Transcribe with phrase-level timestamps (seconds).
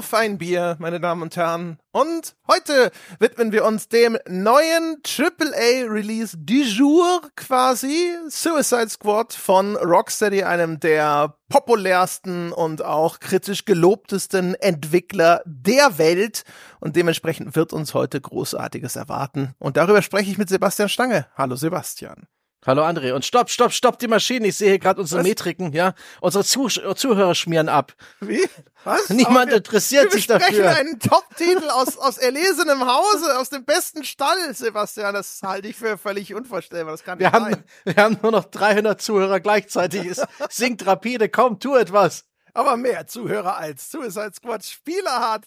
[0.00, 1.76] Auf ein Bier, meine Damen und Herren.
[1.92, 10.42] Und heute widmen wir uns dem neuen AAA-Release du jour quasi, Suicide Squad von Rocksteady,
[10.44, 16.44] einem der populärsten und auch kritisch gelobtesten Entwickler der Welt.
[16.80, 19.52] Und dementsprechend wird uns heute Großartiges erwarten.
[19.58, 21.26] Und darüber spreche ich mit Sebastian Stange.
[21.36, 22.26] Hallo Sebastian.
[22.66, 24.48] Hallo André und stopp, stopp, stopp die Maschine.
[24.48, 25.26] Ich sehe hier gerade unsere Was?
[25.26, 25.94] Metriken, ja.
[26.20, 27.94] Unsere Zuh Zuhörer schmieren ab.
[28.20, 28.46] Wie?
[28.84, 29.08] Was?
[29.08, 30.48] Niemand wir, interessiert sich dafür.
[30.50, 35.14] Wir sprechen einen Top-Titel aus, aus erlesenem Hause, aus dem besten Stall, Sebastian.
[35.14, 36.92] Das halte ich für völlig unvorstellbar.
[36.92, 37.64] Das kann wir nicht haben, sein.
[37.84, 40.06] Wir haben nur noch 300 Zuhörer gleichzeitig.
[40.06, 41.30] Es sinkt rapide.
[41.30, 42.26] Komm, tu etwas.
[42.52, 45.44] Aber mehr Zuhörer als Suicide Squad Spieler hat.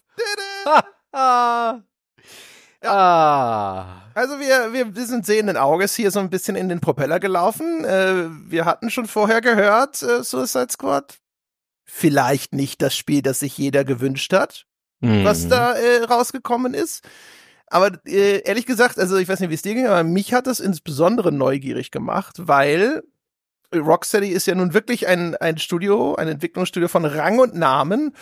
[2.84, 2.92] Ja.
[2.92, 4.04] Ah.
[4.16, 7.84] Also wir, wir, wir sind sehenden Auges hier so ein bisschen in den Propeller gelaufen.
[7.84, 11.18] Äh, wir hatten schon vorher gehört, äh, Suicide Squad.
[11.86, 14.66] Vielleicht nicht das Spiel, das sich jeder gewünscht hat,
[15.00, 15.24] mhm.
[15.24, 17.04] was da äh, rausgekommen ist.
[17.68, 20.46] Aber äh, ehrlich gesagt, also ich weiß nicht, wie es dir ging, aber mich hat
[20.46, 23.02] das insbesondere neugierig gemacht, weil
[23.74, 28.16] Rocksteady ist ja nun wirklich ein, ein Studio, ein Entwicklungsstudio von Rang und Namen.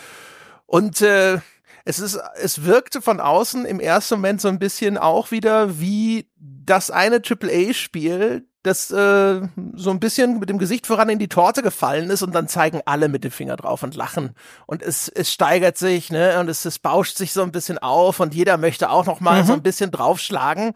[0.65, 1.39] Und äh,
[1.85, 6.29] es ist, es wirkte von außen im ersten Moment so ein bisschen auch wieder wie
[6.37, 9.41] das eine AAA-Spiel, das äh,
[9.73, 12.81] so ein bisschen mit dem Gesicht voran in die Torte gefallen ist und dann zeigen
[12.85, 14.35] alle mit dem Finger drauf und lachen
[14.67, 18.19] und es, es steigert sich ne und es, es bauscht sich so ein bisschen auf
[18.19, 19.47] und jeder möchte auch noch mal mhm.
[19.47, 20.73] so ein bisschen draufschlagen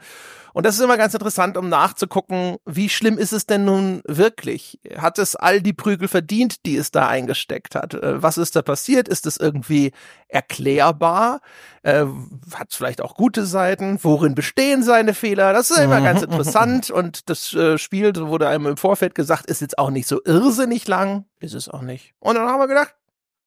[0.56, 4.80] und das ist immer ganz interessant, um nachzugucken, wie schlimm ist es denn nun wirklich?
[4.96, 7.94] Hat es all die Prügel verdient, die es da eingesteckt hat?
[7.94, 9.10] Äh, was ist da passiert?
[9.10, 9.92] Ist es irgendwie
[10.30, 11.42] erklärbar?
[11.84, 12.06] Äh,
[12.54, 14.00] hat es vielleicht auch gute Seiten?
[14.02, 15.52] Worin bestehen seine Fehler?
[15.52, 16.90] Das ist immer ganz interessant.
[16.90, 20.88] Und das äh, Spiel, wurde einem im Vorfeld gesagt, ist jetzt auch nicht so irrsinnig
[20.88, 21.26] lang.
[21.42, 22.14] Ist es auch nicht.
[22.20, 22.96] Und dann haben wir gedacht,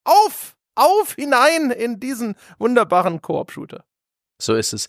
[0.03, 0.55] auf!
[0.75, 3.83] Auf hinein in diesen wunderbaren Koop-Shooter.
[4.41, 4.87] So ist es.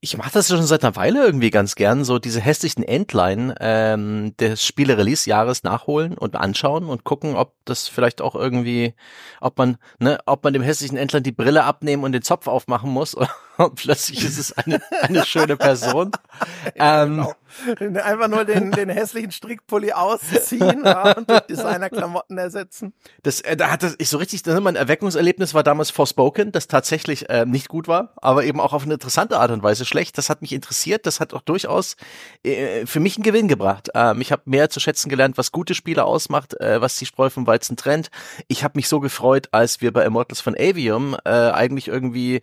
[0.00, 4.34] Ich mache das schon seit einer Weile irgendwie ganz gern, so diese hässlichen Endline ähm,
[4.38, 8.94] des Spiele-Release-Jahres nachholen und anschauen und gucken, ob das vielleicht auch irgendwie,
[9.42, 12.90] ob man, ne, ob man dem hässlichen Endline die Brille abnehmen und den Zopf aufmachen
[12.90, 13.14] muss
[13.58, 16.12] und plötzlich ist es eine, eine schöne Person.
[16.74, 17.34] ja, ähm, genau.
[18.04, 22.92] Einfach nur den, den hässlichen Strickpulli ausziehen ja, und durch Designer-Klamotten ersetzen.
[23.22, 26.68] Das, äh, da hat das, ich so richtig, das, mein Erweckungserlebnis war damals Forspoken, das
[26.68, 30.18] tatsächlich äh, nicht gut war, aber eben auch auf eine interessante Art und Weise schlecht.
[30.18, 31.06] Das hat mich interessiert.
[31.06, 31.96] Das hat auch durchaus
[32.44, 33.90] äh, für mich einen Gewinn gebracht.
[33.94, 37.30] Ähm, ich habe mehr zu schätzen gelernt, was gute Spiele ausmacht, äh, was die Spreu
[37.30, 38.10] vom Weizen trennt.
[38.48, 42.40] Ich habe mich so gefreut, als wir bei Immortals von Avium äh, eigentlich irgendwie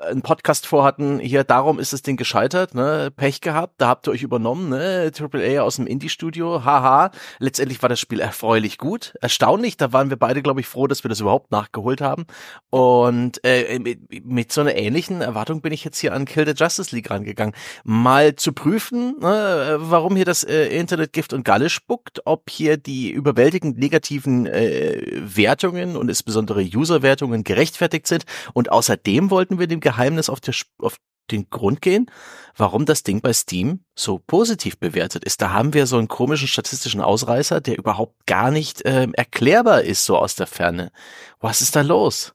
[0.00, 4.12] einen Podcast vorhatten, hier, darum ist das Ding gescheitert, ne, Pech gehabt, da habt ihr
[4.12, 9.76] euch übernommen, ne, AAA aus dem Indie-Studio, haha, letztendlich war das Spiel erfreulich gut, erstaunlich,
[9.76, 12.26] da waren wir beide, glaube ich, froh, dass wir das überhaupt nachgeholt haben.
[12.70, 16.54] Und äh, mit, mit so einer ähnlichen Erwartung bin ich jetzt hier an Kill the
[16.56, 17.54] Justice League rangegangen,
[17.84, 22.76] mal zu prüfen, ne, warum hier das äh, Internet Gift und Galle spuckt, ob hier
[22.76, 28.24] die überwältigend negativen äh, Wertungen und insbesondere User-Wertungen gerechtfertigt sind.
[28.52, 30.98] Und außerdem wollten wir dem Geheimnis auf, der, auf
[31.30, 32.10] den Grund gehen,
[32.56, 35.42] warum das Ding bei Steam so positiv bewertet ist.
[35.42, 40.04] Da haben wir so einen komischen statistischen Ausreißer, der überhaupt gar nicht äh, erklärbar ist,
[40.04, 40.92] so aus der Ferne.
[41.40, 42.32] Was ist da los?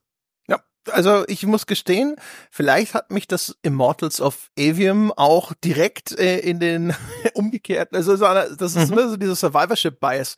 [0.47, 2.15] Ja, also ich muss gestehen,
[2.49, 6.93] vielleicht hat mich das Immortals of Avium auch direkt äh, in den
[7.33, 8.93] umgekehrten, also das ist mhm.
[8.93, 10.35] immer so dieses Survivorship-Bias.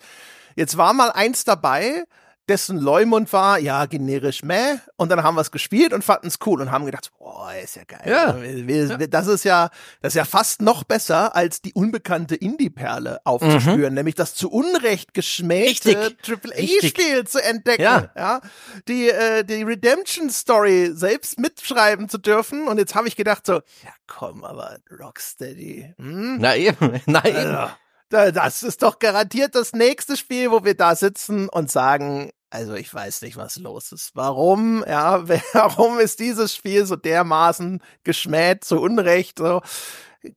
[0.55, 2.03] Jetzt war mal eins dabei,
[2.49, 4.77] dessen Leumund war, ja, generisch meh.
[4.97, 7.75] Und dann haben wir es gespielt und fanden es cool und haben gedacht, boah, ist
[7.75, 8.01] ja geil.
[8.05, 8.35] Ja.
[8.41, 9.69] Wir, das ist ja,
[10.01, 13.95] das ist ja fast noch besser, als die unbekannte Indie-Perle aufzuspüren, mhm.
[13.95, 17.83] nämlich das zu Unrecht geschmähte Triple-A-Spiel zu entdecken.
[17.83, 18.11] Ja.
[18.15, 18.41] ja.
[18.87, 22.67] Die, äh, die Redemption-Story selbst mitschreiben zu dürfen.
[22.67, 25.93] Und jetzt habe ich gedacht so, ja komm, aber Rocksteady.
[25.97, 26.37] Hm?
[26.39, 27.35] Na eben, nein.
[27.35, 27.73] Also,
[28.13, 32.93] das ist doch garantiert das nächste Spiel, wo wir da sitzen und sagen, also ich
[32.93, 34.11] weiß nicht, was los ist.
[34.13, 39.61] Warum, ja, warum ist dieses Spiel so dermaßen geschmäht, zu Unrecht, so.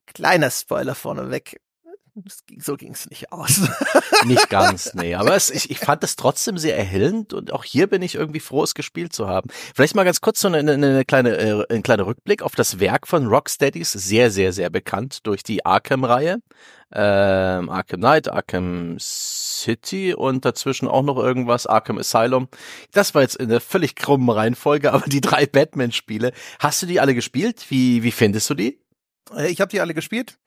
[0.06, 1.61] Kleiner Spoiler vorneweg
[2.59, 3.61] so ging es nicht aus.
[4.27, 5.15] nicht ganz, nee.
[5.15, 8.41] Aber es, ich, ich fand es trotzdem sehr erhellend und auch hier bin ich irgendwie
[8.41, 9.51] froh, es gespielt zu haben.
[9.75, 12.81] Vielleicht mal ganz kurz so eine, eine, eine kleine, äh, ein kleiner Rückblick auf das
[12.81, 16.39] Werk von Rocksteadys, sehr, sehr, sehr bekannt durch die Arkham-Reihe.
[16.93, 22.49] Ähm, Arkham Knight, Arkham City und dazwischen auch noch irgendwas, Arkham Asylum.
[22.93, 26.33] Das war jetzt in der völlig krummen Reihenfolge, aber die drei Batman-Spiele.
[26.61, 27.67] Hast du die alle gespielt?
[27.69, 28.81] Wie, wie findest du die?
[29.35, 30.39] Äh, ich habe die alle gespielt.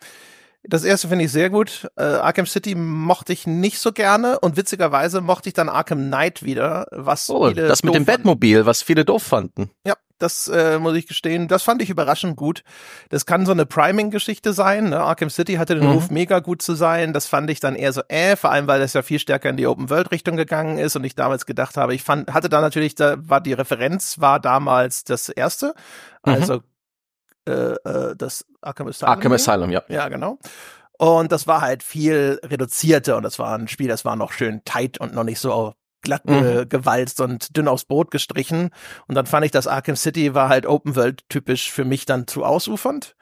[0.64, 1.88] Das erste finde ich sehr gut.
[1.96, 6.44] Äh, Arkham City mochte ich nicht so gerne und witzigerweise mochte ich dann Arkham Knight
[6.44, 8.06] wieder, was oh, viele das mit dem.
[8.06, 9.72] Batmobil, was viele doof fanden.
[9.88, 11.48] Ja, das äh, muss ich gestehen.
[11.48, 12.64] Das fand ich überraschend gut.
[13.08, 14.90] Das kann so eine Priming-Geschichte sein.
[14.90, 15.00] Ne?
[15.00, 15.94] Arkham City hatte den Mhm.
[15.94, 17.14] Ruf, mega gut zu sein.
[17.14, 19.56] Das fand ich dann eher so, äh, vor allem, weil das ja viel stärker in
[19.56, 23.16] die Open-World-Richtung gegangen ist und ich damals gedacht habe, ich fand, hatte da natürlich, da
[23.18, 25.74] war die Referenz, war damals das erste.
[26.26, 26.34] Mhm.
[26.34, 26.60] Also äh,
[27.50, 29.12] äh, das Arkham Asylum.
[29.12, 29.84] Arkham Asylum, ja.
[29.88, 30.40] Ja, genau.
[30.98, 34.62] Und das war halt viel reduzierter und das war ein Spiel, das war noch schön
[34.66, 38.70] tight und noch nicht so glatt äh, gewalzt und dünn aufs Brot gestrichen.
[39.08, 42.28] Und dann fand ich, das Arkham City war halt Open World typisch für mich dann
[42.28, 43.16] zu ausufernd.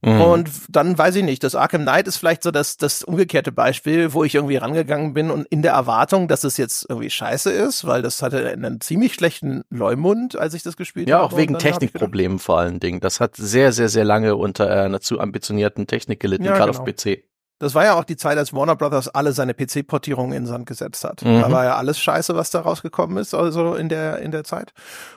[0.00, 0.20] Mhm.
[0.20, 4.12] Und dann weiß ich nicht, das Arkham Knight ist vielleicht so das, das umgekehrte Beispiel,
[4.12, 7.84] wo ich irgendwie rangegangen bin und in der Erwartung, dass es jetzt irgendwie scheiße ist,
[7.84, 11.34] weil das hatte einen ziemlich schlechten Leumund, als ich das gespielt Ja, habe.
[11.34, 13.00] auch wegen Technikproblemen vor allen Dingen.
[13.00, 16.84] Das hat sehr, sehr, sehr lange unter einer zu ambitionierten Technik gelitten, Ja, gerade genau.
[16.84, 17.24] auf PC.
[17.60, 20.66] Das war ja auch die Zeit, als Warner Brothers alle seine PC-Portierungen in den Sand
[20.66, 21.24] gesetzt hat.
[21.24, 21.40] Mhm.
[21.40, 24.72] Da war ja alles scheiße, was da rausgekommen ist, also in der, in der Zeit.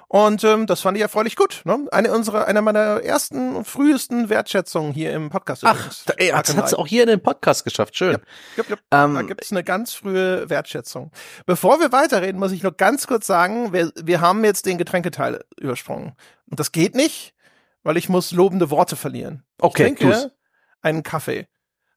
[0.08, 1.62] Und ähm, das fand ich erfreulich gut.
[1.66, 1.88] Ne?
[1.92, 5.64] Eine unserer, einer meiner ersten und frühesten Wertschätzungen hier im Podcast.
[5.66, 6.04] Ach, übrigens.
[6.06, 6.80] da, ey, das Arkham hat es Knight.
[6.80, 7.96] auch hier in den Podcast geschafft.
[7.96, 8.18] Schön.
[8.58, 8.80] Jupp, jupp.
[8.90, 11.12] Da Ähm, gibt's eine ganz frühe Wertschätzung.
[11.46, 15.44] Bevor wir weiterreden, muss ich nur ganz kurz sagen, wir, wir haben jetzt den Getränketeil
[15.60, 16.14] übersprungen.
[16.50, 17.34] Und das geht nicht,
[17.84, 19.44] weil ich muss lobende Worte verlieren.
[19.60, 20.32] Okay, ich trinke
[20.82, 21.48] einen Kaffee.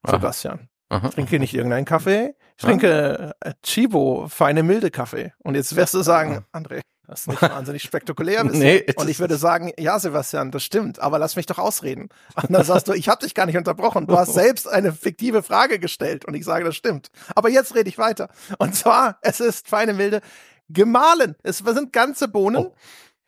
[0.09, 0.69] Sebastian.
[0.89, 1.07] aha.
[1.09, 2.35] Ich trinke nicht irgendeinen Kaffee.
[2.57, 5.33] Ich trinke äh, Chibo, feine milde Kaffee.
[5.39, 8.43] Und jetzt wirst du sagen, André, das ist nicht wahnsinnig spektakulär.
[8.51, 12.09] Nee, es und ich würde sagen, ja, Sebastian, das stimmt, aber lass mich doch ausreden.
[12.41, 14.07] Und dann sagst du, ich habe dich gar nicht unterbrochen.
[14.07, 16.25] Du hast selbst eine fiktive Frage gestellt.
[16.25, 17.09] Und ich sage, das stimmt.
[17.35, 18.29] Aber jetzt rede ich weiter.
[18.57, 20.21] Und zwar, es ist feine milde
[20.69, 21.35] gemahlen.
[21.43, 22.67] Es sind ganze Bohnen.
[22.67, 22.75] Oh.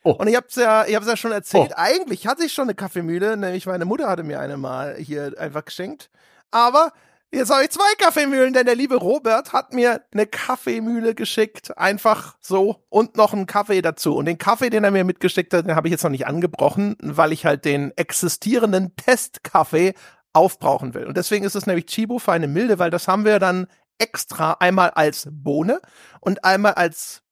[0.04, 0.12] Oh.
[0.12, 1.72] Und ich hab's ja, ich hab's ja schon erzählt.
[1.72, 1.76] Oh.
[1.76, 5.66] Eigentlich hatte ich schon eine Kaffeemühle, nämlich meine Mutter hatte mir eine mal hier einfach
[5.66, 6.10] geschenkt.
[6.52, 6.92] Aber
[7.32, 12.38] jetzt habe ich zwei Kaffeemühlen, denn der liebe Robert hat mir eine Kaffeemühle geschickt, einfach
[12.40, 14.16] so und noch einen Kaffee dazu.
[14.16, 16.96] Und den Kaffee, den er mir mitgeschickt hat, den habe ich jetzt noch nicht angebrochen,
[17.02, 19.94] weil ich halt den existierenden Testkaffee
[20.34, 21.06] aufbrauchen will.
[21.06, 23.68] Und deswegen ist es nämlich Chibo für eine milde, weil das haben wir dann
[23.98, 25.82] extra einmal als Bohne
[26.22, 27.24] und einmal als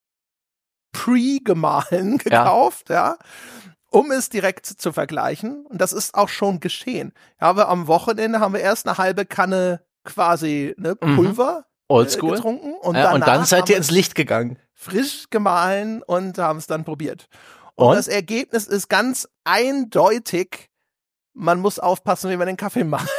[0.92, 3.18] pre-gemahlen gekauft, ja.
[3.90, 5.66] Um es direkt zu vergleichen.
[5.68, 7.14] Und das ist auch schon geschehen.
[7.40, 11.16] Ja, aber am Wochenende haben wir erst eine halbe Kanne quasi ne, Mhm.
[11.16, 12.36] Pulver äh, Oldschool.
[12.36, 14.58] getrunken und, Ja, und dann seid ihr wir ins Licht gegangen.
[14.74, 17.28] frisch gemahlen und haben es dann probiert.
[17.76, 17.96] Und, Und?
[17.96, 20.70] das Ergebnis ist ganz eindeutig.
[21.34, 23.10] Man muss aufpassen, wie man den Kaffee macht.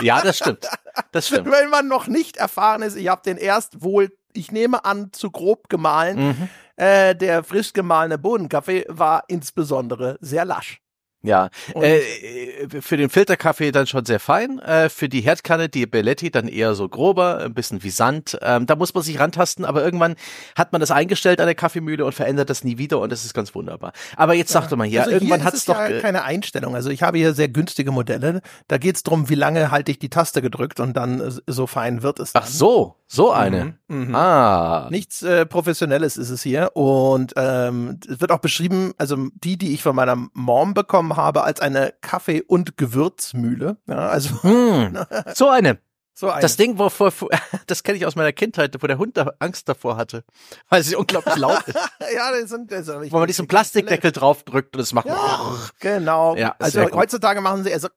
[0.00, 0.68] Ja, das stimmt.
[1.12, 1.50] Das stimmt.
[1.50, 5.30] Wenn man noch nicht erfahren ist, ich habe den erst wohl, ich nehme an, zu
[5.30, 6.28] grob gemahlen.
[6.28, 6.48] Mhm.
[6.78, 10.80] Äh, der frisch gemahlene Bohnenkaffee war insbesondere sehr lasch.
[11.22, 15.84] Ja, Und- äh, für den Filterkaffee dann schon sehr fein, äh, für die Herdkanne, die
[15.86, 18.38] Belletti dann eher so grober, ein bisschen wie Sand.
[18.40, 20.14] Ähm, da muss man sich rantasten, aber irgendwann
[20.54, 23.34] hat man das eingestellt an der Kaffeemühle und verändert das nie wieder und das ist
[23.34, 23.92] ganz wunderbar.
[24.16, 25.74] Aber jetzt sagte man ja, also irgendwann hier hat es doch.
[25.76, 26.76] ja ge- keine Einstellung.
[26.76, 28.40] Also ich habe hier sehr günstige Modelle.
[28.68, 32.02] Da geht's drum, wie lange halte ich die Taste gedrückt und dann äh, so fein
[32.04, 32.44] wird es dann.
[32.44, 33.74] Ach so, so eine.
[33.88, 34.14] Mhm.
[34.14, 34.86] Ah.
[34.90, 39.74] Nichts äh, Professionelles ist es hier und ähm, es wird auch beschrieben, also die, die
[39.74, 43.76] ich von meiner Mom bekommen habe, als eine Kaffee- und Gewürzmühle.
[43.86, 44.98] Ja, also Hm,
[45.34, 45.78] so eine.
[46.14, 46.26] so.
[46.40, 47.12] Das Ding, wovor,
[47.66, 50.24] das kenne ich aus meiner Kindheit, wo der Hund da Angst davor hatte,
[50.68, 51.78] weil sie unglaublich laut ist.
[52.14, 55.06] ja, das sind also ich- Wo man diesen Plastikdeckel draufdrückt und es macht.
[55.06, 55.40] Ja,
[55.80, 56.34] genau.
[56.36, 57.88] Ja, also heutzutage machen sie eher so,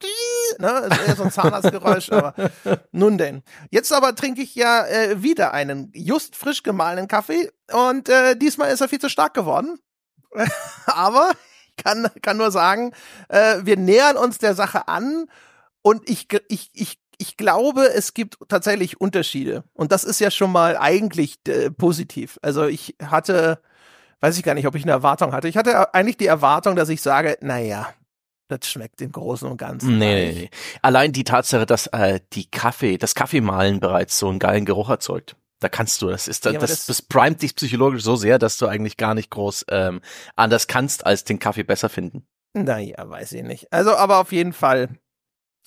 [0.60, 2.34] ne, ist eher so ein Zahnarztgeräusch, aber
[2.92, 3.42] nun denn.
[3.72, 8.72] Jetzt aber trinke ich ja äh, wieder einen just frisch gemahlenen Kaffee und äh, diesmal
[8.72, 9.80] ist er viel zu stark geworden.
[10.86, 11.32] aber
[11.84, 12.92] kann, kann nur sagen,
[13.30, 15.26] äh, wir nähern uns der Sache an
[15.82, 19.64] und ich, ich, ich, ich glaube, es gibt tatsächlich Unterschiede.
[19.74, 22.40] Und das ist ja schon mal eigentlich äh, positiv.
[22.42, 23.60] Also ich hatte,
[24.22, 25.48] weiß ich gar nicht, ob ich eine Erwartung hatte.
[25.48, 27.94] Ich hatte eigentlich die Erwartung, dass ich sage, naja,
[28.48, 29.98] das schmeckt im Großen und Ganzen.
[29.98, 30.50] Nee, nee, nee.
[30.82, 35.36] Allein die Tatsache, dass äh, die Kaffee, das Kaffeemahlen bereits so einen geilen Geruch erzeugt.
[35.62, 38.58] Da kannst du, das ist Ja, das, das- das primet dich psychologisch so sehr, dass
[38.58, 40.02] du eigentlich gar nicht groß ähm,
[40.36, 42.26] anders kannst, als den Kaffee besser finden.
[42.54, 43.72] Naja, weiß ich nicht.
[43.72, 44.90] Also, aber auf jeden Fall.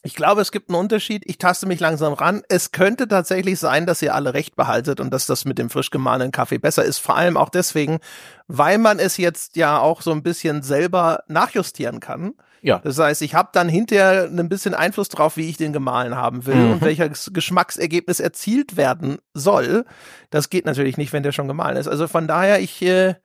[0.07, 1.23] Ich glaube, es gibt einen Unterschied.
[1.25, 2.43] Ich taste mich langsam ran.
[2.51, 5.89] Es könnte tatsächlich sein, dass ihr alle recht behaltet und dass das mit dem frisch
[5.91, 6.99] gemahlenen Kaffee besser ist.
[6.99, 8.01] Vor allem auch deswegen,
[8.47, 12.35] weil man es jetzt ja auch so ein bisschen selber nachjustieren kann.
[12.67, 12.79] Ja.
[12.79, 16.47] Das heißt, ich habe dann hinterher ein bisschen Einfluss drauf, wie ich den gemahlen haben
[16.47, 16.73] will Mhm.
[16.73, 19.85] und welches Geschmacksergebnis erzielt werden soll.
[20.31, 21.89] Das geht natürlich nicht, wenn der schon gemahlen ist.
[21.89, 23.17] Also von daher, ich, äh,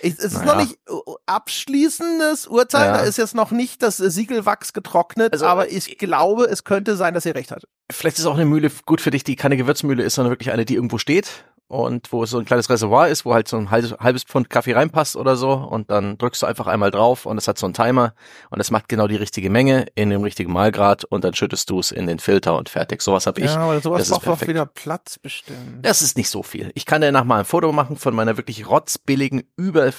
[0.00, 0.46] Es ist naja.
[0.46, 0.92] noch nicht äh,
[1.26, 2.92] abschließendes Urteil, ja.
[2.98, 7.14] da ist jetzt noch nicht das Siegelwachs getrocknet, also, aber ich glaube, es könnte sein,
[7.14, 7.64] dass ihr recht hat.
[7.90, 10.64] Vielleicht ist auch eine Mühle gut für dich, die keine Gewürzmühle ist, sondern wirklich eine,
[10.64, 14.24] die irgendwo steht und wo so ein kleines Reservoir ist, wo halt so ein halbes,
[14.24, 17.58] Pfund Kaffee reinpasst oder so und dann drückst du einfach einmal drauf und es hat
[17.58, 18.14] so einen Timer
[18.50, 21.78] und es macht genau die richtige Menge in dem richtigen Malgrad und dann schüttest du
[21.78, 23.02] es in den Filter und fertig.
[23.02, 23.46] Sowas habe ich.
[23.46, 25.84] Ja, aber sowas braucht auch wieder Platz bestimmt.
[25.84, 26.72] Das ist nicht so viel.
[26.74, 29.92] Ich kann dir nach mal ein Foto machen von meiner wirklich rotzbilligen, über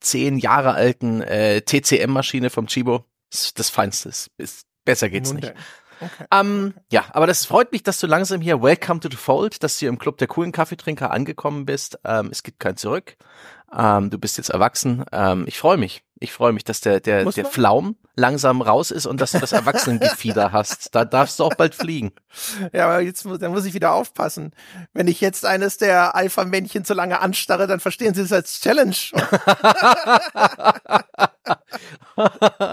[0.00, 3.04] zehn Jahre alten äh, TCM-Maschine vom Chibo.
[3.30, 4.10] Das, das Feinste.
[4.10, 5.54] Ist, besser geht's Nun nicht.
[6.00, 6.26] Okay.
[6.30, 9.78] Ähm, ja, aber das freut mich, dass du langsam hier Welcome to the Fold, dass
[9.78, 11.98] du im Club der coolen Kaffeetrinker angekommen bist.
[12.04, 13.16] Ähm, es gibt kein Zurück.
[13.76, 15.04] Ähm, du bist jetzt erwachsen.
[15.12, 16.05] Ähm, ich freue mich.
[16.18, 19.52] Ich freue mich, dass der, der, der Flaum langsam raus ist und dass du das
[19.52, 20.94] Erwachsenengefieder hast.
[20.94, 22.12] Da darfst du auch bald fliegen.
[22.72, 24.52] Ja, aber jetzt dann muss ich wieder aufpassen.
[24.94, 28.96] Wenn ich jetzt eines der Alpha-Männchen zu lange anstarre, dann verstehen sie es als Challenge.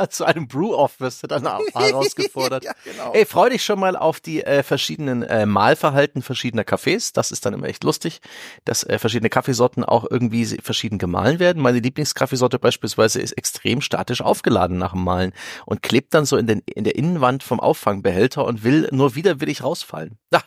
[0.09, 2.63] zu einem Brew-Off wirst du dann auch herausgefordert.
[2.63, 3.13] ja, genau.
[3.13, 7.13] Ey, freu dich schon mal auf die äh, verschiedenen äh, Mahlverhalten verschiedener Kaffees.
[7.13, 8.21] Das ist dann immer echt lustig,
[8.65, 11.61] dass äh, verschiedene Kaffeesorten auch irgendwie verschieden gemahlen werden.
[11.61, 15.33] Meine Lieblingskaffeesorte beispielsweise ist extrem statisch aufgeladen nach dem Malen
[15.65, 19.63] und klebt dann so in, den, in der Innenwand vom Auffangbehälter und will nur widerwillig
[19.63, 20.17] rausfallen.
[20.31, 20.43] Ach,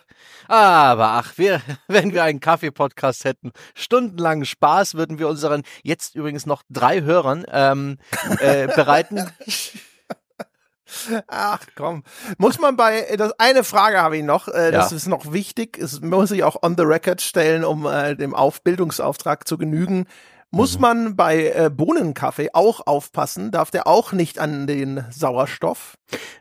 [0.48, 6.46] aber ach, wir, wenn wir einen Kaffee-Podcast hätten, stundenlangen Spaß würden wir unseren jetzt übrigens
[6.46, 7.98] noch drei Hörern ähm,
[8.40, 9.30] äh, bereiten.
[11.26, 12.04] Ach komm,
[12.38, 14.96] muss man bei das eine Frage habe ich noch, äh, das ja.
[14.96, 19.48] ist noch wichtig, es muss ich auch on the record stellen, um äh, dem Aufbildungsauftrag
[19.48, 20.06] zu genügen.
[20.50, 20.80] Muss mhm.
[20.80, 23.50] man bei äh, Bohnenkaffee auch aufpassen?
[23.50, 25.96] Darf der auch nicht an den Sauerstoff?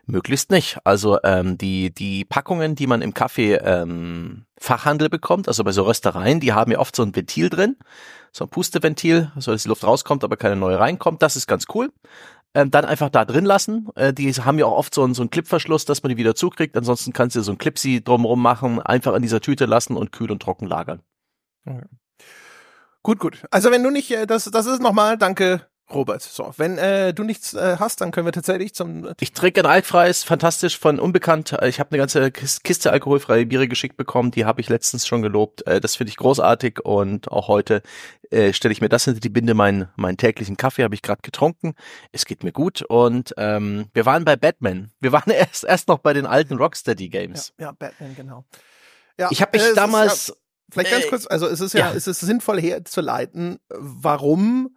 [0.06, 0.78] Möglichst nicht.
[0.84, 5.82] Also ähm, die die Packungen, die man im Kaffee ähm, Fachhandel bekommt, also bei so
[5.82, 7.76] Röstereien, die haben ja oft so ein Ventil drin,
[8.32, 11.20] so ein Pusteventil, so dass die Luft rauskommt, aber keine neue reinkommt.
[11.20, 11.92] Das ist ganz cool.
[12.54, 13.88] Ähm, dann einfach da drin lassen.
[13.96, 16.36] Äh, die haben ja auch oft so einen, so einen Clipverschluss, dass man die wieder
[16.36, 16.76] zukriegt.
[16.76, 20.30] Ansonsten kannst du so ein Clipsy drumherum machen, einfach in dieser Tüte lassen und kühl
[20.30, 21.02] und trocken lagern.
[21.66, 21.82] Okay.
[23.06, 23.44] Gut, gut.
[23.52, 26.22] Also wenn du nicht, äh, das, das ist nochmal, danke Robert.
[26.22, 29.08] So, wenn äh, du nichts äh, hast, dann können wir tatsächlich zum.
[29.20, 31.56] Ich trinke ein altfreies, fantastisch von Unbekannt.
[31.62, 35.64] Ich habe eine ganze Kiste alkoholfreie Biere geschickt bekommen, die habe ich letztens schon gelobt.
[35.68, 37.82] Äh, das finde ich großartig und auch heute
[38.32, 39.54] äh, stelle ich mir das hinter die Binde.
[39.54, 41.76] Mein, meinen täglichen Kaffee habe ich gerade getrunken.
[42.10, 44.90] Es geht mir gut und ähm, wir waren bei Batman.
[44.98, 47.52] Wir waren erst erst noch bei den alten Rocksteady Games.
[47.56, 48.44] Ja, ja Batman genau.
[49.16, 50.26] Ja, ich habe mich äh, damals.
[50.26, 50.34] Ja
[50.70, 51.92] Vielleicht ganz kurz, also es ist ja, ja.
[51.94, 54.76] es ist sinnvoll herzuleiten, warum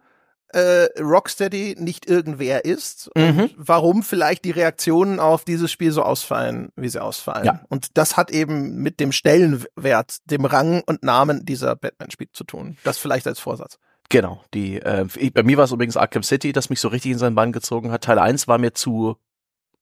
[0.52, 3.22] äh, Rocksteady nicht irgendwer ist mhm.
[3.22, 7.44] und warum vielleicht die Reaktionen auf dieses Spiel so ausfallen, wie sie ausfallen.
[7.44, 7.60] Ja.
[7.68, 12.76] Und das hat eben mit dem Stellenwert, dem Rang und Namen dieser Batman-Spiel zu tun.
[12.84, 13.78] Das vielleicht als Vorsatz.
[14.08, 17.18] Genau, die äh, bei mir war es übrigens Arkham City, das mich so richtig in
[17.18, 18.02] seinen Bann gezogen hat.
[18.02, 19.16] Teil 1 war mir zu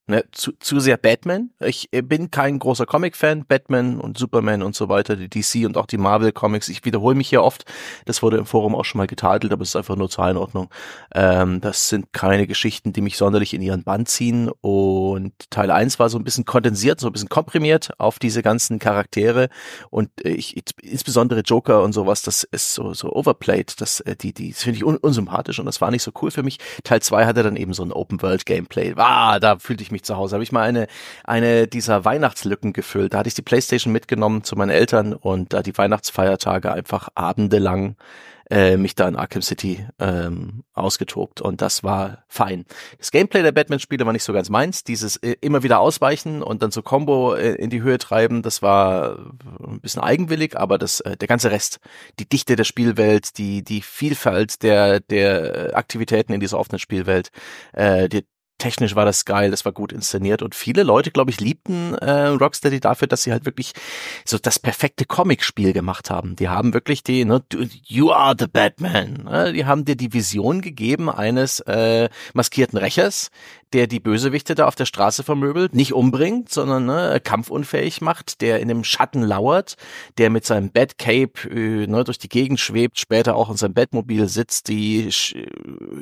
[0.09, 1.51] ne, zu, zu sehr Batman.
[1.61, 3.45] Ich äh, bin kein großer Comic-Fan.
[3.47, 6.69] Batman und Superman und so weiter, die DC und auch die Marvel-Comics.
[6.69, 7.65] Ich wiederhole mich hier oft.
[8.07, 10.71] Das wurde im Forum auch schon mal getadelt, aber es ist einfach nur zur Einordnung.
[11.15, 14.51] Ähm, das sind keine Geschichten, die mich sonderlich in ihren Band ziehen.
[14.61, 18.79] Und Teil 1 war so ein bisschen kondensiert, so ein bisschen komprimiert auf diese ganzen
[18.79, 19.49] Charaktere.
[19.91, 23.81] Und äh, ich, insbesondere Joker und sowas, das ist so, so overplayed.
[23.81, 26.31] Das, äh, die, die, das finde ich un unsympathisch und das war nicht so cool
[26.31, 26.59] für mich.
[26.83, 28.95] Teil 2 hatte dann eben so ein Open-World-Gameplay.
[28.97, 30.35] Ah, da fühlte ich mich mich zu Hause.
[30.35, 30.87] Habe ich mal eine,
[31.25, 33.15] eine dieser Weihnachtslücken gefüllt.
[33.15, 37.97] Da hatte ich die Playstation mitgenommen zu meinen Eltern und da die Weihnachtsfeiertage einfach abendelang
[38.51, 42.65] äh, mich da in Arkham City ähm, ausgetobt und das war fein.
[42.97, 44.85] Das Gameplay der Batman-Spiele war nicht so ganz meins.
[44.85, 48.63] Dieses äh, immer wieder ausweichen und dann so Combo äh, in die Höhe treiben, das
[48.63, 49.19] war
[49.63, 51.81] ein bisschen eigenwillig, aber das der ganze Rest,
[52.19, 57.31] die Dichte der Spielwelt, die die Vielfalt der der Aktivitäten in dieser offenen Spielwelt,
[57.73, 58.25] äh, die,
[58.59, 62.27] technisch war das geil, das war gut inszeniert und viele Leute, glaube ich, liebten äh,
[62.27, 63.73] Rocksteady dafür, dass sie halt wirklich
[64.25, 66.37] so das perfekte Comic-Spiel gemacht haben.
[66.37, 67.43] Die haben wirklich die, ne,
[67.85, 69.25] you are the Batman.
[69.25, 69.53] Ne?
[69.53, 73.31] Die haben dir die Vision gegeben eines äh, maskierten Rächers,
[73.73, 78.61] der die Bösewichte da auf der Straße vermöbelt, nicht umbringt, sondern ne, kampfunfähig macht, der
[78.61, 79.77] in dem Schatten lauert,
[80.19, 84.29] der mit seinem Batcape äh, ne, durch die Gegend schwebt, später auch in seinem Batmobil
[84.29, 85.11] sitzt, die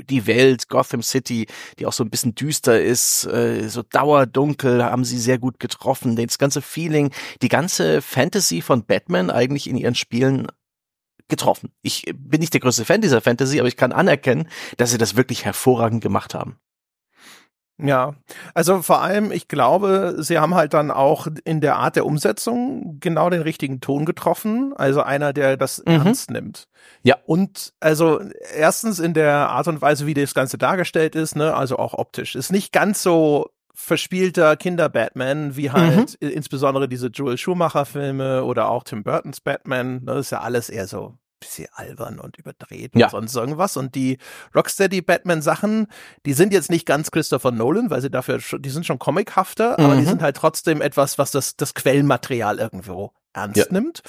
[0.09, 1.47] die Welt Gotham City,
[1.79, 6.17] die auch so ein bisschen düster ist, äh, so dauerdunkel, haben sie sehr gut getroffen.
[6.17, 7.11] Das ganze Feeling,
[7.43, 10.49] die ganze Fantasy von Batman eigentlich in ihren Spielen
[11.29, 11.73] getroffen.
[11.83, 15.17] Ich bin nicht der größte Fan dieser Fantasy, aber ich kann anerkennen, dass sie das
[15.17, 16.59] wirklich hervorragend gemacht haben.
[17.79, 18.15] Ja,
[18.55, 22.99] also vor allem, ich glaube, sie haben halt dann auch in der Art der Umsetzung
[23.01, 24.73] genau den richtigen Ton getroffen.
[24.75, 25.93] Also einer, der das mhm.
[25.93, 26.69] ernst nimmt.
[27.03, 27.17] Ja.
[27.27, 28.21] Und also
[28.55, 32.35] erstens in der Art und Weise, wie das Ganze dargestellt ist, ne, also auch optisch.
[32.35, 36.31] Ist nicht ganz so verspielter Kinder-Batman, wie halt mhm.
[36.31, 40.07] insbesondere diese Joel Schumacher-Filme oder auch Tim Burtons Batman.
[40.07, 43.07] Das ist ja alles eher so bisschen albern und überdreht ja.
[43.07, 43.77] und sonst irgendwas.
[43.77, 44.19] Und die
[44.55, 45.87] Rocksteady Batman Sachen,
[46.25, 49.85] die sind jetzt nicht ganz Christopher Nolan, weil sie dafür, die sind schon comichafter, mhm.
[49.85, 50.09] aber die mhm.
[50.09, 53.65] sind halt trotzdem etwas, was das, das Quellenmaterial irgendwo ernst ja.
[53.71, 54.03] nimmt.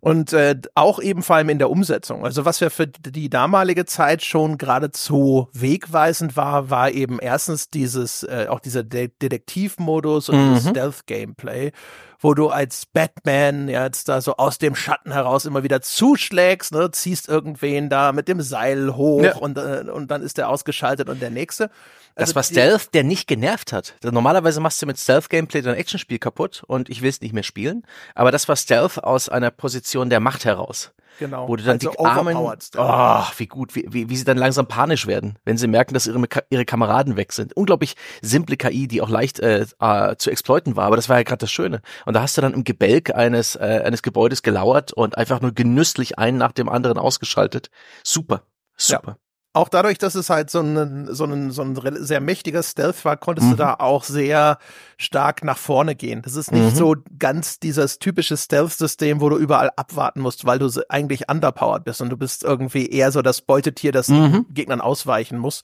[0.00, 2.24] Und äh, auch eben vor allem in der Umsetzung.
[2.24, 8.22] Also was ja für die damalige Zeit schon geradezu wegweisend war, war eben erstens dieses,
[8.22, 10.60] äh, auch dieser De Detektivmodus und mhm.
[10.60, 11.72] Stealth-Gameplay
[12.20, 16.90] wo du als Batman jetzt da so aus dem Schatten heraus immer wieder zuschlägst, ne,
[16.90, 19.36] ziehst irgendwen da mit dem Seil hoch ja.
[19.36, 21.70] und, äh, und dann ist der ausgeschaltet und der nächste.
[22.14, 23.94] Also das war Stealth, der nicht genervt hat.
[24.02, 27.84] Normalerweise machst du mit Stealth-Gameplay dein Actionspiel kaputt und ich will es nicht mehr spielen.
[28.16, 30.92] Aber das war Stealth aus einer Position der Macht heraus.
[31.18, 31.48] Genau.
[31.48, 34.66] Wo du dann also die Armen, oh, wie gut, wie, wie, wie sie dann langsam
[34.66, 37.56] panisch werden, wenn sie merken, dass ihre, ihre Kameraden weg sind.
[37.56, 41.24] Unglaublich simple KI, die auch leicht äh, äh, zu exploiten war, aber das war ja
[41.24, 41.82] gerade das Schöne.
[42.08, 45.52] Und da hast du dann im Gebälk eines, äh, eines Gebäudes gelauert und einfach nur
[45.52, 47.68] genüsslich einen nach dem anderen ausgeschaltet.
[48.02, 48.44] Super.
[48.78, 49.18] Super.
[49.18, 49.27] Ja
[49.58, 53.16] auch dadurch, dass es halt so ein, so ein, so ein sehr mächtiger Stealth war,
[53.16, 53.50] konntest mhm.
[53.50, 54.58] du da auch sehr
[54.96, 56.22] stark nach vorne gehen.
[56.22, 56.76] Das ist nicht mhm.
[56.76, 62.00] so ganz dieses typische Stealth-System, wo du überall abwarten musst, weil du eigentlich underpowered bist
[62.00, 64.46] und du bist irgendwie eher so das Beutetier, das mhm.
[64.50, 65.62] Gegnern ausweichen muss.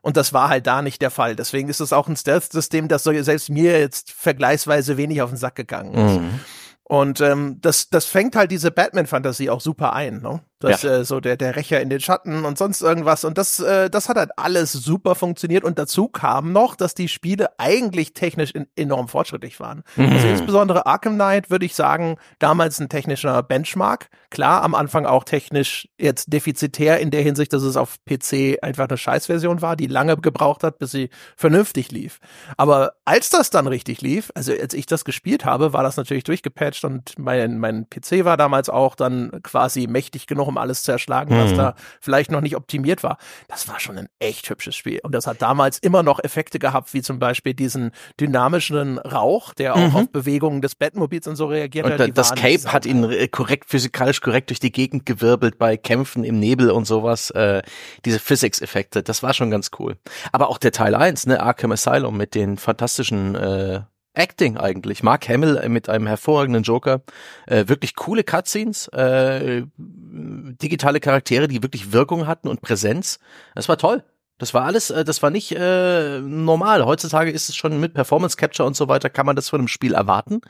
[0.00, 1.36] Und das war halt da nicht der Fall.
[1.36, 5.54] Deswegen ist es auch ein Stealth-System, das selbst mir jetzt vergleichsweise wenig auf den Sack
[5.54, 6.20] gegangen ist.
[6.20, 6.40] Mhm.
[6.84, 10.40] Und ähm, das, das fängt halt diese Batman-Fantasie auch super ein, ne?
[10.64, 10.98] Das ja.
[10.98, 14.08] äh, so der der Rächer in den Schatten und sonst irgendwas und das äh, das
[14.08, 18.66] hat halt alles super funktioniert und dazu kam noch, dass die Spiele eigentlich technisch in,
[18.76, 19.82] enorm fortschrittlich waren.
[19.96, 20.12] Mhm.
[20.12, 24.08] Also insbesondere Arkham Knight würde ich sagen, damals ein technischer Benchmark.
[24.30, 28.88] Klar, am Anfang auch technisch jetzt defizitär in der Hinsicht, dass es auf PC einfach
[28.88, 32.18] eine Scheißversion war, die lange gebraucht hat, bis sie vernünftig lief.
[32.56, 36.24] Aber als das dann richtig lief, also als ich das gespielt habe, war das natürlich
[36.24, 40.92] durchgepatcht und mein mein PC war damals auch dann quasi mächtig genug, um alles zu
[40.92, 41.56] erschlagen, was mhm.
[41.56, 43.18] da vielleicht noch nicht optimiert war.
[43.48, 45.00] Das war schon ein echt hübsches Spiel.
[45.02, 49.74] Und das hat damals immer noch Effekte gehabt, wie zum Beispiel diesen dynamischen Rauch, der
[49.74, 49.96] auch mhm.
[49.96, 52.18] auf Bewegungen des Batmobils und so reagiert und hat.
[52.18, 56.70] das Cape hat ihn korrekt, physikalisch korrekt durch die Gegend gewirbelt bei Kämpfen im Nebel
[56.70, 57.30] und sowas.
[57.30, 57.62] Äh,
[58.04, 59.96] diese Physics-Effekte, das war schon ganz cool.
[60.32, 63.82] Aber auch der Teil 1, ne, Arkham Asylum mit den fantastischen äh,
[64.14, 65.02] Acting eigentlich.
[65.02, 67.02] Mark Hamill mit einem hervorragenden Joker.
[67.46, 73.18] Äh, wirklich coole Cutscenes, äh, digitale Charaktere, die wirklich Wirkung hatten und Präsenz.
[73.54, 74.04] Das war toll.
[74.38, 76.84] Das war alles, äh, das war nicht äh, normal.
[76.84, 79.68] Heutzutage ist es schon mit Performance Capture und so weiter, kann man das von einem
[79.68, 80.40] Spiel erwarten.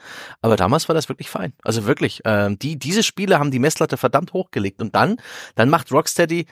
[0.40, 1.52] Aber damals war das wirklich fein.
[1.62, 4.80] Also wirklich, äh, die, diese Spiele haben die Messlatte verdammt hochgelegt.
[4.80, 5.16] Und dann,
[5.54, 6.46] dann macht Rocksteady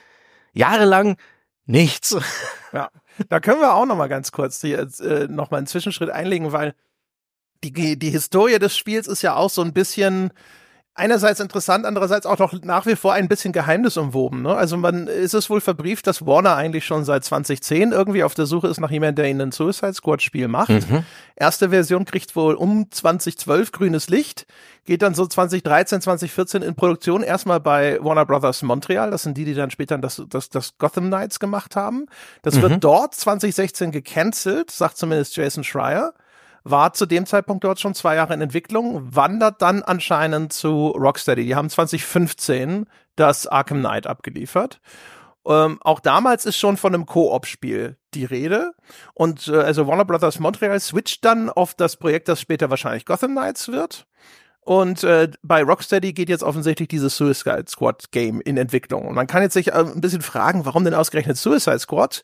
[0.53, 1.17] jahrelang
[1.65, 2.15] nichts.
[2.71, 2.89] Ja,
[3.29, 6.73] da können wir auch noch mal ganz kurz hier äh, noch einen Zwischenschritt einlegen, weil
[7.71, 10.31] die, die Historie des Spiels ist ja auch so ein bisschen
[10.95, 14.43] einerseits interessant, andererseits auch noch nach wie vor ein bisschen geheimnisumwoben.
[14.43, 14.55] Ne?
[14.55, 18.45] Also man ist es wohl verbrieft, dass Warner eigentlich schon seit 2010 irgendwie auf der
[18.45, 20.69] Suche ist nach jemandem, der ihnen ein Suicide Squad Spiel macht.
[20.69, 21.03] Mhm.
[21.35, 24.45] Erste Version kriegt wohl um 2012 grünes Licht,
[24.85, 29.09] geht dann so 2013, 2014 in Produktion erstmal bei Warner Brothers Montreal.
[29.09, 32.05] Das sind die, die dann später das, das, das Gotham Knights gemacht haben.
[32.43, 32.61] Das mhm.
[32.61, 36.13] wird dort 2016 gecancelt, sagt zumindest Jason Schreier
[36.63, 41.45] war zu dem Zeitpunkt dort schon zwei Jahre in Entwicklung, wandert dann anscheinend zu Rocksteady.
[41.45, 44.79] Die haben 2015 das Arkham Knight abgeliefert.
[45.45, 48.73] Ähm, auch damals ist schon von einem Koop-Spiel die Rede.
[49.13, 53.31] Und äh, also Warner Brothers Montreal switcht dann auf das Projekt, das später wahrscheinlich Gotham
[53.31, 54.07] Knights wird.
[54.61, 59.05] Und äh, bei Rocksteady geht jetzt offensichtlich dieses Suicide Squad Game in Entwicklung.
[59.05, 62.23] Und man kann jetzt sich äh, ein bisschen fragen, warum denn ausgerechnet Suicide Squad?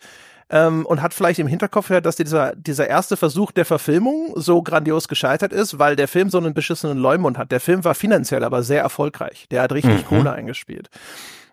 [0.49, 4.61] Ähm, und hat vielleicht im Hinterkopf ja, dass dieser, dieser erste Versuch der Verfilmung so
[4.61, 7.51] grandios gescheitert ist, weil der Film so einen beschissenen Leumund hat.
[7.51, 9.47] Der Film war finanziell aber sehr erfolgreich.
[9.51, 10.05] Der hat richtig mhm.
[10.05, 10.89] Kohle eingespielt.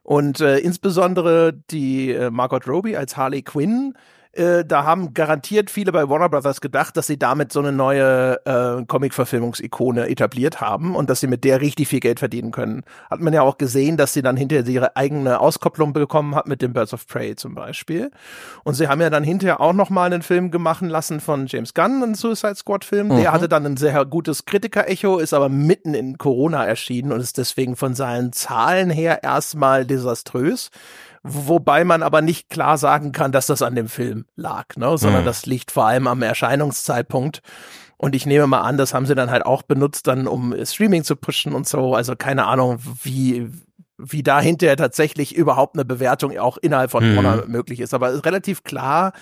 [0.02, 3.94] Und äh, insbesondere die äh, Margot Robbie als Harley Quinn
[4.36, 8.40] äh, da haben garantiert viele bei Warner Brothers gedacht, dass sie damit so eine neue
[8.44, 12.82] äh, Comic-Verfilmungsikone etabliert haben und dass sie mit der richtig viel Geld verdienen können.
[13.10, 16.62] Hat man ja auch gesehen, dass sie dann hinterher ihre eigene Auskopplung bekommen hat mit
[16.62, 18.10] dem Birds of Prey zum Beispiel.
[18.64, 21.74] Und sie haben ja dann hinterher auch noch mal einen Film gemacht lassen von James
[21.74, 23.08] Gunn, einen Suicide Squad-Film.
[23.08, 23.16] Mhm.
[23.16, 27.38] Der hatte dann ein sehr gutes Kritiker-Echo, ist aber mitten in Corona erschienen und ist
[27.38, 30.70] deswegen von seinen Zahlen her erstmal desaströs
[31.28, 34.96] wobei man aber nicht klar sagen kann, dass das an dem Film lag, ne?
[34.98, 35.26] sondern Hm.
[35.26, 37.40] das liegt vor allem am Erscheinungszeitpunkt.
[37.98, 41.02] Und ich nehme mal an, das haben sie dann halt auch benutzt, dann um Streaming
[41.02, 41.94] zu pushen und so.
[41.94, 43.50] Also keine Ahnung, wie,
[43.96, 47.16] wie da hinterher tatsächlich überhaupt eine Bewertung auch innerhalb von Mhm.
[47.16, 47.94] Warner möglich ist.
[47.94, 49.12] Aber es ist relativ klar,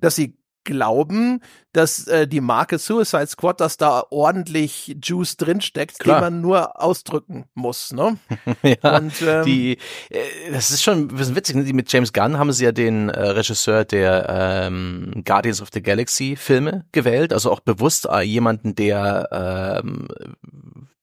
[0.00, 1.40] dass sie glauben,
[1.72, 6.18] dass äh, die Marke Suicide Squad, dass da ordentlich Juice drinsteckt, Klar.
[6.18, 7.92] den man nur ausdrücken muss.
[7.92, 8.16] Ne?
[8.62, 9.78] ja, Und, ähm, die,
[10.10, 10.18] äh,
[10.52, 11.56] das ist schon ein bisschen witzig.
[11.56, 11.64] ne?
[11.64, 15.82] Die mit James Gunn haben sie ja den äh, Regisseur der ähm, Guardians of the
[15.82, 20.08] Galaxy Filme gewählt, also auch bewusst äh, jemanden, der ähm,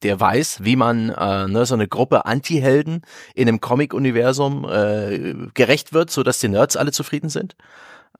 [0.03, 3.01] der weiß, wie man äh, ne, so eine Gruppe Anti-Helden
[3.33, 7.55] in einem Comic-Universum äh, gerecht wird, so dass die Nerds alle zufrieden sind.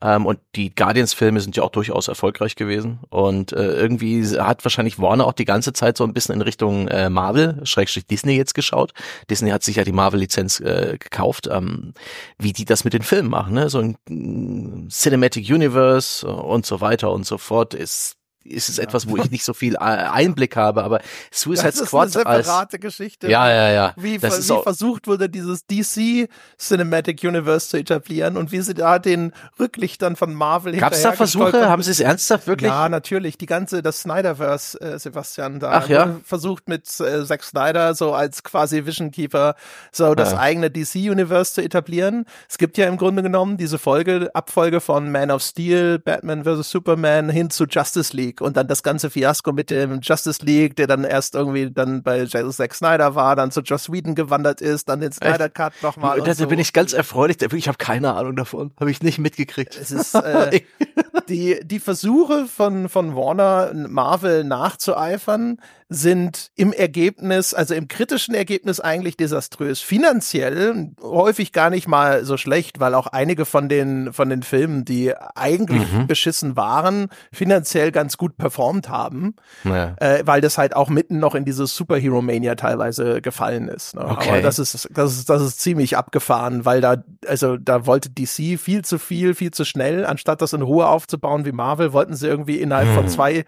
[0.00, 3.00] Ähm, und die Guardians-Filme sind ja auch durchaus erfolgreich gewesen.
[3.10, 6.88] Und äh, irgendwie hat wahrscheinlich Warner auch die ganze Zeit so ein bisschen in Richtung
[6.88, 8.92] äh, Marvel, Schrägstrich Disney jetzt geschaut.
[9.28, 11.48] Disney hat sich ja die Marvel-Lizenz äh, gekauft.
[11.50, 11.94] Ähm,
[12.38, 13.70] wie die das mit den Filmen machen, ne?
[13.70, 19.08] So ein mm, Cinematic Universe und so weiter und so fort ist ist es etwas,
[19.08, 22.46] wo ich nicht so viel äh, Einblick habe, aber Suicide das ist Squad eine als
[22.46, 23.28] separate Geschichte.
[23.28, 28.36] ja ja ja Wie, ver- ist wie versucht wurde, dieses DC Cinematic Universe zu etablieren
[28.36, 31.68] und wie sie da den Rücklichtern von Marvel gab es da Versuche?
[31.68, 32.70] Haben sie es ernsthaft wirklich?
[32.70, 33.36] Ja, natürlich.
[33.38, 36.16] Die ganze, das Snyderverse, äh, Sebastian, da Ach ja?
[36.24, 39.56] versucht mit äh, Zack Snyder so als quasi Vision Keeper
[39.92, 40.38] so das Ja.
[40.38, 42.24] eigene DC-Universe zu etablieren.
[42.48, 46.70] Es gibt ja im Grunde genommen diese Folge, Abfolge von Man of Steel, Batman vs.
[46.70, 50.86] Superman hin zu Justice League und dann das ganze Fiasko mit dem Justice League, der
[50.86, 55.00] dann erst irgendwie dann bei Zack Snyder war, dann zu Joss Whedon gewandert ist, dann
[55.00, 56.20] den Snyder Cut nochmal.
[56.20, 56.46] da so.
[56.46, 57.38] bin ich ganz erfreulich.
[57.52, 58.72] Ich habe keine Ahnung davon.
[58.78, 59.76] Habe ich nicht mitgekriegt.
[59.76, 60.60] Es ist äh,
[61.28, 65.58] die, die Versuche von, von Warner, Marvel nachzueifern,
[65.90, 69.80] sind im Ergebnis, also im kritischen Ergebnis eigentlich desaströs.
[69.80, 74.84] Finanziell häufig gar nicht mal so schlecht, weil auch einige von den, von den Filmen,
[74.84, 76.06] die eigentlich Mhm.
[76.06, 79.94] beschissen waren, finanziell ganz gut performt haben, Naja.
[80.00, 83.94] äh, weil das halt auch mitten noch in dieses Superhero-Mania teilweise gefallen ist.
[83.94, 84.04] Ne?
[84.04, 84.28] Okay.
[84.28, 88.58] Aber das ist, das ist, das ist ziemlich abgefahren, weil da, also da wollte DC
[88.58, 92.26] viel zu viel, viel zu schnell, anstatt das in Ruhe aufzubauen wie Marvel, wollten sie
[92.26, 93.08] irgendwie innerhalb von Hm.
[93.08, 93.44] zwei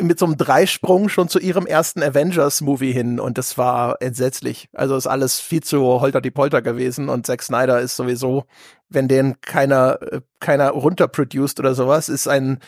[0.00, 4.68] mit so einem Dreisprung schon zu ihrem ersten Avengers-Movie hin und das war entsetzlich.
[4.72, 8.44] Also ist alles viel zu holter die Polter gewesen und Zack Snyder ist sowieso,
[8.88, 12.60] wenn den keiner, äh, keiner runterproduced oder sowas, ist ein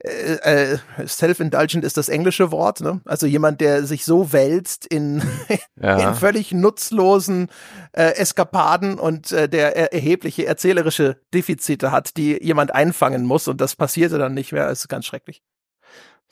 [0.00, 3.00] äh, äh, self-indulgent ist das englische Wort, ne?
[3.04, 5.22] Also jemand, der sich so wälzt in,
[5.82, 6.10] Ja.
[6.10, 7.48] in völlig nutzlosen
[7.92, 13.60] äh, Eskapaden und äh, der er erhebliche erzählerische Defizite hat, die jemand einfangen muss und
[13.60, 14.68] das passierte dann nicht mehr.
[14.68, 15.42] Das ist ganz schrecklich.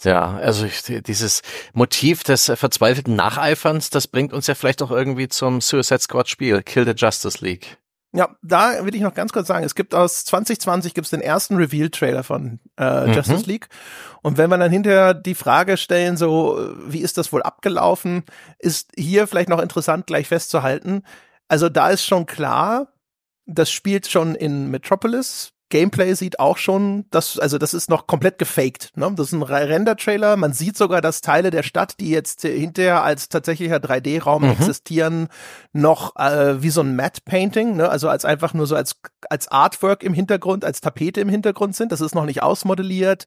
[0.02, 4.90] Ja, also ich, dieses Motiv des äh, verzweifelten Nacheiferns, das bringt uns ja vielleicht auch
[4.90, 7.78] irgendwie zum Suicide Squad Spiel, Kill the Justice League.
[8.12, 11.56] Ja, da will ich noch ganz kurz sagen, es gibt aus 2020 gibt's den ersten
[11.56, 13.12] Reveal-Trailer von äh, Mhm.
[13.14, 13.68] Justice League.
[14.22, 18.24] Und wenn wir dann hinterher die Frage stellen, so, äh, wie ist das wohl abgelaufen,
[18.58, 21.02] ist hier vielleicht noch interessant gleich festzuhalten.
[21.48, 22.88] Also da ist schon klar,
[23.44, 25.52] das spielt schon in Metropolis.
[25.68, 28.92] Gameplay sieht auch schon, das, also das ist noch komplett gefaked.
[28.96, 29.12] Ne?
[29.16, 30.36] Das ist ein Re- Render-Trailer.
[30.36, 34.50] Man sieht sogar, dass Teile der Stadt, die jetzt hinterher als tatsächlicher 3D-Raum Mhm.
[34.50, 35.28] existieren,
[35.72, 37.88] noch äh, wie so ein Matte-Painting, ne?
[37.88, 38.96] also als einfach nur so als,
[39.28, 41.90] als Artwork im Hintergrund, als Tapete im Hintergrund sind.
[41.90, 43.26] Das ist noch nicht ausmodelliert.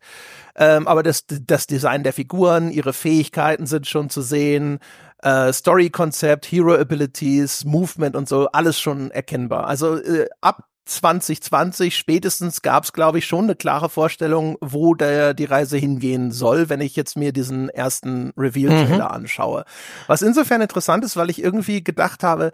[0.56, 4.80] Ähm, aber das, das Design der Figuren, ihre Fähigkeiten sind schon zu sehen.
[5.22, 9.68] Äh, Story-Konzept, Hero-Abilities, Movement und so, alles schon erkennbar.
[9.68, 15.34] Also äh, ab 2020 spätestens gab es, glaube ich, schon eine klare Vorstellung, wo der,
[15.34, 19.66] die Reise hingehen soll, wenn ich jetzt mir diesen ersten Reveal-Trailer anschaue.
[20.08, 22.52] Was insofern interessant ist, weil ich irgendwie gedacht habe,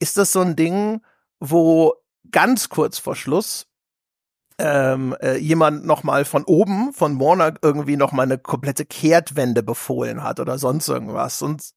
[0.00, 1.00] ist das so ein Ding,
[1.40, 1.94] wo
[2.30, 3.66] ganz kurz vor Schluss
[4.58, 9.62] ähm, äh, jemand noch mal von oben von Warner irgendwie noch mal eine komplette Kehrtwende
[9.62, 11.42] befohlen hat oder sonst irgendwas.
[11.42, 11.70] Und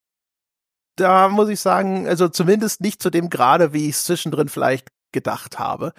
[0.95, 4.89] da muss ich sagen, also zumindest nicht zu dem Grade, wie ich es zwischendrin vielleicht
[5.11, 5.93] gedacht habe.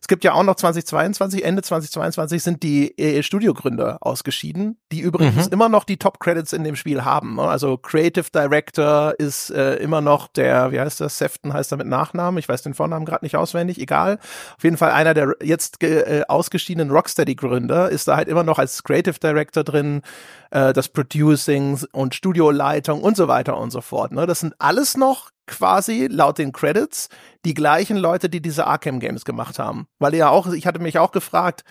[0.00, 5.46] Es gibt ja auch noch 2022, Ende 2022 sind die äh, Studiogründer ausgeschieden, die übrigens
[5.46, 5.52] Mhm.
[5.52, 7.36] immer noch die Top-Credits in dem Spiel haben.
[7.36, 7.42] ne?
[7.42, 11.86] Also Creative Director ist äh, immer noch der, wie heißt das, Sefton heißt er mit
[11.86, 14.18] Nachnamen, ich weiß den Vornamen gerade nicht auswendig, egal.
[14.56, 18.82] Auf jeden Fall einer der jetzt äh, ausgeschiedenen Rocksteady-Gründer ist da halt immer noch als
[18.82, 20.02] Creative Director drin,
[20.50, 24.12] äh, das Producing und Studioleitung und so weiter und so fort.
[24.12, 24.26] Ne?
[24.26, 27.08] Das sind alles noch quasi laut den Credits
[27.44, 29.86] die gleichen Leute, die diese Arkham Games gemacht haben.
[29.98, 31.64] Weil ja auch, ich hatte mich auch gefragt,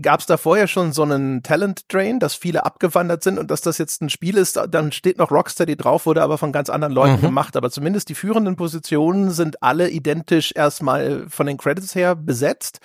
[0.00, 3.60] gab es da vorher schon so einen Talent Drain, dass viele abgewandert sind und dass
[3.60, 6.94] das jetzt ein Spiel ist, dann steht noch Rocksteady drauf, wurde aber von ganz anderen
[6.94, 7.22] Leuten mhm.
[7.22, 7.56] gemacht.
[7.56, 12.80] Aber zumindest die führenden Positionen sind alle identisch erstmal von den Credits her besetzt.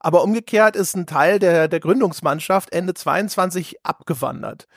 [0.00, 4.68] Aber umgekehrt ist ein Teil der, der Gründungsmannschaft Ende 22 abgewandert.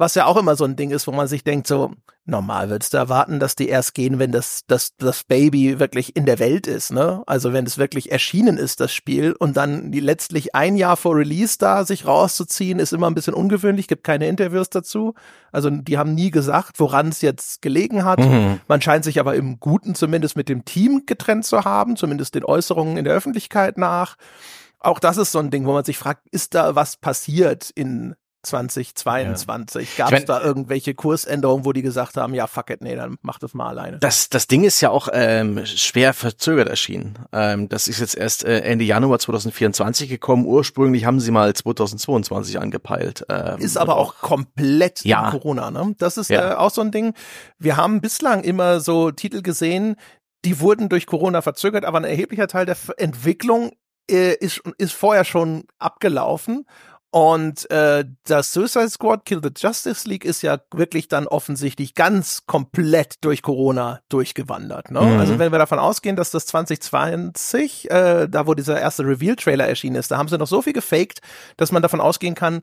[0.00, 1.92] Was ja auch immer so ein Ding ist, wo man sich denkt, so,
[2.24, 6.24] normal würdest du erwarten, dass die erst gehen, wenn das, das, das Baby wirklich in
[6.24, 7.22] der Welt ist, ne?
[7.26, 11.16] Also wenn es wirklich erschienen ist, das Spiel, und dann die letztlich ein Jahr vor
[11.16, 15.12] Release da sich rauszuziehen, ist immer ein bisschen ungewöhnlich, gibt keine Interviews dazu.
[15.52, 18.20] Also die haben nie gesagt, woran es jetzt gelegen hat.
[18.20, 18.60] Mhm.
[18.68, 22.44] Man scheint sich aber im Guten zumindest mit dem Team getrennt zu haben, zumindest den
[22.44, 24.16] Äußerungen in der Öffentlichkeit nach
[24.82, 28.14] auch das ist so ein Ding, wo man sich fragt, ist da was passiert in
[28.42, 29.96] 2022?
[29.96, 30.08] Ja.
[30.08, 33.38] Gab es da irgendwelche Kursänderungen, wo die gesagt haben, ja, fuck it, nee, dann mach
[33.38, 33.98] das mal alleine?
[33.98, 37.18] Das, das Ding ist ja auch ähm, schwer verzögert erschienen.
[37.32, 40.46] Ähm, das ist jetzt erst äh, Ende Januar 2024 gekommen.
[40.46, 43.26] Ursprünglich haben sie mal 2022 angepeilt.
[43.28, 45.30] Ähm, ist aber auch komplett ja.
[45.30, 45.94] Corona, ne?
[45.98, 46.52] Das ist ja.
[46.52, 47.14] äh, auch so ein Ding.
[47.58, 49.96] Wir haben bislang immer so Titel gesehen,
[50.44, 53.72] die wurden durch Corona verzögert, aber ein erheblicher Teil der Entwicklung
[54.10, 56.66] äh, ist, ist vorher schon abgelaufen.
[57.12, 62.46] Und äh, das Suicide Squad Kill the Justice League ist ja wirklich dann offensichtlich ganz
[62.46, 64.92] komplett durch Corona durchgewandert.
[64.92, 65.00] Ne?
[65.00, 65.18] Mhm.
[65.18, 69.96] Also wenn wir davon ausgehen, dass das 2020, äh, da wo dieser erste Reveal-Trailer erschienen
[69.96, 71.20] ist, da haben sie noch so viel gefaked,
[71.56, 72.62] dass man davon ausgehen kann,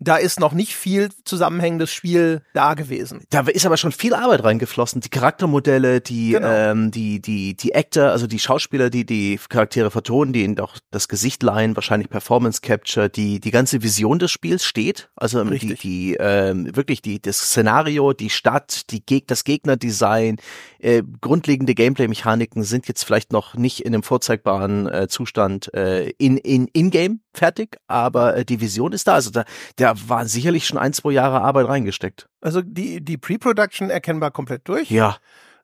[0.00, 3.24] da ist noch nicht viel zusammenhängendes Spiel da gewesen.
[3.30, 5.00] Da ist aber schon viel Arbeit reingeflossen.
[5.00, 6.48] Die Charaktermodelle, die, genau.
[6.48, 10.76] ähm, die, die, die Actor, also die Schauspieler, die die Charaktere vertonen, die ihnen auch
[10.90, 15.10] das Gesicht leihen, wahrscheinlich Performance Capture, die, die ganze Vision des Spiels steht.
[15.16, 15.80] Also ähm, Richtig.
[15.80, 20.36] die, die ähm, wirklich die, das Szenario, die Stadt, die Geg das Gegnerdesign,
[20.78, 26.36] äh, grundlegende Gameplay-Mechaniken sind jetzt vielleicht noch nicht in einem vorzeigbaren äh, Zustand äh, in,
[26.36, 29.14] in, in-game fertig, aber äh, die Vision ist da.
[29.14, 29.44] Also da,
[29.76, 32.28] da war sicherlich schon ein, zwei Jahre Arbeit reingesteckt.
[32.40, 34.90] Also die, die Pre-Production erkennbar komplett durch.
[34.90, 35.16] Ja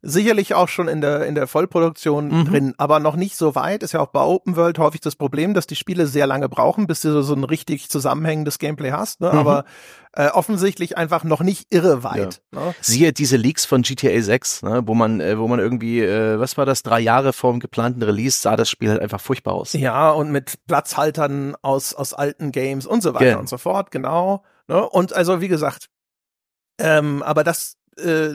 [0.05, 2.45] sicherlich auch schon in der, in der Vollproduktion mhm.
[2.45, 3.83] drin, aber noch nicht so weit.
[3.83, 6.87] Ist ja auch bei Open World häufig das Problem, dass die Spiele sehr lange brauchen,
[6.87, 9.21] bis du so, so ein richtig zusammenhängendes Gameplay hast.
[9.21, 9.33] Ne?
[9.33, 9.39] Mhm.
[9.39, 9.65] Aber
[10.13, 12.43] äh, offensichtlich einfach noch nicht irre weit.
[12.53, 12.61] Ja.
[12.61, 12.75] Ne?
[12.81, 14.83] Siehe diese Leaks von GTA 6, ne?
[14.85, 18.03] wo man, äh, wo man irgendwie, äh, was war das, drei Jahre vor dem geplanten
[18.03, 19.73] Release sah das Spiel halt einfach furchtbar aus.
[19.73, 23.39] Ja, und mit Platzhaltern aus, aus alten Games und so weiter yeah.
[23.39, 24.45] und so fort, genau.
[24.69, 24.87] Ne?
[24.89, 25.89] Und also, wie gesagt,
[26.79, 28.31] ähm, aber das, äh,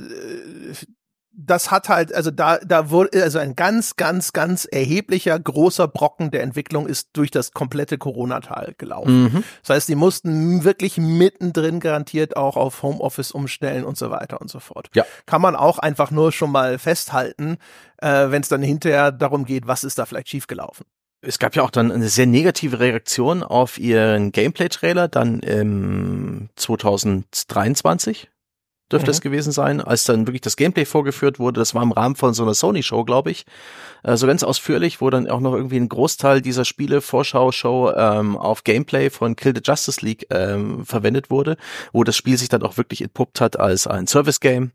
[1.31, 6.31] das hat halt, also da, da wurde, also ein ganz, ganz, ganz erheblicher, großer Brocken
[6.31, 9.23] der Entwicklung ist durch das komplette Corona-Tal gelaufen.
[9.23, 9.43] Mhm.
[9.61, 14.49] Das heißt, die mussten wirklich mittendrin garantiert auch auf Homeoffice umstellen und so weiter und
[14.49, 14.89] so fort.
[14.95, 15.05] Ja.
[15.25, 17.57] Kann man auch einfach nur schon mal festhalten,
[17.97, 20.85] äh, wenn es dann hinterher darum geht, was ist da vielleicht schiefgelaufen.
[21.21, 28.29] Es gab ja auch dann eine sehr negative Reaktion auf ihren Gameplay-Trailer dann im 2023
[28.91, 29.12] dürfte mhm.
[29.12, 31.60] es gewesen sein, als dann wirklich das Gameplay vorgeführt wurde.
[31.60, 33.45] Das war im Rahmen von so einer Sony-Show, glaube ich.
[34.04, 38.38] Äh, so ganz ausführlich, wo dann auch noch irgendwie ein Großteil dieser Spiele, Vorschau-Show ähm,
[38.38, 41.58] auf Gameplay von Kill the Justice League ähm, verwendet wurde,
[41.93, 44.71] wo das Spiel sich dann auch wirklich entpuppt hat als ein Service-Game,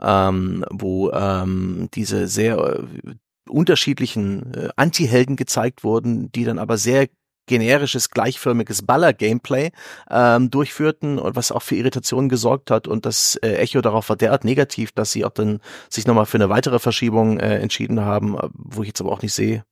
[0.00, 3.12] ähm, wo ähm, diese sehr äh,
[3.48, 7.08] unterschiedlichen äh, Anti-Helden gezeigt wurden, die dann aber sehr
[7.48, 9.72] generisches, gleichförmiges Baller-Gameplay
[10.10, 14.16] ähm, durchführten und was auch für Irritationen gesorgt hat und das äh, Echo darauf war
[14.16, 18.38] derart negativ, dass sie auch dann sich nochmal für eine weitere Verschiebung äh, entschieden haben,
[18.38, 19.64] äh, wo ich jetzt aber auch nicht sehe,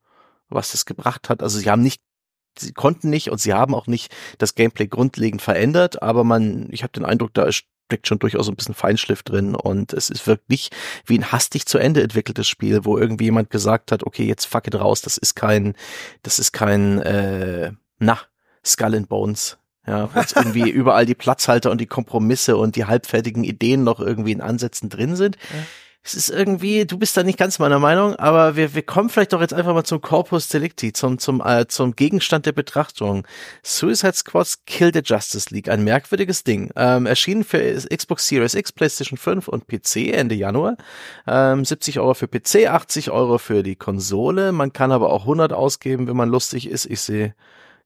[0.48, 1.42] was das gebracht hat.
[1.42, 2.02] Also sie haben nicht
[2.58, 6.82] sie konnten nicht und sie haben auch nicht das Gameplay grundlegend verändert, aber man, ich
[6.82, 10.26] habe den Eindruck, da ist steckt schon durchaus ein bisschen Feinschliff drin und es ist
[10.26, 10.70] wirklich
[11.06, 14.66] wie ein hastig zu Ende entwickeltes Spiel, wo irgendwie jemand gesagt hat, okay, jetzt fuck
[14.66, 15.74] it raus, das ist kein,
[16.22, 18.18] das ist kein, äh, na,
[18.64, 19.58] Skull and Bones.
[19.86, 24.00] Ja, wo jetzt irgendwie überall die Platzhalter und die Kompromisse und die halbfertigen Ideen noch
[24.00, 25.36] irgendwie in Ansätzen drin sind.
[25.50, 25.62] Ja
[26.06, 29.32] es ist irgendwie, du bist da nicht ganz meiner Meinung, aber wir, wir kommen vielleicht
[29.32, 33.26] doch jetzt einfach mal zum Corpus Delicti, zum, zum, äh, zum Gegenstand der Betrachtung.
[33.64, 36.70] Suicide Squads Kill the Justice League, ein merkwürdiges Ding.
[36.76, 40.76] Ähm, erschienen für Xbox Series X, PlayStation 5 und PC Ende Januar.
[41.26, 44.52] Ähm, 70 Euro für PC, 80 Euro für die Konsole.
[44.52, 46.86] Man kann aber auch 100 ausgeben, wenn man lustig ist.
[46.86, 47.34] Ich sehe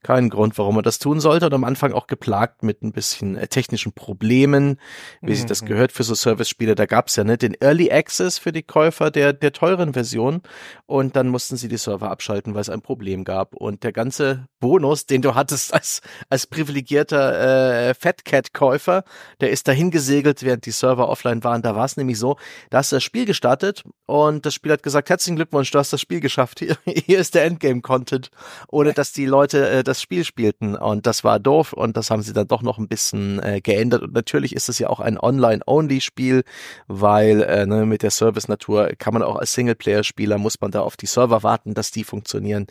[0.03, 1.47] keinen Grund, warum man das tun sollte.
[1.47, 4.79] Und am Anfang auch geplagt mit ein bisschen äh, technischen Problemen,
[5.21, 5.37] wie mhm.
[5.37, 5.67] sich das mhm.
[5.67, 6.75] gehört für so Service-Spiele.
[6.75, 10.43] Da gab's ja ne, den Early Access für die Käufer der, der teuren Version.
[10.87, 13.55] Und dann mussten sie die Server abschalten, weil es ein Problem gab.
[13.55, 19.05] Und der ganze Bonus, den du hattest als, als privilegierter äh, Fatcat-Käufer,
[19.41, 21.63] der ist dahin gesegelt, während die Server offline waren.
[21.63, 22.37] Da war es nämlich so,
[22.71, 25.93] da hast du das Spiel gestartet und das Spiel hat gesagt, herzlichen Glückwunsch, du hast
[25.93, 26.61] das Spiel geschafft.
[26.61, 28.31] Hier, hier ist der Endgame-Content.
[28.69, 30.77] Ohne dass die Leute äh, das Spiel spielten.
[30.77, 34.03] Und das war doof und das haben sie dann doch noch ein bisschen äh, geändert.
[34.03, 36.45] Und natürlich ist es ja auch ein Online-Only-Spiel,
[36.87, 40.97] weil äh, ne, mit der Service-Natur kann man auch als Singleplayer-Spieler, muss man da auf
[40.97, 42.67] die Server warten, dass die funktionieren.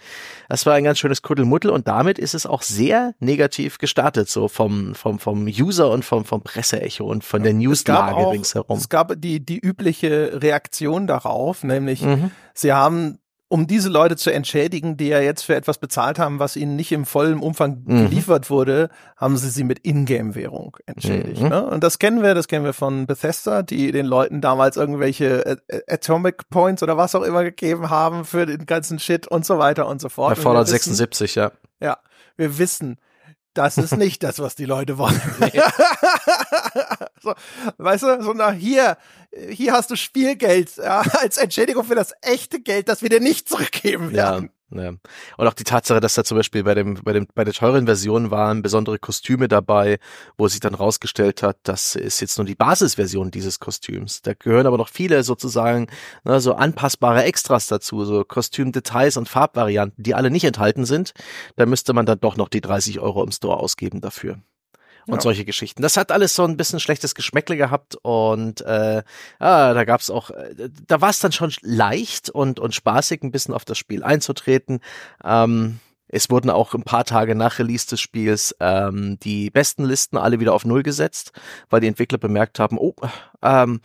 [0.48, 4.48] Das war ein ganz schönes Kuddelmuddel und damit ist es auch sehr negativ gestartet, so
[4.48, 8.78] vom, vom, vom User und vom, vom Presseecho und von der Newslage ringsherum.
[8.78, 12.32] Es gab die, die übliche Reaktion darauf, nämlich mhm.
[12.54, 16.56] sie haben um diese Leute zu entschädigen, die ja jetzt für etwas bezahlt haben, was
[16.56, 18.10] ihnen nicht im vollen Umfang mhm.
[18.10, 21.42] geliefert wurde, haben sie sie mit Ingame-Währung entschädigt.
[21.42, 21.50] Mhm.
[21.50, 21.66] Ne?
[21.66, 25.58] Und das kennen wir, das kennen wir von Bethesda, die den Leuten damals irgendwelche
[25.88, 29.88] Atomic Points oder was auch immer gegeben haben für den ganzen Shit und so weiter
[29.88, 30.36] und so fort.
[30.36, 31.52] Bei Fallout 76, ja.
[31.82, 31.98] Ja,
[32.38, 33.00] wir wissen,
[33.60, 35.22] das ist nicht das, was die Leute wollen.
[35.40, 35.52] Nee.
[37.22, 37.34] so,
[37.78, 38.98] weißt du, so nach hier,
[39.50, 43.50] hier hast du Spielgeld ja, als Entschädigung für das echte Geld, das wir dir nicht
[43.50, 44.52] zurückgeben werden.
[44.72, 44.90] Ja.
[44.90, 47.86] Und auch die Tatsache, dass da zum Beispiel bei dem, bei dem, bei der teuren
[47.86, 50.00] Version waren besondere Kostüme dabei,
[50.38, 54.22] wo sich dann rausgestellt hat, das ist jetzt nur die Basisversion dieses Kostüms.
[54.22, 55.88] Da gehören aber noch viele sozusagen,
[56.24, 61.14] ne, so anpassbare Extras dazu, so Kostümdetails und Farbvarianten, die alle nicht enthalten sind.
[61.56, 64.40] Da müsste man dann doch noch die 30 Euro im Store ausgeben dafür
[65.08, 65.22] und ja.
[65.22, 65.82] solche Geschichten.
[65.82, 69.04] Das hat alles so ein bisschen schlechtes Geschmäckle gehabt und äh,
[69.40, 73.32] ah, da gab's auch, äh, da war es dann schon leicht und, und spaßig, ein
[73.32, 74.80] bisschen auf das Spiel einzutreten.
[75.24, 75.80] Ähm,
[76.12, 80.40] es wurden auch ein paar Tage nach Release des Spiels ähm, die besten Listen alle
[80.40, 81.32] wieder auf Null gesetzt,
[81.70, 82.96] weil die Entwickler bemerkt haben, oh,
[83.44, 83.80] ähm,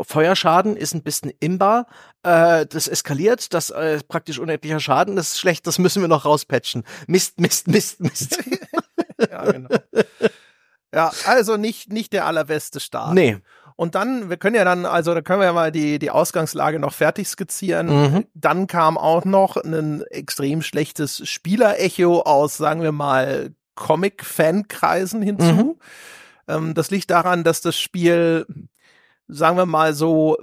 [0.00, 1.86] Feuerschaden ist ein bisschen imbar,
[2.22, 6.24] äh, das eskaliert, das äh, praktisch unendlicher Schaden, das ist schlecht, das müssen wir noch
[6.24, 6.84] rauspatchen.
[7.08, 8.38] Mist, Mist, Mist, Mist.
[9.30, 9.68] ja, genau.
[10.94, 13.14] Ja, also nicht, nicht der allerbeste Start.
[13.14, 13.38] Nee.
[13.76, 16.78] Und dann, wir können ja dann, also da können wir ja mal die, die Ausgangslage
[16.78, 17.88] noch fertig skizzieren.
[17.88, 18.26] Mhm.
[18.32, 25.44] Dann kam auch noch ein extrem schlechtes Spielerecho aus, sagen wir mal, Comic-Fankreisen hinzu.
[25.44, 25.74] Mhm.
[26.48, 28.46] Ähm, das liegt daran, dass das Spiel,
[29.28, 30.38] sagen wir mal so,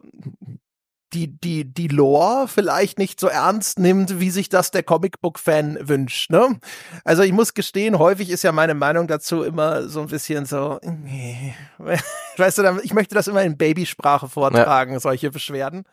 [1.14, 6.32] die, die, die Lore vielleicht nicht so ernst nimmt, wie sich das der Comicbook-Fan wünscht.
[6.32, 6.60] Ne?
[7.04, 10.80] Also ich muss gestehen, häufig ist ja meine Meinung dazu immer so ein bisschen so,
[10.84, 11.54] nee.
[12.38, 15.00] weißt du, ich möchte das immer in Babysprache vortragen, ja.
[15.00, 15.86] solche Beschwerden.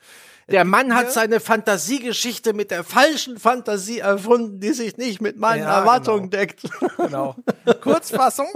[0.49, 5.63] Der Mann hat seine Fantasiegeschichte mit der falschen Fantasie erfunden, die sich nicht mit meinen
[5.63, 6.41] ja, Erwartungen genau.
[6.41, 6.63] deckt.
[6.97, 7.37] Genau.
[7.81, 8.49] Kurzfassung.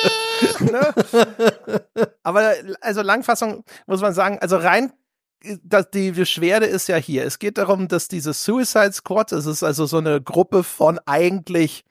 [0.60, 0.92] ne?
[2.22, 4.92] Aber also Langfassung muss man sagen, also rein
[5.62, 7.24] das, die Beschwerde ist ja hier.
[7.24, 11.84] Es geht darum, dass diese Suicide Squad, es ist also so eine Gruppe von eigentlich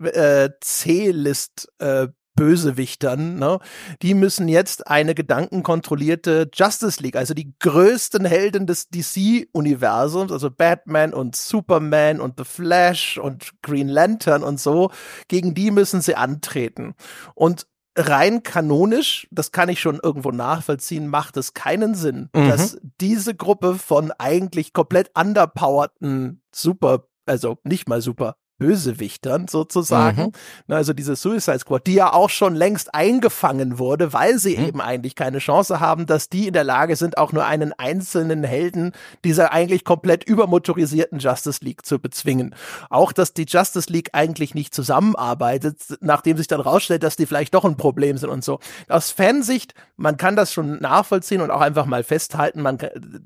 [0.00, 2.08] äh, C-List äh,
[2.40, 3.58] Bösewichtern, ne?
[4.00, 11.12] die müssen jetzt eine gedankenkontrollierte Justice League, also die größten Helden des DC-Universums, also Batman
[11.12, 14.90] und Superman und The Flash und Green Lantern und so,
[15.28, 16.94] gegen die müssen sie antreten.
[17.34, 22.48] Und rein kanonisch, das kann ich schon irgendwo nachvollziehen, macht es keinen Sinn, mhm.
[22.48, 30.32] dass diese Gruppe von eigentlich komplett underpowerten Super, also nicht mal super Bösewichtern sozusagen.
[30.68, 30.74] Mhm.
[30.74, 34.66] Also diese Suicide Squad, die ja auch schon längst eingefangen wurde, weil sie mhm.
[34.66, 38.44] eben eigentlich keine Chance haben, dass die in der Lage sind, auch nur einen einzelnen
[38.44, 38.92] Helden
[39.24, 42.54] dieser eigentlich komplett übermotorisierten Justice League zu bezwingen.
[42.90, 47.54] Auch, dass die Justice League eigentlich nicht zusammenarbeitet, nachdem sich dann rausstellt, dass die vielleicht
[47.54, 48.60] doch ein Problem sind und so.
[48.88, 52.76] Aus Fansicht, man kann das schon nachvollziehen und auch einfach mal festhalten, man,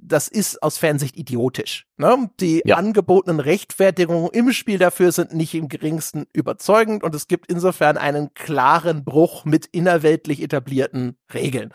[0.00, 1.86] das ist aus Fansicht idiotisch.
[1.96, 2.30] Ne?
[2.38, 2.76] Die ja.
[2.76, 8.34] angebotenen Rechtfertigungen im Spiel dafür sind nicht im geringsten überzeugend und es gibt insofern einen
[8.34, 11.72] klaren Bruch mit innerweltlich etablierten Regeln.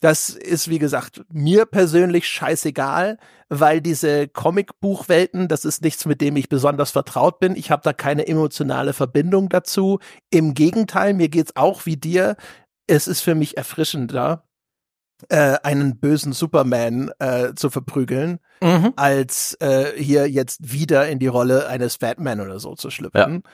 [0.00, 3.18] Das ist, wie gesagt, mir persönlich scheißegal,
[3.48, 7.56] weil diese Comic-Buchwelten, das ist nichts, mit dem ich besonders vertraut bin.
[7.56, 9.98] Ich habe da keine emotionale Verbindung dazu.
[10.30, 12.36] Im Gegenteil, mir geht's auch wie dir.
[12.86, 14.45] Es ist für mich erfrischender,
[15.28, 18.92] äh, einen bösen Superman äh, zu verprügeln, mhm.
[18.96, 23.42] als äh, hier jetzt wieder in die Rolle eines Batman oder so zu schlüpfen.
[23.44, 23.50] Ja.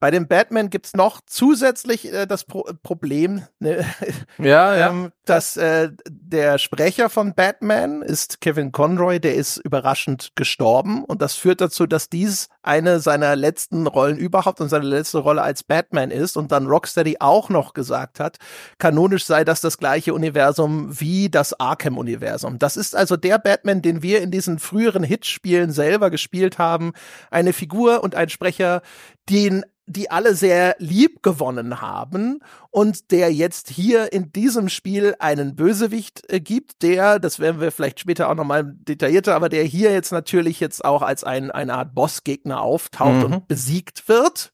[0.00, 3.84] Bei dem Batman gibt's noch zusätzlich äh, das Pro Problem, ne,
[4.38, 4.90] ja, ja.
[4.90, 11.20] Ähm, dass äh, der Sprecher von Batman ist Kevin Conroy, der ist überraschend gestorben und
[11.20, 15.62] das führt dazu, dass dies eine seiner letzten Rollen überhaupt und seine letzte Rolle als
[15.62, 18.38] Batman ist und dann Rocksteady auch noch gesagt hat,
[18.78, 22.58] kanonisch sei das das gleiche Universum wie das Arkham-Universum.
[22.58, 26.92] Das ist also der Batman, den wir in diesen früheren Hitspielen selber gespielt haben,
[27.30, 28.82] eine Figur und ein Sprecher,
[29.28, 35.56] den die alle sehr lieb gewonnen haben und der jetzt hier in diesem Spiel einen
[35.56, 39.92] Bösewicht äh, gibt, der, das werden wir vielleicht später auch nochmal detaillierter, aber der hier
[39.92, 43.34] jetzt natürlich jetzt auch als ein, eine Art Bossgegner auftaucht mhm.
[43.34, 44.52] und besiegt wird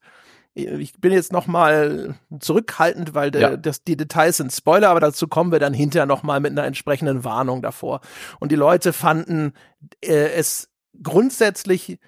[0.57, 3.57] ich bin jetzt noch mal zurückhaltend, weil de, ja.
[3.57, 6.65] das, die Details sind Spoiler, aber dazu kommen wir dann hinterher noch mal mit einer
[6.65, 8.01] entsprechenden Warnung davor.
[8.39, 9.53] Und die Leute fanden
[10.01, 10.69] äh, es
[11.03, 11.99] grundsätzlich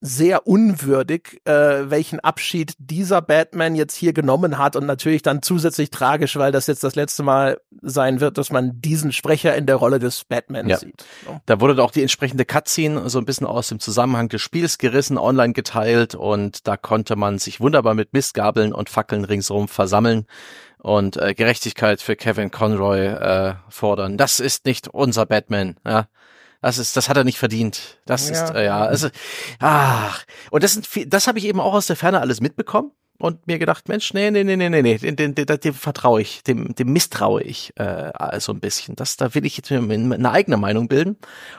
[0.00, 5.90] sehr unwürdig, äh, welchen Abschied dieser Batman jetzt hier genommen hat und natürlich dann zusätzlich
[5.90, 9.76] tragisch, weil das jetzt das letzte Mal sein wird, dass man diesen Sprecher in der
[9.76, 10.76] Rolle des Batman ja.
[10.76, 11.04] sieht.
[11.24, 11.40] So.
[11.46, 15.16] Da wurde auch die entsprechende Cutscene so ein bisschen aus dem Zusammenhang des Spiels gerissen,
[15.16, 20.26] online geteilt und da konnte man sich wunderbar mit Mistgabeln und Fackeln ringsherum versammeln
[20.78, 24.18] und äh, Gerechtigkeit für Kevin Conroy äh, fordern.
[24.18, 25.76] Das ist nicht unser Batman.
[25.86, 26.06] Ja.
[26.66, 28.00] Das ist, das hat er nicht verdient.
[28.06, 28.44] Das ja.
[28.44, 29.08] ist, äh, ja, also,
[29.60, 30.24] ach.
[30.50, 33.60] Und das sind, das habe ich eben auch aus der Ferne alles mitbekommen und mir
[33.60, 36.92] gedacht, Mensch, nee, nee, nee, nee, nee, nee, dem, dem, dem, vertraue ich, dem, dem
[36.92, 38.10] misstraue ich äh,
[38.40, 38.96] so ein bisschen.
[38.96, 41.18] Das, da will ich jetzt eine eigene Meinung bilden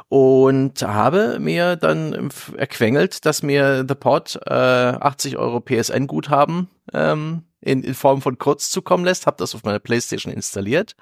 [0.09, 7.81] und habe mir dann erquengelt, dass mir The Pod äh, 80 Euro PSN-Guthaben ähm, in,
[7.81, 10.97] in Form von Kurz zukommen lässt, habe das auf meiner Playstation installiert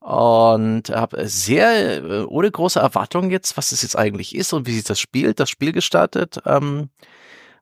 [0.00, 4.74] und habe sehr äh, ohne große Erwartungen jetzt, was es jetzt eigentlich ist und wie
[4.74, 6.90] sich das spielt, das Spiel gestartet, ähm,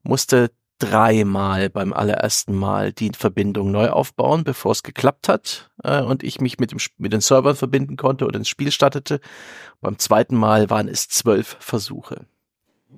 [0.02, 6.22] musste dreimal beim allerersten Mal die Verbindung neu aufbauen, bevor es geklappt hat äh, und
[6.22, 9.20] ich mich mit dem mit den Servern verbinden konnte oder ins Spiel startete.
[9.80, 12.26] Beim zweiten Mal waren es zwölf Versuche.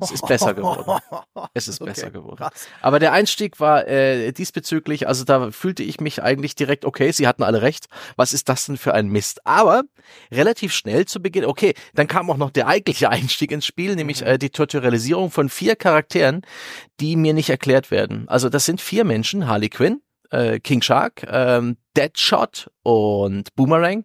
[0.00, 1.00] Es ist besser geworden.
[1.54, 2.36] Es ist okay, besser geworden.
[2.36, 2.66] Krass.
[2.82, 7.26] Aber der Einstieg war äh, diesbezüglich, also da fühlte ich mich eigentlich direkt, okay, sie
[7.26, 7.86] hatten alle recht.
[8.16, 9.46] Was ist das denn für ein Mist?
[9.46, 9.82] Aber
[10.32, 14.20] relativ schnell zu Beginn, okay, dann kam auch noch der eigentliche Einstieg ins Spiel, nämlich
[14.20, 14.26] mhm.
[14.26, 16.42] äh, die Tutorialisierung von vier Charakteren,
[17.00, 18.28] die mir nicht erklärt werden.
[18.28, 24.04] Also das sind vier Menschen, Harley Quinn, äh, King Shark, ähm, Deadshot und Boomerang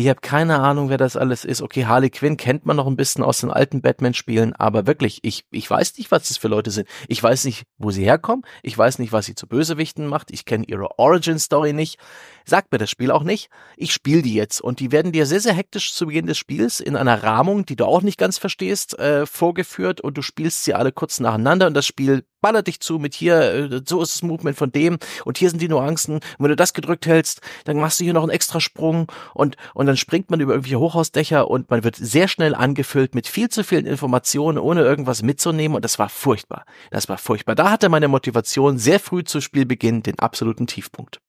[0.00, 1.62] ich habe keine Ahnung, wer das alles ist.
[1.62, 5.44] Okay, Harley Quinn kennt man noch ein bisschen aus den alten Batman-Spielen, aber wirklich, ich,
[5.50, 6.88] ich weiß nicht, was das für Leute sind.
[7.08, 8.44] Ich weiß nicht, wo sie herkommen.
[8.62, 10.30] Ich weiß nicht, was sie zu Bösewichten macht.
[10.30, 11.98] Ich kenne ihre Origin-Story nicht.
[12.44, 13.50] Sagt mir das Spiel auch nicht.
[13.76, 16.80] Ich spiele die jetzt und die werden dir sehr, sehr hektisch zu Beginn des Spiels
[16.80, 20.74] in einer Rahmung, die du auch nicht ganz verstehst, äh, vorgeführt und du spielst sie
[20.74, 24.22] alle kurz nacheinander und das Spiel ballert dich zu mit hier, äh, so ist das
[24.22, 26.14] Movement von dem und hier sind die Nuancen.
[26.14, 29.56] Und wenn du das gedrückt hältst, dann machst du hier noch einen extra Sprung und,
[29.74, 33.48] und dann springt man über irgendwelche Hochhausdächer und man wird sehr schnell angefüllt mit viel
[33.48, 36.64] zu vielen Informationen, ohne irgendwas mitzunehmen und das war furchtbar.
[36.90, 37.54] Das war furchtbar.
[37.54, 41.20] Da hatte meine Motivation sehr früh zu Spielbeginn den absoluten Tiefpunkt.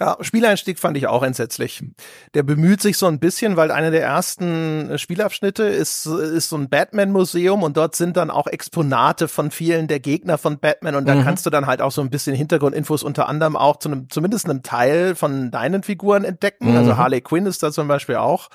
[0.00, 1.84] Ja, Spieleinstieg fand ich auch entsetzlich.
[2.34, 6.68] Der bemüht sich so ein bisschen, weil einer der ersten Spielabschnitte ist, ist so ein
[6.68, 11.14] Batman-Museum und dort sind dann auch Exponate von vielen der Gegner von Batman und da
[11.14, 11.22] mhm.
[11.22, 14.46] kannst du dann halt auch so ein bisschen Hintergrundinfos unter anderem auch zu einem, zumindest
[14.46, 16.72] einem Teil von deinen Figuren entdecken.
[16.72, 16.76] Mhm.
[16.76, 18.48] Also Harley Quinn ist da zum Beispiel auch.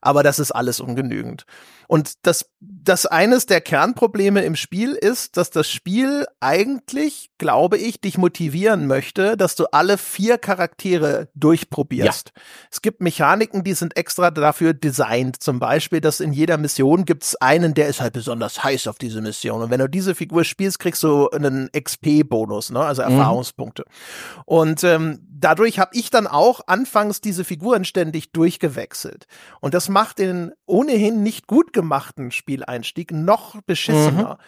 [0.00, 1.46] Aber das ist alles ungenügend.
[1.88, 8.00] Und das, das eines der Kernprobleme im Spiel ist, dass das Spiel eigentlich, glaube ich,
[8.00, 12.32] dich motivieren möchte, dass du alle vier Charaktere durchprobierst.
[12.34, 12.42] Ja.
[12.70, 15.42] Es gibt Mechaniken, die sind extra dafür designt.
[15.42, 18.98] Zum Beispiel, dass in jeder Mission gibt es einen, der ist halt besonders heiß auf
[18.98, 19.62] diese Mission.
[19.62, 22.80] Und wenn du diese Figur spielst, kriegst du einen XP-Bonus, ne?
[22.80, 23.10] also mhm.
[23.10, 23.84] Erfahrungspunkte.
[23.86, 24.42] Mhm.
[24.46, 29.26] Und ähm, dadurch habe ich dann auch anfangs diese Figuren ständig durchgewechselt.
[29.60, 34.38] Und das macht den ohnehin nicht gut gemachten Spieleinstieg noch beschissener,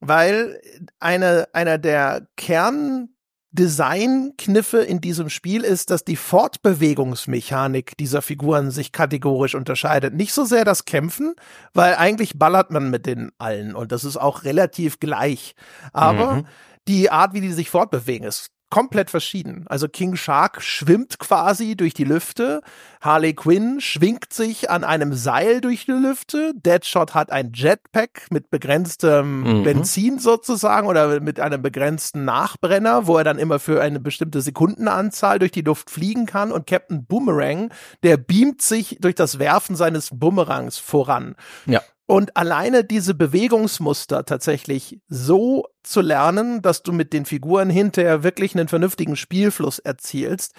[0.00, 0.06] mhm.
[0.06, 0.60] weil
[1.00, 3.08] eine, einer der Kern
[3.52, 10.14] Designkniffe in diesem Spiel ist, dass die Fortbewegungsmechanik dieser Figuren sich kategorisch unterscheidet.
[10.14, 11.34] Nicht so sehr das Kämpfen,
[11.74, 15.54] weil eigentlich ballert man mit den allen und das ist auch relativ gleich.
[15.92, 16.46] Aber mhm.
[16.88, 19.66] die Art, wie die sich fortbewegen, ist komplett verschieden.
[19.68, 22.62] Also King Shark schwimmt quasi durch die Lüfte,
[23.02, 28.48] Harley Quinn schwingt sich an einem Seil durch die Lüfte, Deadshot hat ein Jetpack mit
[28.50, 29.62] begrenztem mhm.
[29.64, 35.38] Benzin sozusagen oder mit einem begrenzten Nachbrenner, wo er dann immer für eine bestimmte Sekundenanzahl
[35.38, 37.70] durch die Luft fliegen kann und Captain Boomerang,
[38.02, 41.34] der beamt sich durch das Werfen seines Bumerangs voran.
[41.66, 41.82] Ja.
[42.12, 48.54] Und alleine diese Bewegungsmuster tatsächlich so zu lernen, dass du mit den Figuren hinterher wirklich
[48.54, 50.52] einen vernünftigen Spielfluss erzielst,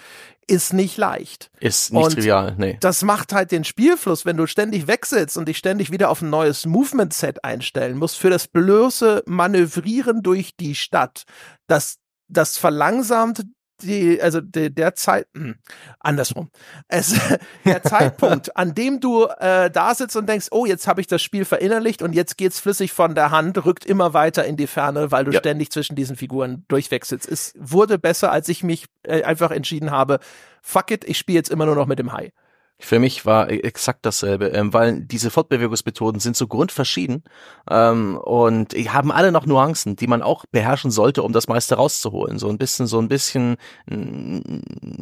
[0.48, 1.52] ist nicht leicht.
[1.60, 2.76] Ist nicht und trivial, nee.
[2.80, 6.30] Das macht halt den Spielfluss, wenn du ständig wechselst und dich ständig wieder auf ein
[6.30, 11.22] neues Movement-Set einstellen musst, für das bloße Manövrieren durch die Stadt.
[11.68, 13.44] Das, das verlangsamt
[13.82, 15.56] die, also der, der Zeit, hm,
[16.00, 16.50] andersrum.
[16.88, 17.14] Es,
[17.64, 21.22] der Zeitpunkt, an dem du äh, da sitzt und denkst, oh, jetzt habe ich das
[21.22, 25.10] Spiel verinnerlicht und jetzt geht's flüssig von der Hand, rückt immer weiter in die Ferne,
[25.10, 25.40] weil du ja.
[25.40, 27.28] ständig zwischen diesen Figuren durchwechselst.
[27.28, 30.20] Es wurde besser, als ich mich äh, einfach entschieden habe,
[30.62, 32.32] fuck it, ich spiele jetzt immer nur noch mit dem Hai.
[32.78, 37.22] Für mich war e-, exakt dasselbe, ähm, weil diese Fortbewegungsmethoden sind so grundverschieden
[37.70, 42.38] ähm, und haben alle noch Nuancen, die man auch beherrschen sollte, um das meiste rauszuholen.
[42.38, 43.56] So ein bisschen, so ein bisschen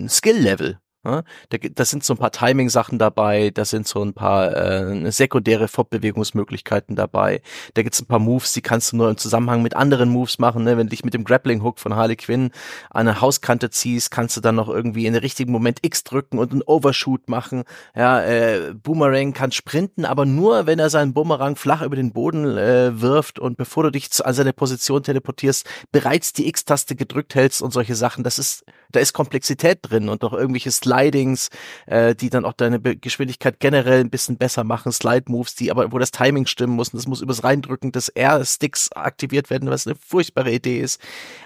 [0.09, 4.57] Skill-Level ja, da, da sind so ein paar Timing-Sachen dabei, da sind so ein paar
[4.57, 7.42] äh, sekundäre Fortbewegungsmöglichkeiten dabei.
[7.74, 10.62] Da gibt's ein paar Moves, die kannst du nur im Zusammenhang mit anderen Moves machen.
[10.62, 10.76] Ne?
[10.76, 12.53] Wenn du dich mit dem Grappling-Hook von Harley Quinn
[12.90, 16.38] an eine Hauskante ziehst, kannst du dann noch irgendwie in den richtigen Moment X drücken
[16.38, 17.64] und einen Overshoot machen.
[17.96, 22.57] Ja, äh, Boomerang kann sprinten, aber nur, wenn er seinen Boomerang flach über den Boden
[22.57, 27.34] äh, wirft und bevor du dich zu, an seine Position teleportierst, bereits die X-Taste gedrückt
[27.34, 28.22] hältst und solche Sachen.
[28.22, 31.51] Das ist, da ist Komplexität drin und noch irgendwelches Slidings,
[31.86, 35.93] äh, die dann auch deine Be Geschwindigkeit generell ein bisschen besser machen, Slide-Moves, die aber,
[35.93, 39.86] wo das Timing stimmen muss und das muss übers Reindrücken des R-Sticks aktiviert werden, was
[39.86, 41.01] eine furchtbare Idee ist.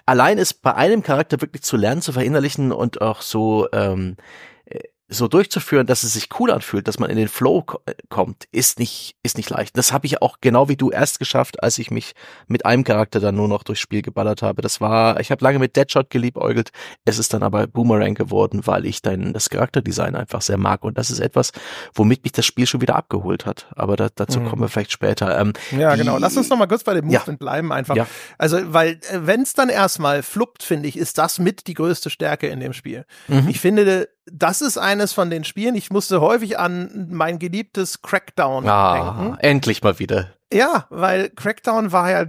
[0.05, 4.17] Allein ist bei einem Charakter wirklich zu lernen, zu verinnerlichen und auch so ähm,
[5.09, 8.81] so durchzuführen, dass es sich cool anfühlt, dass man in den Flow äh, kommt, ist
[8.81, 9.77] nicht ist nicht leicht.
[9.77, 12.15] Das habe ich auch genau wie du erst geschafft, als ich mich
[12.49, 14.63] mit einem Charakter dann nur noch durchs Spiel geballert habe.
[14.63, 16.71] Das war, ich habe lange mit Deadshot geliebäugelt.
[17.05, 20.99] Es ist dann aber Boomerang geworden, weil ich dann das Charakterdesign einfach sehr mag und
[20.99, 21.53] das ist etwas,
[21.95, 23.67] womit mich das Spiel schon wieder abgeholt hat.
[23.77, 24.49] Aber da, dazu mhm.
[24.49, 25.39] kommen wir vielleicht später.
[25.39, 26.19] Ähm, ja, genau.
[26.19, 27.37] Lass uns noch mal kurz bei dem Movement ja.
[27.37, 27.97] bleiben einfach.
[27.97, 28.07] Ja.
[28.39, 32.11] Also, weil äh, wenn es dann erstmal fluppt, finde ich, ist das mit die größte
[32.11, 33.05] Stärke in dem Spiel.
[33.29, 33.49] Mhm.
[33.49, 35.75] Ich finde das ist eines von den Spielen.
[35.75, 39.39] Ich musste häufig an mein geliebtes Crackdown ah, denken.
[39.41, 40.33] Endlich mal wieder.
[40.53, 42.27] Ja, weil Crackdown war ja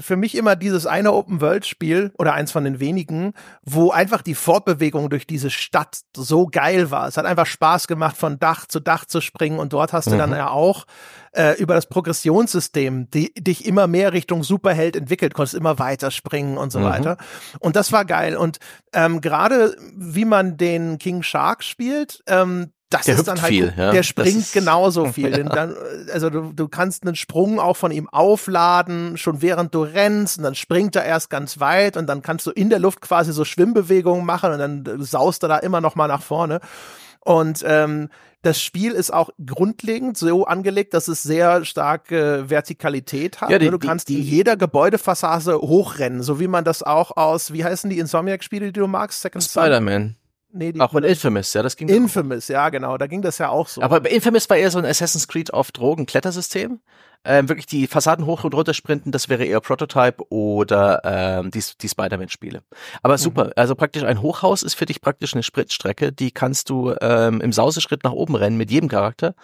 [0.00, 5.10] für mich immer dieses eine Open-World-Spiel oder eins von den wenigen, wo einfach die Fortbewegung
[5.10, 7.06] durch diese Stadt so geil war.
[7.08, 10.16] Es hat einfach Spaß gemacht, von Dach zu Dach zu springen und dort hast du
[10.16, 10.36] dann mhm.
[10.36, 10.86] ja auch
[11.32, 16.56] äh, über das Progressionssystem die, dich immer mehr Richtung Superheld entwickelt, konntest immer weiter springen
[16.56, 16.84] und so mhm.
[16.84, 17.16] weiter.
[17.60, 18.36] Und das war geil.
[18.36, 18.58] Und
[18.94, 23.72] ähm, gerade wie man den King Shark spielt, ähm, das der ist dann halt, viel,
[23.76, 23.90] ja.
[23.90, 25.30] der springt genauso viel.
[25.30, 25.42] Ja.
[25.44, 25.74] Dann,
[26.12, 30.44] also du, du kannst einen Sprung auch von ihm aufladen, schon während du rennst, und
[30.44, 33.44] dann springt er erst ganz weit und dann kannst du in der Luft quasi so
[33.44, 36.60] Schwimmbewegungen machen und dann saust er da immer noch mal nach vorne.
[37.20, 38.08] Und ähm,
[38.42, 43.50] das Spiel ist auch grundlegend so angelegt, dass es sehr starke Vertikalität hat.
[43.50, 47.52] Ja, die, du kannst die, die jeder Gebäudefassade hochrennen, so wie man das auch aus,
[47.52, 49.20] wie heißen die Insomniac-Spiele, die du magst?
[49.20, 50.16] Second Spider-Man.
[50.54, 51.88] Nee, die auch bei Infamous, ja, das ging.
[51.88, 53.80] Infamous, ja, genau, da ging das ja auch so.
[53.80, 56.80] Aber Infamous war eher so ein Assassin's Creed auf Drogen-Klettersystem.
[57.24, 61.62] Ähm, wirklich die Fassaden hoch und runter sprinten, das wäre eher Prototype oder ähm, die,
[61.80, 62.62] die Spider-Man-Spiele.
[63.02, 63.52] Aber super, mhm.
[63.54, 67.52] also praktisch ein Hochhaus ist für dich praktisch eine Spritstrecke, die kannst du ähm, im
[67.52, 69.34] Sauseschritt nach oben rennen mit jedem Charakter.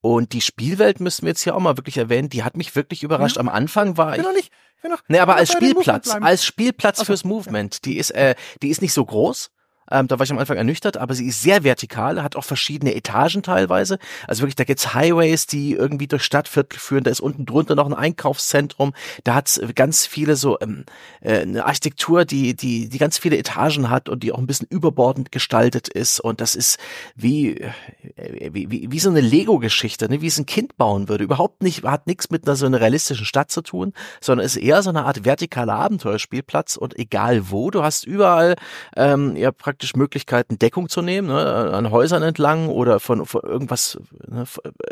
[0.00, 3.02] Und die Spielwelt müssen wir jetzt hier auch mal wirklich erwähnen, die hat mich wirklich
[3.02, 3.36] überrascht.
[3.36, 3.40] Ja.
[3.40, 4.16] Am Anfang war ich.
[4.16, 8.12] Bin noch nicht, bin noch, nee, aber als Spielplatz, als Spielplatz fürs Movement, die ist,
[8.12, 9.50] äh, die ist nicht so groß,
[9.90, 12.94] ähm, da war ich am Anfang ernüchtert, aber sie ist sehr vertikal, hat auch verschiedene
[12.94, 13.98] Etagen teilweise.
[14.26, 17.04] Also wirklich, da gibt's Highways, die irgendwie durch Stadtviertel führen.
[17.04, 18.92] Da ist unten drunter noch ein Einkaufszentrum.
[19.24, 20.84] Da hat's ganz viele so ähm,
[21.20, 24.68] äh, eine Architektur, die die die ganz viele Etagen hat und die auch ein bisschen
[24.68, 26.20] überbordend gestaltet ist.
[26.20, 26.78] Und das ist
[27.14, 27.60] wie
[28.16, 30.20] äh, wie, wie, so eine Lego-Geschichte, ne?
[30.20, 31.24] wie es ein Kind bauen würde.
[31.24, 34.82] Überhaupt nicht, hat nichts mit einer so einer realistischen Stadt zu tun, sondern ist eher
[34.82, 36.76] so eine Art vertikaler Abenteuerspielplatz.
[36.76, 38.56] Und egal wo, du hast überall
[38.96, 43.42] ähm, ja praktisch praktisch Möglichkeiten, Deckung zu nehmen, ne, an Häusern entlang oder von, von
[43.42, 44.44] irgendwas, ne,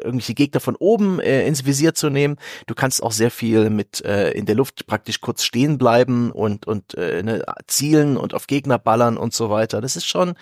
[0.02, 2.36] irgendwelche Gegner von oben äh, ins Visier zu nehmen.
[2.66, 6.66] Du kannst auch sehr viel mit äh, in der Luft praktisch kurz stehen bleiben und
[6.66, 9.80] und äh, ne, zielen und auf Gegner ballern und so weiter.
[9.80, 10.34] Das ist schon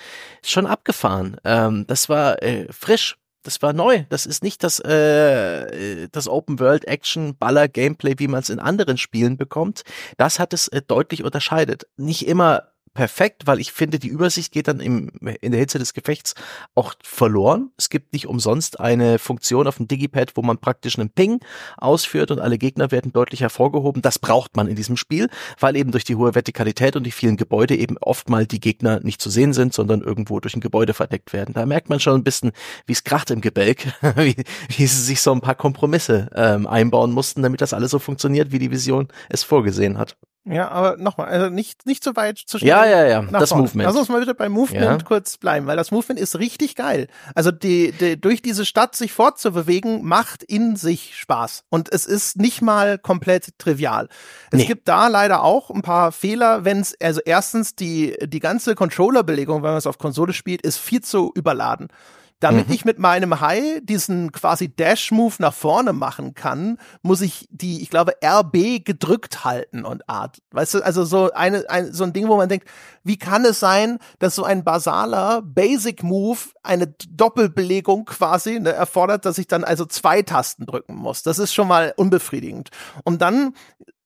[0.45, 1.37] schon abgefahren.
[1.45, 4.05] Ähm, das war äh, frisch, das war neu.
[4.09, 8.59] Das ist nicht das, äh, das Open World Action Baller Gameplay, wie man es in
[8.59, 9.83] anderen Spielen bekommt.
[10.17, 11.87] Das hat es äh, deutlich unterscheidet.
[11.97, 15.95] Nicht immer perfekt, weil ich finde, die Übersicht geht dann im, in der Hitze des
[15.95, 16.35] Gefechts
[16.75, 17.71] auch verloren.
[17.77, 21.41] Es gibt nicht umsonst eine Funktion auf dem Digipad, wo man praktisch einen Ping
[21.77, 24.03] ausführt und alle Gegner werden deutlich hervorgehoben.
[24.03, 25.29] Das braucht man in diesem Spiel,
[25.59, 29.01] weil eben durch die hohe Vertikalität und die vielen Gebäude eben oft mal die Gegner
[29.01, 31.55] nicht zu sehen sind, sondern irgendwo durch ein Gebäude verdeckt werden.
[31.55, 32.53] Da merkt man schon ein bisschen,
[32.87, 33.87] wie es kracht im Gebälk,
[34.17, 34.37] wie,
[34.69, 38.53] wie sie sich so ein paar Kompromisse ähm, einbauen mussten, damit das alles so funktioniert,
[38.53, 40.17] wie die Vision es vorgesehen hat.
[40.45, 42.69] Ja, aber nochmal, also nicht, nicht so weit zu schnell.
[42.69, 43.63] Ja, ja, ja, das vorne.
[43.63, 43.87] Movement.
[43.87, 45.07] Lass uns mal bitte beim Movement ja.
[45.07, 47.07] kurz bleiben, weil das Movement ist richtig geil.
[47.37, 51.63] Also die, die, durch diese Stadt sich fortzubewegen, macht in sich Spaß.
[51.69, 54.09] Und es ist nicht mal komplett trivial.
[54.51, 54.67] Es nee.
[54.67, 59.63] gibt da leider auch ein paar Fehler, wenn es, also erstens die, die ganze Controller-Belegung,
[59.63, 61.87] wenn man es auf Konsole spielt, ist viel zu überladen.
[62.43, 62.75] Damit mhm.
[62.75, 67.89] ich mit meinem High diesen quasi Dash-Move nach vorne machen kann, muss ich die, ich
[67.89, 70.43] glaube, RB gedrückt halten und Art.
[70.51, 72.67] Weißt du, also so eine, ein, so ein Ding, wo man denkt,
[73.05, 79.39] wie kann es sein, dass so ein basaler Basic-Move eine Doppelbelegung quasi ne, erfordert, dass
[79.39, 81.23] ich dann also zwei Tasten drücken muss.
[81.23, 82.71] Das ist schon mal unbefriedigend.
[83.05, 83.55] Und dann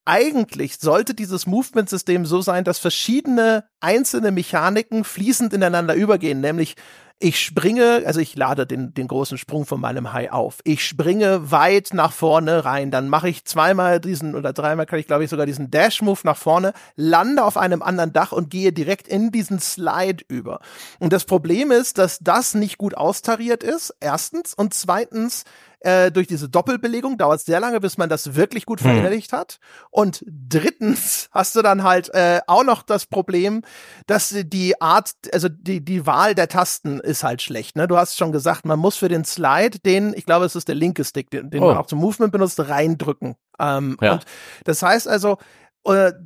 [0.05, 6.77] eigentlich sollte dieses Movement-System so sein, dass verschiedene einzelne Mechaniken fließend ineinander übergehen, nämlich
[7.19, 10.59] ich springe, also ich lade den, den großen Sprung von meinem High auf.
[10.65, 12.91] Ich springe weit nach vorne rein.
[12.91, 16.37] Dann mache ich zweimal diesen oder dreimal kann ich glaube ich sogar diesen Dash-Move nach
[16.37, 20.61] vorne, lande auf einem anderen Dach und gehe direkt in diesen Slide über.
[20.99, 24.53] Und das Problem ist, dass das nicht gut austariert ist, erstens.
[24.53, 25.45] Und zweitens,
[25.87, 29.39] äh, durch diese Doppelbelegung dauert es sehr lange, bis man das wirklich gut verinnerlicht hm.
[29.39, 29.59] hat.
[29.91, 33.63] Und drittens hast du dann halt äh, auch noch das Problem,
[34.09, 37.77] dass die Art, also die, die Wahl der Tasten ist halt schlecht.
[37.77, 37.87] Ne?
[37.87, 40.75] Du hast schon gesagt, man muss für den Slide den, ich glaube, es ist der
[40.75, 41.69] linke Stick, den, den oh.
[41.69, 43.37] man auch zum Movement benutzt, reindrücken.
[43.61, 44.15] Ähm, ja.
[44.15, 44.25] Und
[44.65, 45.39] das heißt also,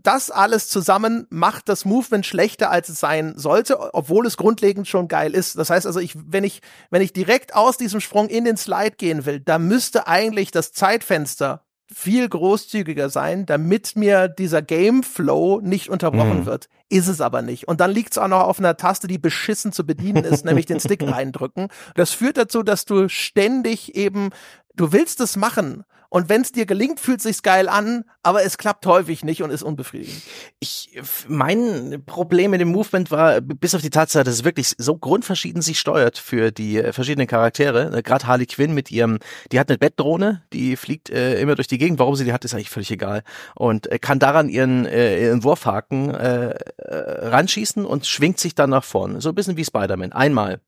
[0.02, 5.08] das alles zusammen macht das Movement schlechter, als es sein sollte, obwohl es grundlegend schon
[5.08, 5.58] geil ist.
[5.58, 8.96] Das heißt also, ich, wenn ich, wenn ich direkt aus diesem Sprung in den Slide
[8.96, 15.90] gehen will, da müsste eigentlich das Zeitfenster viel großzügiger sein, damit mir dieser Gameflow nicht
[15.90, 16.46] unterbrochen mhm.
[16.46, 16.68] wird.
[16.88, 17.68] Ist es aber nicht.
[17.68, 20.66] Und dann liegt es auch noch auf einer Taste, die beschissen zu bedienen ist, nämlich
[20.66, 21.68] den Stick reindrücken.
[21.96, 24.30] Das führt dazu, dass du ständig eben,
[24.74, 28.58] du willst es machen und wenn es dir gelingt, fühlt sich's geil an, aber es
[28.58, 30.20] klappt häufig nicht und ist unbefriedigend.
[30.58, 34.98] Ich, mein Problem mit dem Movement war, bis auf die Tatsache, dass es wirklich so
[34.98, 37.96] grundverschieden sich steuert für die äh, verschiedenen Charaktere.
[37.96, 39.20] Äh, Gerade Harley Quinn mit ihrem,
[39.52, 42.00] die hat eine Bettdrohne, die fliegt äh, immer durch die Gegend.
[42.00, 43.22] Warum sie die hat, ist eigentlich völlig egal.
[43.54, 48.70] Und äh, kann daran ihren, äh, ihren Wurfhaken äh, äh, ranschießen und schwingt sich dann
[48.70, 49.20] nach vorne.
[49.20, 50.12] So ein bisschen wie Spider-Man.
[50.12, 50.60] Einmal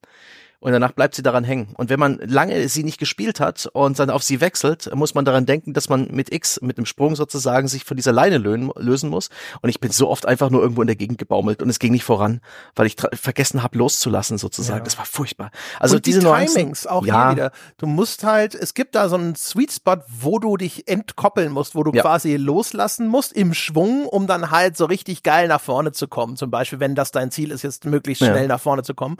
[0.62, 1.74] und danach bleibt sie daran hängen.
[1.76, 5.24] Und wenn man lange sie nicht gespielt hat und dann auf sie wechselt, muss man
[5.24, 9.10] daran denken, dass man mit X, mit dem Sprung sozusagen, sich von dieser Leine lösen
[9.10, 9.28] muss.
[9.60, 11.90] Und ich bin so oft einfach nur irgendwo in der Gegend gebaumelt und es ging
[11.90, 12.40] nicht voran,
[12.76, 14.78] weil ich vergessen habe loszulassen sozusagen.
[14.78, 14.84] Ja.
[14.84, 15.50] Das war furchtbar.
[15.80, 17.24] Also und diese die Timings Nuancen, auch ja.
[17.24, 17.52] hier wieder.
[17.78, 21.74] Du musst halt, es gibt da so einen Sweet Spot, wo du dich entkoppeln musst,
[21.74, 22.02] wo du ja.
[22.02, 26.36] quasi loslassen musst im Schwung, um dann halt so richtig geil nach vorne zu kommen.
[26.36, 29.16] Zum Beispiel, wenn das dein Ziel ist, jetzt möglichst schnell nach vorne zu kommen.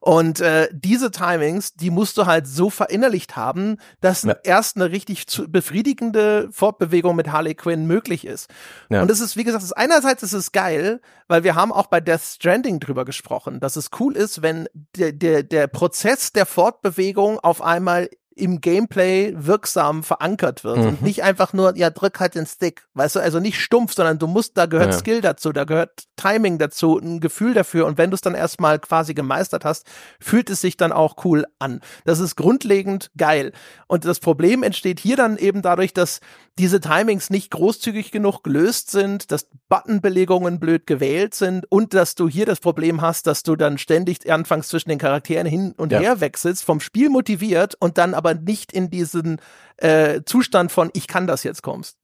[0.00, 4.36] Und äh, diese Timings, die musst du halt so verinnerlicht haben, dass ja.
[4.44, 8.48] erst eine richtig befriedigende Fortbewegung mit Harley Quinn möglich ist.
[8.88, 9.02] Ja.
[9.02, 12.00] Und es ist, wie gesagt, ist einerseits ist es geil, weil wir haben auch bei
[12.00, 17.40] Death Stranding drüber gesprochen, dass es cool ist, wenn der, der, der Prozess der Fortbewegung
[17.40, 20.86] auf einmal im Gameplay wirksam verankert wird mhm.
[20.86, 24.18] und nicht einfach nur, ja, drück halt den Stick, weißt du, also nicht stumpf, sondern
[24.18, 24.98] du musst, da gehört ja.
[24.98, 28.78] Skill dazu, da gehört Timing dazu, ein Gefühl dafür und wenn du es dann erstmal
[28.78, 29.86] quasi gemeistert hast,
[30.20, 31.80] fühlt es sich dann auch cool an.
[32.04, 33.52] Das ist grundlegend geil.
[33.86, 36.20] Und das Problem entsteht hier dann eben dadurch, dass
[36.58, 42.28] diese Timings nicht großzügig genug gelöst sind, dass Buttonbelegungen blöd gewählt sind und dass du
[42.28, 46.00] hier das Problem hast, dass du dann ständig anfangs zwischen den Charakteren hin und ja.
[46.00, 49.40] her wechselst, vom Spiel motiviert und dann aber nicht in diesen
[49.76, 51.98] äh, Zustand von ich kann das jetzt kommst.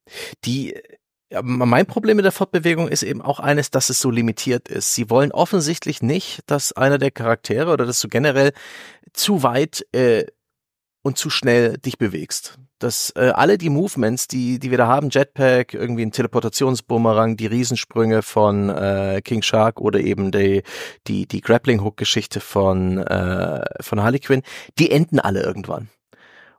[0.44, 0.74] Die
[1.40, 4.94] mein Problem mit der Fortbewegung ist eben auch eines, dass es so limitiert ist.
[4.94, 8.52] Sie wollen offensichtlich nicht, dass einer der Charaktere oder dass du generell
[9.14, 10.26] zu weit äh,
[11.02, 12.58] und zu schnell dich bewegst.
[12.82, 17.46] Dass äh, alle die Movements, die, die wir da haben, Jetpack, irgendwie ein Teleportationsbumerang, die
[17.46, 20.62] Riesensprünge von äh, King Shark oder eben die,
[21.06, 24.42] die, die Grappling-Hook-Geschichte von, äh, von Harley Quinn,
[24.80, 25.90] die enden alle irgendwann.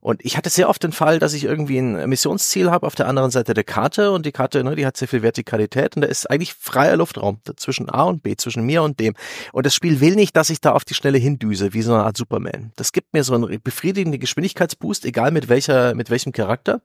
[0.04, 3.08] Und ich hatte sehr oft den Fall, dass ich irgendwie ein Missionsziel habe auf der
[3.08, 6.10] anderen Seite der Karte und die Karte, ne, die hat sehr viel Vertikalität und da
[6.10, 9.14] ist eigentlich freier Luftraum zwischen A und B, zwischen mir und dem.
[9.54, 12.04] Und das Spiel will nicht, dass ich da auf die Schnelle hindüse, wie so eine
[12.04, 12.74] Art Superman.
[12.76, 16.82] Das gibt mir so einen befriedigenden Geschwindigkeitsboost, egal mit welcher, mit welchem Charakter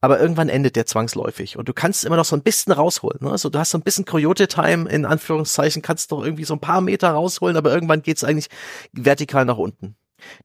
[0.00, 3.20] aber irgendwann endet der zwangsläufig und du kannst immer noch so ein bisschen rausholen.
[3.22, 3.30] Ne?
[3.30, 6.82] Also du hast so ein bisschen Coyote-Time, in Anführungszeichen, kannst doch irgendwie so ein paar
[6.82, 8.48] Meter rausholen, aber irgendwann geht's eigentlich
[8.92, 9.96] vertikal nach unten.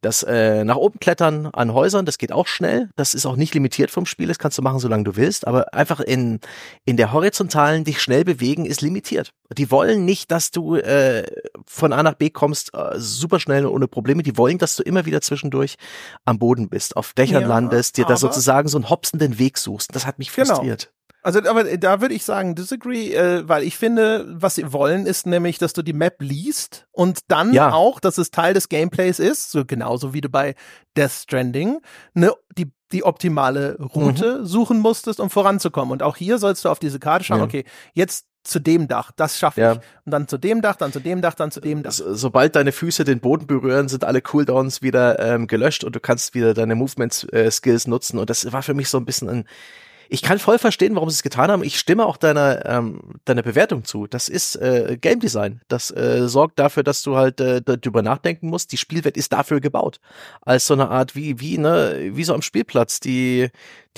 [0.02, 2.90] Das äh, nach oben klettern an Häusern, das geht auch schnell.
[2.96, 4.28] Das ist auch nicht limitiert vom Spiel.
[4.28, 5.48] Das kannst du machen, solange du willst.
[5.48, 6.40] Aber einfach in,
[6.86, 9.32] in der horizontalen dich schnell bewegen ist limitiert.
[9.58, 11.26] Die wollen nicht, dass du äh,
[11.66, 14.24] von A nach B kommst, äh, super schnell ohne Probleme.
[14.24, 15.76] Die wollen, dass du immer wieder zwischendurch
[16.26, 19.96] am Boden bist, auf Dächern ja, landest, dir da sozusagen so einen hopsenden Weg suchst.
[19.96, 20.64] Das hat mich genau.
[21.22, 25.26] Also, aber da würde ich sagen, disagree, äh, weil ich finde, was sie wollen, ist
[25.28, 27.74] nämlich, dass du die Map liest und dann Ja.
[27.74, 30.56] auch, dass es Teil des Gameplays ist, so genauso wie du bei
[30.96, 31.82] Death Stranding,
[32.14, 35.92] ne, die, die optimale Route suchen musstest, um voranzukommen.
[35.92, 37.44] Und auch hier sollst du auf diese Karte schauen, Ja.
[37.46, 39.72] okay, jetzt zu dem Dach, das schaffe Ja.
[39.74, 39.80] ich.
[40.06, 41.92] Und dann zu dem Dach, dann zu dem Dach, dann zu dem Dach.
[41.92, 46.00] So, sobald deine Füße den Boden berühren, sind alle Cooldowns wieder ähm, gelöscht und du
[46.00, 48.18] kannst wieder deine Movement-Skills nutzen.
[48.18, 49.46] Und das war für mich so ein bisschen ein.
[50.12, 51.64] Ich kann voll verstehen, warum sie es getan haben.
[51.64, 54.08] Ich stimme auch deiner, ähm, deiner Bewertung zu.
[54.08, 55.62] Das ist äh, Game Design.
[55.68, 58.72] Das äh, sorgt dafür, dass du halt äh, darüber nachdenken musst.
[58.72, 60.00] Die Spielwelt ist dafür gebaut.
[60.42, 63.00] Als so eine Art, wie, wie, ne, wie so am Spielplatz.
[63.00, 63.50] Die,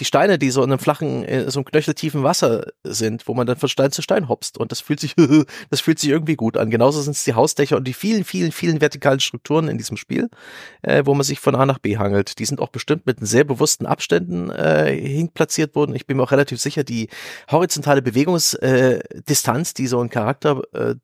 [0.02, 3.46] die Steine, die so in einem flachen, äh, so einem knöcheltiefen Wasser sind, wo man
[3.46, 4.58] dann von Stein zu Stein hopst.
[4.58, 5.14] Und das fühlt sich,
[5.70, 6.72] das fühlt sich irgendwie gut an.
[6.72, 10.30] Genauso sind es die Hausdächer und die vielen, vielen, vielen vertikalen Strukturen in diesem Spiel,
[10.82, 12.40] äh, wo man sich von A nach B hangelt.
[12.40, 15.96] Die sind auch bestimmt mit sehr bewussten Abständen äh, hinplatziert worden.
[15.96, 17.08] Ich bin mir auch relativ sicher, die
[17.52, 20.96] horizontale Bewegungsdistanz, äh, die so ein Charakter äh,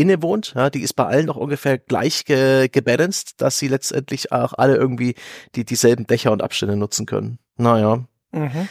[0.00, 4.54] innewohnt, ja, die ist bei allen noch ungefähr gleich ge gebalanced, dass sie letztendlich auch
[4.54, 5.14] alle irgendwie
[5.54, 7.38] die dieselben Dächer und Abstände nutzen können.
[7.56, 8.04] Naja.
[8.32, 8.68] Mhm.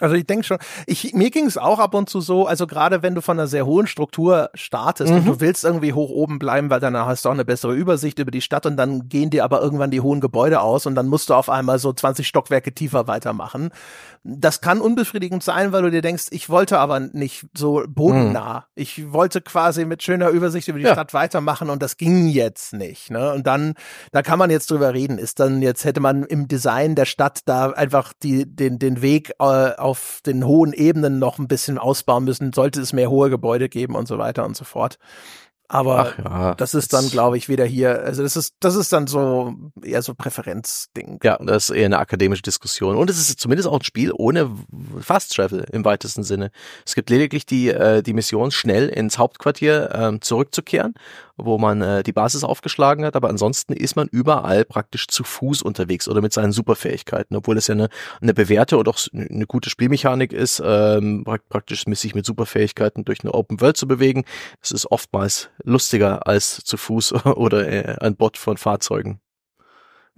[0.00, 3.02] Also ich denke schon, ich, mir ging es auch ab und zu so, also gerade
[3.02, 5.26] wenn du von einer sehr hohen Struktur startest und Mhm.
[5.26, 8.30] du willst irgendwie hoch oben bleiben, weil danach hast du auch eine bessere Übersicht über
[8.30, 11.30] die Stadt und dann gehen dir aber irgendwann die hohen Gebäude aus und dann musst
[11.30, 13.70] du auf einmal so 20 Stockwerke tiefer weitermachen.
[14.24, 18.66] Das kann unbefriedigend sein, weil du dir denkst, ich wollte aber nicht so bodennah.
[18.74, 20.92] Ich wollte quasi mit schöner Übersicht über die Ja.
[20.92, 23.10] Stadt weitermachen und das ging jetzt nicht.
[23.10, 23.32] Ne?
[23.32, 23.74] Und dann,
[24.12, 25.18] da kann man jetzt drüber reden.
[25.18, 29.32] Ist dann jetzt hätte man im Design der Stadt da einfach die, den, den Weg
[29.40, 32.52] äh, auf den hohen Ebenen noch ein bisschen ausbauen müssen.
[32.52, 34.98] Sollte es mehr hohe Gebäude geben und so weiter und so fort.
[35.70, 36.54] Aber ja.
[36.54, 38.02] das ist dann, glaube ich, wieder hier.
[38.02, 41.20] Also das ist, das ist dann so eher so Präferenzding.
[41.22, 42.96] Ja, das ist eher eine akademische Diskussion.
[42.96, 44.50] Und es ist zumindest auch ein Spiel ohne
[45.00, 46.50] Fast Travel im weitesten Sinne.
[46.86, 50.94] Es gibt lediglich die, äh, die Mission, schnell ins Hauptquartier ähm, zurückzukehren,
[51.38, 53.16] wo man äh, die Basis aufgeschlagen hat.
[53.16, 57.66] Aber ansonsten ist man überall praktisch zu Fuß unterwegs oder mit seinen Superfähigkeiten, obwohl es
[57.68, 57.88] ja eine,
[58.20, 63.20] eine bewährte und auch eine gute Spielmechanik ist, ähm, prak- praktisch sich mit Superfähigkeiten durch
[63.22, 64.24] eine Open World zu bewegen.
[64.60, 69.20] Das ist oftmals lustiger als zu Fuß oder äh, ein Bot von Fahrzeugen.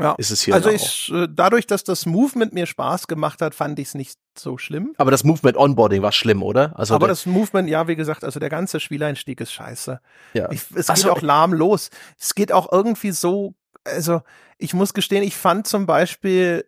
[0.02, 0.14] Ja.
[0.18, 3.88] Ist es hier Also ich, dadurch, dass das Movement mir Spaß gemacht hat, fand ich
[3.88, 4.94] es nicht so schlimm.
[4.98, 6.78] Aber das Movement Onboarding war schlimm, oder?
[6.78, 10.00] Also Aber das Movement, ja, wie gesagt, also der ganze Spieleinstieg ist scheiße.
[10.34, 10.50] ja.
[10.50, 11.12] Ich, es Ach geht so.
[11.12, 11.90] auch lahm los.
[12.18, 14.22] Es geht auch irgendwie so, also
[14.58, 16.64] ich muss gestehen, ich fand zum Beispiel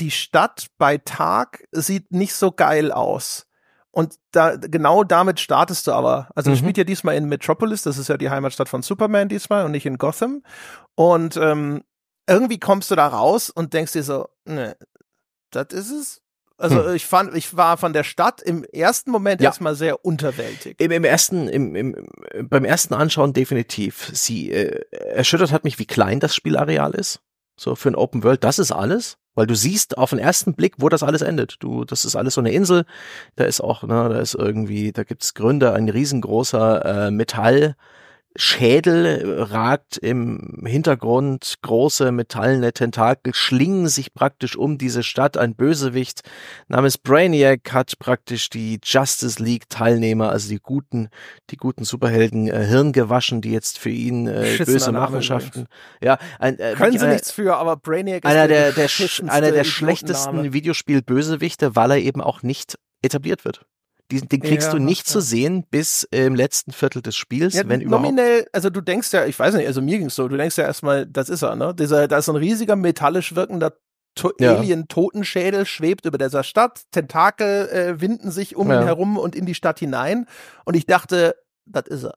[0.00, 3.46] die Stadt bei Tag sieht nicht so geil aus.
[3.92, 6.28] Und da, genau damit startest du aber.
[6.36, 6.56] Also Mhm.
[6.56, 9.84] spielt ja diesmal in Metropolis, das ist ja die Heimatstadt von Superman diesmal und nicht
[9.84, 10.44] in Gotham.
[10.94, 11.82] Und ähm,
[12.28, 14.76] irgendwie kommst du da raus und denkst dir so, ne,
[15.50, 16.22] das ist es.
[16.58, 16.94] Also Hm.
[16.94, 19.48] ich fand, ich war von der Stadt im ersten Moment Ja.
[19.48, 20.80] erstmal sehr unterwältigt.
[20.80, 22.06] Im, im ersten, im, im,
[22.42, 24.10] beim ersten Anschauen definitiv.
[24.12, 27.20] Sie äh, erschüttert hat mich, wie klein das Spielareal ist.
[27.58, 30.74] So für ein Open World, das ist alles, weil du siehst auf den ersten Blick,
[30.78, 31.56] wo das alles endet.
[31.60, 32.84] Du, das ist alles so eine Insel.
[33.36, 37.74] Da ist auch, ne, da ist irgendwie, da gibt's Gründe, ein riesengroßer äh, Metall.
[38.36, 45.36] Schädel ragt im Hintergrund, große metallene Tentakel schlingen sich praktisch um diese Stadt.
[45.36, 46.22] Ein Bösewicht
[46.68, 51.08] namens Brainiac hat praktisch die Justice League Teilnehmer, also die guten,
[51.50, 55.66] die guten Superhelden äh, Hirn gewaschen, die jetzt für ihn äh, böse Machenschaften.
[56.00, 59.32] Ja, ein, äh, Können sie einer- nichts für, aber Brainiac ist einer der, der, beschissenste
[59.34, 63.66] einer der schlechtesten Videospiel-Bösewichte, weil er eben auch nicht etabliert wird.
[64.10, 65.12] Diesen, den kriegst Ja, du nicht ja.
[65.12, 68.04] zu sehen bis im letzten Viertel des Spiels, Ja, wenn überhaupt.
[68.06, 70.64] nominell, also du denkst ja, ich weiß nicht, also mir ging's so, du denkst ja
[70.64, 71.74] erstmal, das ist er, ne?
[71.74, 73.72] Dieser, da ist ein riesiger metallisch wirkender
[74.16, 74.32] to.
[74.40, 79.54] Alien-Totenschädel, schwebt über dieser Stadt, Tentakel äh, winden sich um ihn herum und in die
[79.54, 80.26] Stadt hinein.
[80.64, 81.36] Und ich dachte,
[81.66, 82.14] das ist er.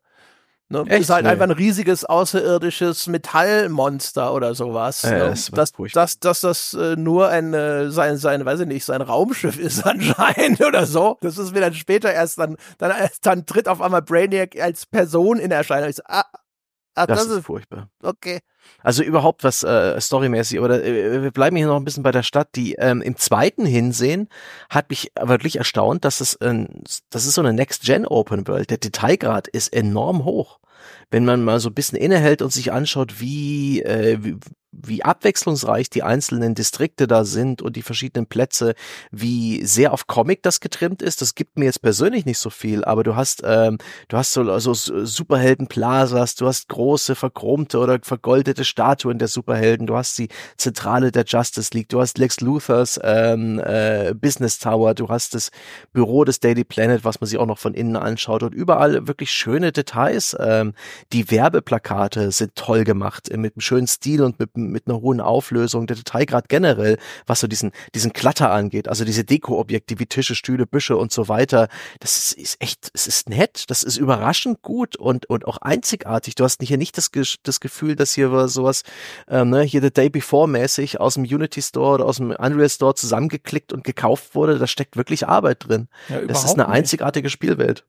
[0.74, 0.84] Ne?
[0.88, 1.01] Echt?
[1.01, 1.30] Ist halt Nee.
[1.30, 5.03] einfach ein riesiges außerirdisches Metallmonster oder sowas.
[5.03, 5.19] Ja, ne?
[5.30, 9.01] das dass, dass, dass das äh, nur ein, äh, sein, sein, weiß ich nicht, sein
[9.01, 11.17] Raumschiff ist anscheinend oder so.
[11.21, 15.38] Das ist mir dann später erst dann, dann, dann tritt auf einmal Brainiac als Person
[15.39, 15.89] in Erscheinung.
[15.89, 16.26] Ich so, ah,
[16.95, 17.89] ah Das, das, ist ist, furchtbar.
[18.01, 18.39] okay.
[18.81, 22.23] Also überhaupt was äh, storymäßig, oder äh, wir bleiben hier noch ein bisschen bei der
[22.23, 22.49] Stadt.
[22.55, 24.29] Die ähm, im zweiten Hinsehen
[24.69, 26.67] hat mich wirklich erstaunt, dass es, ähm,
[27.09, 28.69] das ist so eine Next-Gen Open World.
[28.69, 30.59] Der Detailgrad ist enorm hoch.
[31.11, 34.36] Wenn man mal so ein bisschen innehält und sich anschaut, wie, äh, wie,
[34.73, 38.73] wie abwechslungsreich die einzelnen Distrikte da sind und die verschiedenen Plätze,
[39.11, 41.21] wie sehr auf Comic das getrimmt ist.
[41.21, 43.77] Das gibt mir jetzt persönlich nicht so viel, aber du hast, ähm,
[44.07, 49.95] du hast so, so Superhelden-Plazas, du hast große verchromte oder vergoldete Statuen der Superhelden, du
[49.95, 55.07] hast die Zentrale der Justice League, du hast Lex Luthers ähm, äh, Business Tower, du
[55.09, 55.51] hast das
[55.93, 59.31] Büro des Daily Planet, was man sich auch noch von innen anschaut und überall wirklich
[59.31, 60.36] schöne Details.
[60.39, 60.72] Ähm,
[61.11, 65.21] die Werbeplakate sind toll gemacht, äh, mit einem schönen Stil und mit mit einer hohen
[65.21, 70.36] Auflösung, der Detailgrad generell, was so diesen, diesen Klatter angeht, also diese Deko-Objekte wie Tische,
[70.36, 71.69] Stühle, Büsche und so weiter,
[71.99, 76.36] das ist, ist echt, es ist nett, das ist überraschend gut und, und auch einzigartig.
[76.36, 77.11] Du hast hier nicht das,
[77.43, 78.84] das Gefühl, dass hier sowas,
[79.28, 82.69] ähm, ne, hier The Day Before mäßig aus dem Unity Store oder aus dem Unreal
[82.69, 84.57] Store zusammengeklickt und gekauft wurde.
[84.57, 85.88] Da steckt wirklich Arbeit drin.
[86.09, 87.86] Ja, das ist eine einzigartige Spielwelt.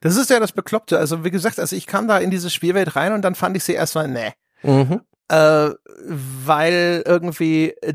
[0.00, 0.98] Das ist ja das Bekloppte.
[0.98, 3.64] Also wie gesagt, also ich kam da in diese Spielwelt rein und dann fand ich
[3.64, 4.32] sie erstmal, ne.
[4.62, 5.70] Mhm äh,
[6.06, 7.94] weil irgendwie äh,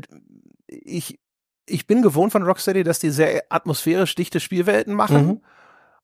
[0.66, 1.18] ich
[1.66, 5.26] ich bin gewohnt von Rocksteady, dass die sehr atmosphärisch dichte Spielwelten machen.
[5.26, 5.40] Mhm.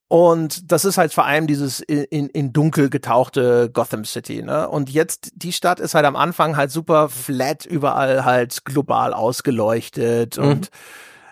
[0.08, 4.68] Und das ist halt vor allem dieses in, in, in dunkel getauchte Gotham City, ne?
[4.68, 10.38] Und jetzt, die Stadt ist halt am Anfang halt super flat, überall halt global ausgeleuchtet.
[10.38, 10.44] Mhm.
[10.44, 10.68] Und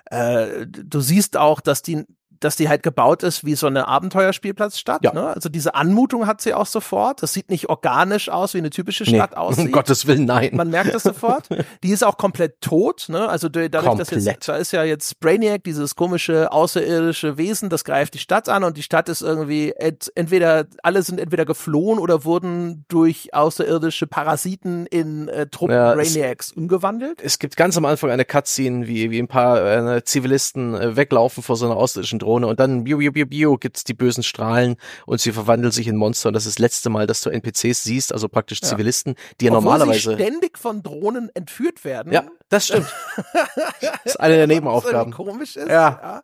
[0.06, 2.04] äh, du siehst auch, dass die
[2.44, 5.02] dass die halt gebaut ist wie so eine Abenteuerspielplatzstadt.
[5.02, 5.12] Ja.
[5.14, 5.28] Ne?
[5.28, 7.22] Also diese Anmutung hat sie auch sofort.
[7.22, 9.66] Das sieht nicht organisch aus, wie eine typische Stadt nee, aussieht.
[9.66, 10.50] Um Gottes Willen, nein.
[10.52, 11.48] Man merkt das sofort.
[11.82, 13.06] Die ist auch komplett tot.
[13.08, 13.28] Ne?
[13.28, 14.12] Also dadurch, komplett.
[14.12, 18.48] dass jetzt, da ist ja jetzt Brainiac, dieses komische außerirdische Wesen, das greift die Stadt
[18.48, 23.32] an und die Stadt ist irgendwie ent, entweder, alle sind entweder geflohen oder wurden durch
[23.32, 27.22] außerirdische Parasiten in äh, Truppen ja, Brainiacs umgewandelt.
[27.22, 31.42] Es gibt ganz am Anfang eine Cutscene, wie, wie ein paar äh, Zivilisten äh, weglaufen
[31.42, 34.22] vor so einer außerirdischen Drohne Drohne und dann biu, biu, biu, biu, gibt's die bösen
[34.22, 34.76] Strahlen
[35.06, 37.84] und sie verwandelt sich in Monster und das ist das letzte Mal, dass du NPCs
[37.84, 38.68] siehst, also praktisch ja.
[38.68, 42.12] Zivilisten, die ja normalerweise sie ständig von Drohnen entführt werden.
[42.12, 42.92] Ja, das stimmt.
[43.80, 45.12] das ist eine der Nebenaufgaben.
[45.12, 45.68] Komisch ist.
[45.68, 45.74] Ja.
[45.74, 46.22] ja.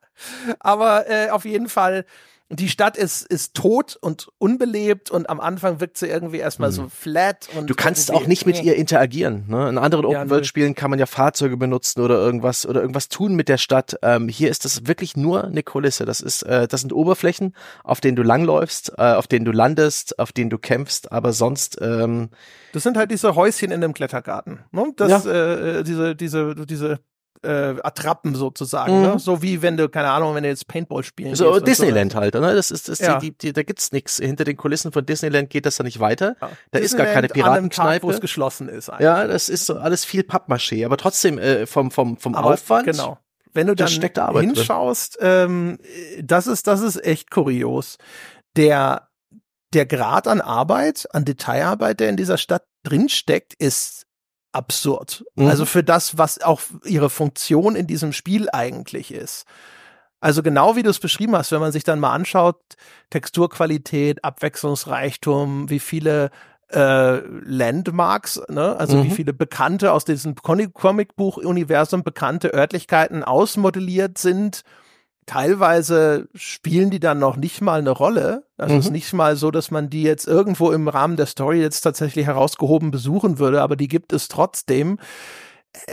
[0.59, 2.05] Aber äh, auf jeden Fall
[2.53, 6.75] die Stadt ist, ist tot und unbelebt und am Anfang wirkt sie irgendwie erstmal mhm.
[6.75, 7.49] so flat.
[7.57, 9.45] Und du kannst auch nicht mit ihr interagieren.
[9.47, 9.69] Ne?
[9.69, 13.57] In anderen Open-World-Spielen kann man ja Fahrzeuge benutzen oder irgendwas oder irgendwas tun mit der
[13.57, 13.97] Stadt.
[14.03, 16.05] Ähm, hier ist das wirklich nur eine Kulisse.
[16.05, 20.19] Das ist, äh, das sind Oberflächen, auf denen du langläufst, äh, auf denen du landest,
[20.19, 21.79] auf denen du kämpfst, aber sonst.
[21.81, 22.31] Ähm,
[22.73, 24.61] das sind halt diese Häuschen in dem Klettergarten.
[24.73, 24.93] Ne?
[24.97, 25.31] Das, ja.
[25.31, 26.99] äh, äh diese, diese, diese
[27.43, 29.09] äh, Attrappen sozusagen, ne?
[29.09, 29.13] mhm.
[29.15, 29.19] ne?
[29.19, 32.19] So wie wenn du, keine Ahnung, wenn du jetzt Paintball spielen So Disneyland so.
[32.19, 32.55] halt, ne?
[32.55, 33.19] Das ist, das ja.
[33.19, 34.19] die, die, da gibt's nichts.
[34.19, 36.37] Hinter den Kulissen von Disneyland geht das da nicht weiter.
[36.41, 36.51] Ja.
[36.71, 38.07] Da Disneyland ist gar keine Piratenkneipe.
[38.07, 38.91] wo es geschlossen ist.
[38.91, 39.05] Eigentlich.
[39.05, 42.87] Ja, das ist so alles viel Pappmaché, aber trotzdem äh, vom, vom, vom aber Aufwand.
[42.87, 43.19] Genau.
[43.53, 45.79] Wenn du dann hinschaust, ähm,
[46.23, 47.99] das ist, das ist echt kurios.
[48.57, 49.09] Der,
[49.73, 54.07] der Grad an Arbeit, an Detailarbeit, der in dieser Stadt drinsteckt, ist
[54.53, 55.25] absurd.
[55.37, 55.47] Mhm.
[55.47, 59.47] Also für das, was auch ihre Funktion in diesem Spiel eigentlich ist.
[60.21, 62.61] Also genau wie du es beschrieben hast, wenn man sich dann mal anschaut,
[63.09, 66.31] Texturqualität, Abwechslungsreichtum, wie viele
[66.73, 68.77] äh, Landmarks, ne?
[68.77, 69.05] also mhm.
[69.05, 74.63] wie viele bekannte aus diesem Comicbuch-Universum bekannte Örtlichkeiten ausmodelliert sind
[75.31, 78.49] teilweise spielen die dann noch nicht mal eine Rolle.
[78.57, 78.81] Also mhm.
[78.81, 81.83] es ist nicht mal so, dass man die jetzt irgendwo im Rahmen der Story jetzt
[81.83, 84.99] tatsächlich herausgehoben besuchen würde, aber die gibt es trotzdem.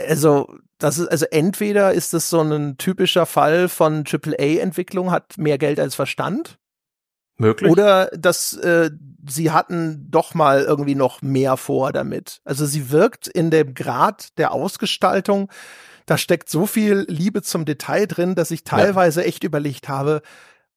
[0.08, 5.56] Also, das ist, also entweder ist es so ein typischer Fall von AAA-Entwicklung, hat mehr
[5.56, 6.58] Geld als Verstand.
[7.36, 7.70] Möglich.
[7.70, 8.90] Oder dass äh,
[9.24, 12.40] sie hatten doch mal irgendwie noch mehr vor damit.
[12.44, 15.48] Also sie wirkt in dem Grad der Ausgestaltung
[16.08, 19.26] da steckt so viel Liebe zum Detail drin, dass ich teilweise ja.
[19.26, 20.22] echt überlegt habe,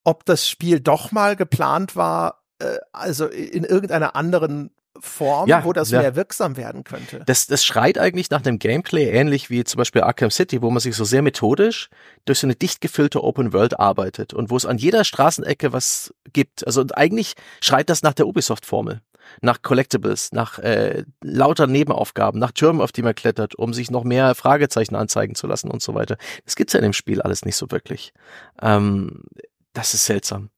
[0.03, 5.71] ob das Spiel doch mal geplant war, äh, also in irgendeiner anderen Form, ja, wo
[5.71, 6.01] das ja.
[6.01, 7.23] mehr wirksam werden könnte.
[7.25, 10.81] Das, das schreit eigentlich nach dem Gameplay ähnlich wie zum Beispiel Arkham City, wo man
[10.81, 11.89] sich so sehr methodisch
[12.25, 16.13] durch so eine dicht gefüllte Open World arbeitet und wo es an jeder Straßenecke was
[16.33, 16.67] gibt.
[16.67, 19.01] Also eigentlich schreit das nach der Ubisoft-Formel
[19.41, 24.03] nach Collectibles, nach äh, lauter Nebenaufgaben, nach Türmen, auf die man klettert, um sich noch
[24.03, 26.17] mehr Fragezeichen anzeigen zu lassen und so weiter.
[26.45, 28.13] Das gibt's ja in dem Spiel alles nicht so wirklich.
[28.61, 29.23] Ähm,
[29.73, 30.49] das ist seltsam,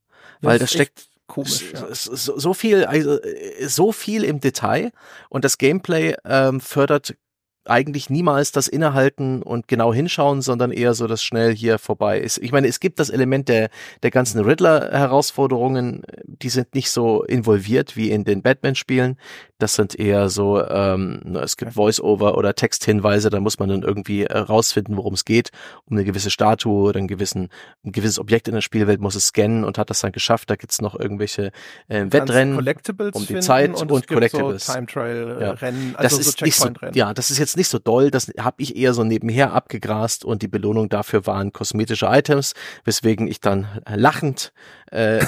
[0.41, 1.71] das weil das steckt komisch.
[1.73, 1.93] Ja.
[1.93, 3.19] So, so, viel, also
[3.65, 4.91] so viel im Detail
[5.29, 7.15] und das Gameplay ähm, fördert
[7.65, 12.37] eigentlich niemals das Innehalten und genau hinschauen, sondern eher so, dass schnell hier vorbei ist.
[12.39, 13.69] Ich meine, es gibt das Element der,
[14.01, 19.17] der ganzen Riddler-Herausforderungen, die sind nicht so involviert wie in den Batman-Spielen.
[19.63, 24.25] Das sind eher so, ähm, es gibt Voice-Over oder Texthinweise, da muss man dann irgendwie
[24.25, 25.51] äh, rausfinden, worum es geht,
[25.85, 27.47] um eine gewisse Statue oder einen gewissen,
[27.85, 30.49] ein gewisses Objekt in der Spielwelt muss es scannen und hat das dann geschafft.
[30.49, 31.53] Da gibt's noch irgendwelche
[31.87, 34.65] äh, Wettrennen um die Zeit und, und Collectibles.
[34.65, 35.51] So Time Trail ja.
[35.51, 38.33] Rennen, also das ist so nicht so, ja, das ist jetzt nicht so doll, das
[38.37, 42.53] habe ich eher so nebenher abgegrast und die Belohnung dafür waren kosmetische Items,
[42.83, 44.51] weswegen ich dann lachend
[44.93, 45.25] äh,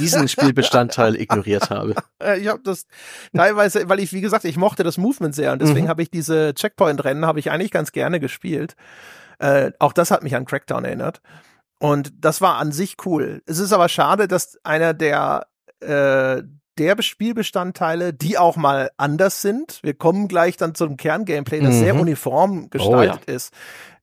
[0.00, 1.94] diesen Spielbestandteil ignoriert habe.
[2.18, 2.86] Äh, ich habe das
[3.34, 5.90] teilweise, weil ich, wie gesagt, ich mochte das Movement sehr und deswegen mhm.
[5.90, 8.74] habe ich diese Checkpoint-Rennen habe ich eigentlich ganz gerne gespielt.
[9.38, 11.20] Äh, auch das hat mich an Crackdown erinnert.
[11.78, 13.42] Und das war an sich cool.
[13.44, 15.46] Es ist aber schade, dass einer der
[15.80, 16.42] äh,
[16.78, 19.80] der Spielbestandteile, die auch mal anders sind.
[19.82, 21.80] Wir kommen gleich dann zum Kerngameplay, das mhm.
[21.80, 23.36] sehr uniform gestaltet oh, ja.
[23.36, 23.52] ist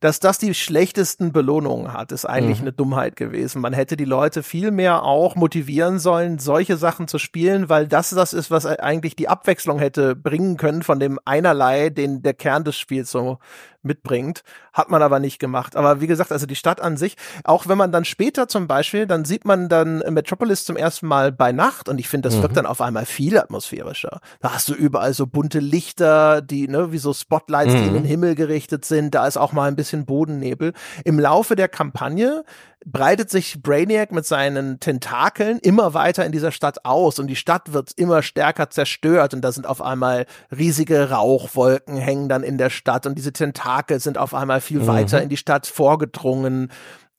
[0.03, 2.65] dass das die schlechtesten Belohnungen hat, ist eigentlich mhm.
[2.65, 3.61] eine Dummheit gewesen.
[3.61, 8.09] Man hätte die Leute viel mehr auch motivieren sollen, solche Sachen zu spielen, weil das
[8.09, 12.65] das ist, was eigentlich die Abwechslung hätte bringen können von dem einerlei, den der Kern
[12.65, 13.37] des Spiels so
[13.83, 14.43] mitbringt.
[14.71, 15.75] Hat man aber nicht gemacht.
[15.75, 19.05] Aber wie gesagt, also die Stadt an sich, auch wenn man dann später zum Beispiel,
[19.05, 22.43] dann sieht man dann Metropolis zum ersten Mal bei Nacht und ich finde, das mhm.
[22.43, 24.19] wirkt dann auf einmal viel atmosphärischer.
[24.39, 27.77] Da hast du überall so bunte Lichter, die, ne, wie so Spotlights, mhm.
[27.77, 29.13] die in den Himmel gerichtet sind.
[29.13, 30.73] Da ist auch mal ein bisschen bisschen Bodennebel.
[31.05, 32.43] Im Laufe der Kampagne
[32.85, 37.71] breitet sich Brainiac mit seinen Tentakeln immer weiter in dieser Stadt aus und die Stadt
[37.71, 40.25] wird immer stärker zerstört und da sind auf einmal
[40.55, 44.87] riesige Rauchwolken hängen dann in der Stadt und diese Tentakel sind auf einmal viel mhm.
[44.87, 46.71] weiter in die Stadt vorgedrungen.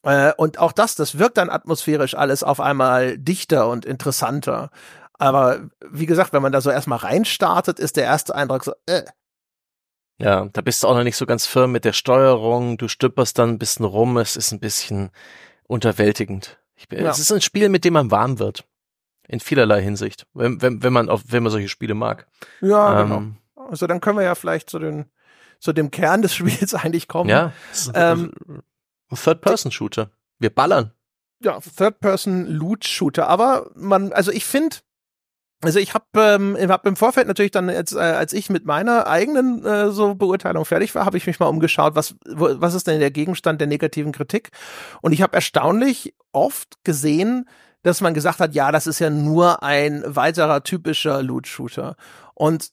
[0.02, 4.70] Äh, und auch das, das wirkt dann atmosphärisch alles auf einmal dichter und interessanter.
[5.18, 5.60] Aber
[5.90, 9.04] wie gesagt, wenn man da so erstmal reinstartet, ist der erste Eindruck so, äh,
[10.18, 12.76] ja, da bist du auch noch nicht so ganz firm mit der Steuerung.
[12.76, 14.16] Du stüpperst dann ein bisschen rum.
[14.16, 15.10] Es ist ein bisschen
[15.66, 16.58] unterwältigend.
[16.76, 17.10] Ich, ja.
[17.10, 18.64] Es ist ein Spiel, mit dem man warm wird.
[19.26, 20.26] In vielerlei Hinsicht.
[20.34, 22.28] Wenn, wenn, wenn man auf, wenn man solche Spiele mag.
[22.60, 23.68] Ja, ähm, genau.
[23.70, 25.06] Also dann können wir ja vielleicht zu den,
[25.58, 27.30] zu dem Kern des Spiels eigentlich kommen.
[27.30, 27.52] Ja.
[27.94, 28.32] Ähm,
[29.12, 30.10] Third-Person-Shooter.
[30.38, 30.92] Wir ballern.
[31.40, 33.28] Ja, Third-Person-Loot-Shooter.
[33.28, 34.76] Aber man, also ich finde,
[35.64, 39.06] also ich habe ähm, hab im Vorfeld natürlich dann, jetzt, äh, als ich mit meiner
[39.06, 42.86] eigenen äh, so Beurteilung fertig war, habe ich mich mal umgeschaut, was, wo, was ist
[42.86, 44.50] denn der Gegenstand der negativen Kritik?
[45.02, 47.48] Und ich habe erstaunlich oft gesehen,
[47.82, 51.96] dass man gesagt hat, ja, das ist ja nur ein weiterer typischer Loot-Shooter.
[52.34, 52.70] Und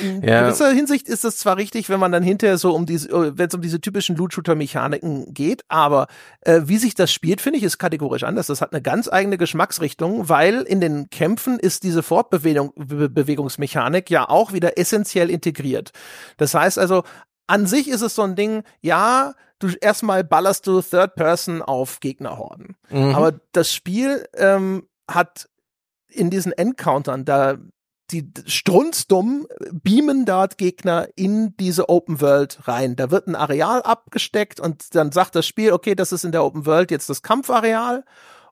[0.00, 0.42] in ja.
[0.42, 3.48] gewisser Hinsicht ist das zwar richtig, wenn man dann hinterher so um diese, äh, wenn
[3.48, 6.06] es um diese typischen Loot-Shooter-Mechaniken geht, aber
[6.42, 8.46] äh, wie sich das spielt, finde ich, ist kategorisch anders.
[8.46, 14.52] Das hat eine ganz eigene Geschmacksrichtung, weil in den Kämpfen ist diese Fortbewegungsmechanik ja auch
[14.52, 15.90] wieder essentiell integriert.
[16.36, 17.04] Das heißt also,
[17.46, 22.00] an sich ist es so ein Ding, ja, du erstmal ballerst du Third Person auf
[22.00, 22.76] Gegnerhorden.
[22.90, 23.14] Mhm.
[23.14, 25.48] Aber das Spiel ähm, hat
[26.08, 27.58] in diesen Encountern, da
[28.12, 32.96] die strunzdumm beamen dort Gegner in diese Open World rein.
[32.96, 36.44] Da wird ein Areal abgesteckt und dann sagt das Spiel, okay, das ist in der
[36.44, 38.04] Open World jetzt das Kampfareal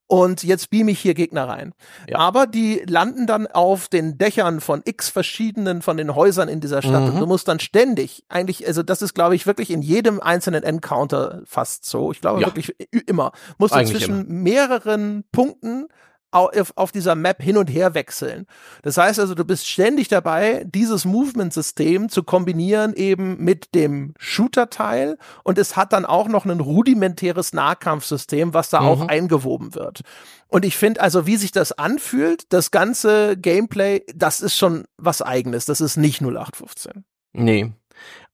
[0.09, 1.75] und jetzt beam ich hier Gegner rein.
[2.09, 2.19] Ja.
[2.19, 6.81] Aber die landen dann auf den Dächern von x verschiedenen von den Häusern in dieser
[6.83, 7.09] Stadt mhm.
[7.11, 10.63] und du musst dann ständig eigentlich, also das ist glaube ich wirklich in jedem einzelnen
[10.63, 12.11] Encounter fast so.
[12.11, 12.47] Ich glaube ja.
[12.47, 12.75] wirklich
[13.07, 14.33] immer musst du zwischen immer.
[14.33, 15.89] mehreren Punkten
[16.31, 18.47] auf, dieser Map hin und her wechseln.
[18.83, 25.18] Das heißt also, du bist ständig dabei, dieses Movement-System zu kombinieren eben mit dem Shooter-Teil
[25.45, 28.87] und es hat dann auch noch ein rudimentäres Nahkampfsystem, was da mhm.
[28.87, 30.03] auch eingewoben wird.
[30.49, 35.22] Und ich finde also, wie sich das anfühlt, das ganze Gameplay, das ist schon was
[35.22, 35.66] eigenes.
[35.66, 37.05] Das ist nicht 0815.
[37.35, 37.72] Nee,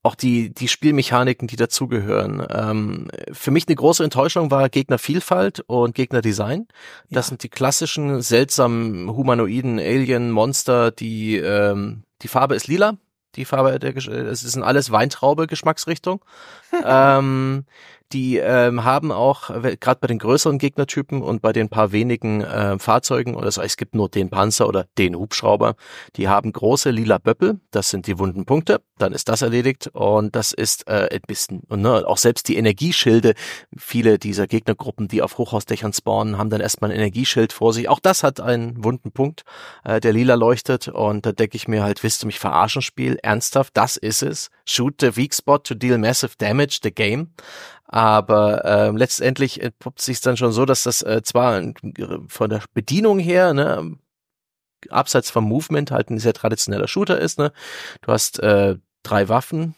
[0.04, 2.46] auch die, die Spielmechaniken, die dazugehören.
[2.50, 6.68] Ähm, für mich eine große Enttäuschung war Gegnervielfalt und Gegnerdesign.
[7.10, 7.28] Das ja.
[7.30, 12.98] sind die klassischen, seltsamen, humanoiden Alien-Monster, die, ähm, die Farbe ist lila.
[13.34, 16.22] Die Farbe der, es ist in alles Weintraube Geschmacksrichtung.
[16.84, 17.64] ähm,
[18.14, 22.78] die ähm, haben auch, gerade bei den größeren Gegnertypen und bei den paar wenigen äh,
[22.78, 25.74] Fahrzeugen, oder so, es gibt nur den Panzer oder den Hubschrauber,
[26.16, 30.36] die haben große lila Böppel, das sind die wunden Punkte, dann ist das erledigt und
[30.36, 33.34] das ist äh, ein bisschen, und ne, auch selbst die Energieschilde,
[33.76, 37.98] viele dieser Gegnergruppen, die auf Hochhausdächern spawnen, haben dann erstmal ein Energieschild vor sich, auch
[37.98, 39.42] das hat einen wunden Punkt,
[39.84, 43.18] äh, der lila leuchtet und da denke ich mir halt, willst du mich verarschen, Spiel?
[43.22, 44.50] Ernsthaft, das ist es.
[44.64, 47.30] Shoot the weak spot to deal massive damage, the game.
[47.94, 51.62] Aber äh, letztendlich entpuppt sich dann schon so, dass das äh, zwar
[52.26, 53.96] von der Bedienung her, ne,
[54.90, 57.38] abseits vom Movement halt ein sehr traditioneller Shooter ist.
[57.38, 57.52] Ne?
[58.00, 59.76] Du hast äh, drei Waffen,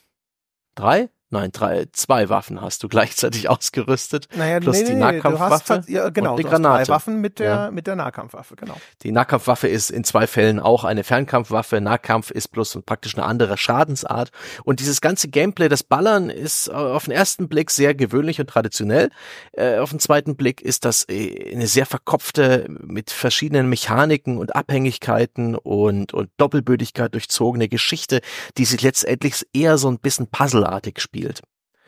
[0.76, 4.28] drei, Nein, drei, zwei Waffen hast du gleichzeitig ausgerüstet.
[4.36, 6.84] Naja, plus nee, die nee, Nahkampfwaffe hast, ja, genau, und die Granate.
[6.84, 7.70] drei Waffen mit der, Ja.
[7.72, 8.76] mit der Nahkampfwaffe, genau.
[9.02, 11.80] Die Nahkampfwaffe ist in zwei Fällen auch eine Fernkampfwaffe.
[11.80, 14.30] Nahkampf ist bloß praktisch eine andere Schadensart.
[14.64, 18.48] Und dieses ganze Gameplay, das Ballern ist äh, auf den ersten Blick sehr gewöhnlich und
[18.48, 19.10] traditionell.
[19.52, 24.54] Äh, auf den zweiten Blick ist das äh, eine sehr verkopfte, mit verschiedenen Mechaniken und
[24.54, 28.20] Abhängigkeiten und, und Doppelbödigkeit durchzogene Geschichte,
[28.58, 31.15] die sich letztendlich eher so ein bisschen puzzleartig spielt.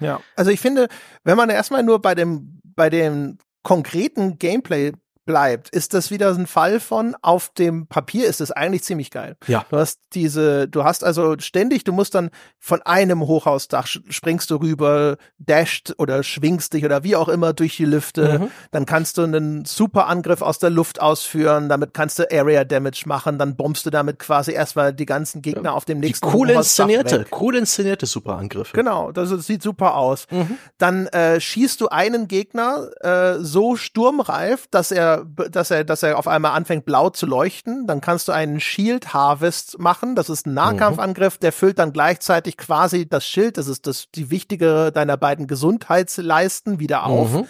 [0.01, 0.89] Ja, also ich finde,
[1.25, 4.93] wenn man erstmal nur bei dem, bei dem konkreten Gameplay
[5.29, 9.37] bleibt, ist das wieder ein Fall von auf dem Papier ist es eigentlich ziemlich geil.
[9.47, 9.67] Ja.
[9.71, 14.57] Du hast diese, du hast also ständig, du musst dann von einem Hochhausdach springst du
[14.57, 18.39] rüber, dasht oder schwingst dich oder wie auch immer durch die Lüfte.
[18.39, 18.51] Mhm.
[18.71, 23.39] Dann kannst du einen Superangriff aus der Luft ausführen, damit kannst du Area Damage machen,
[23.39, 26.87] dann bombst du damit quasi erstmal die ganzen Gegner auf dem Die nächsten cool Hochhausdach
[26.89, 27.41] inszenierte, weg.
[27.41, 28.73] cool inszenierte Superangriffe.
[28.75, 30.27] Genau, das ist- sieht super aus.
[30.31, 30.57] Mhm.
[30.79, 35.18] Dann äh, schießt du einen Gegner äh, so sturmreif, dass er,
[35.51, 37.87] dass er, dass er auf einmal anfängt blau zu leuchten.
[37.87, 40.15] Dann kannst du einen Shield Harvest machen.
[40.15, 43.59] Das ist ein Nahkampfangriff, der füllt dann gleichzeitig quasi das Schild.
[43.59, 47.33] Das ist das die wichtigere deiner beiden Gesundheitsleisten wieder auf.
[47.33, 47.47] Mhm.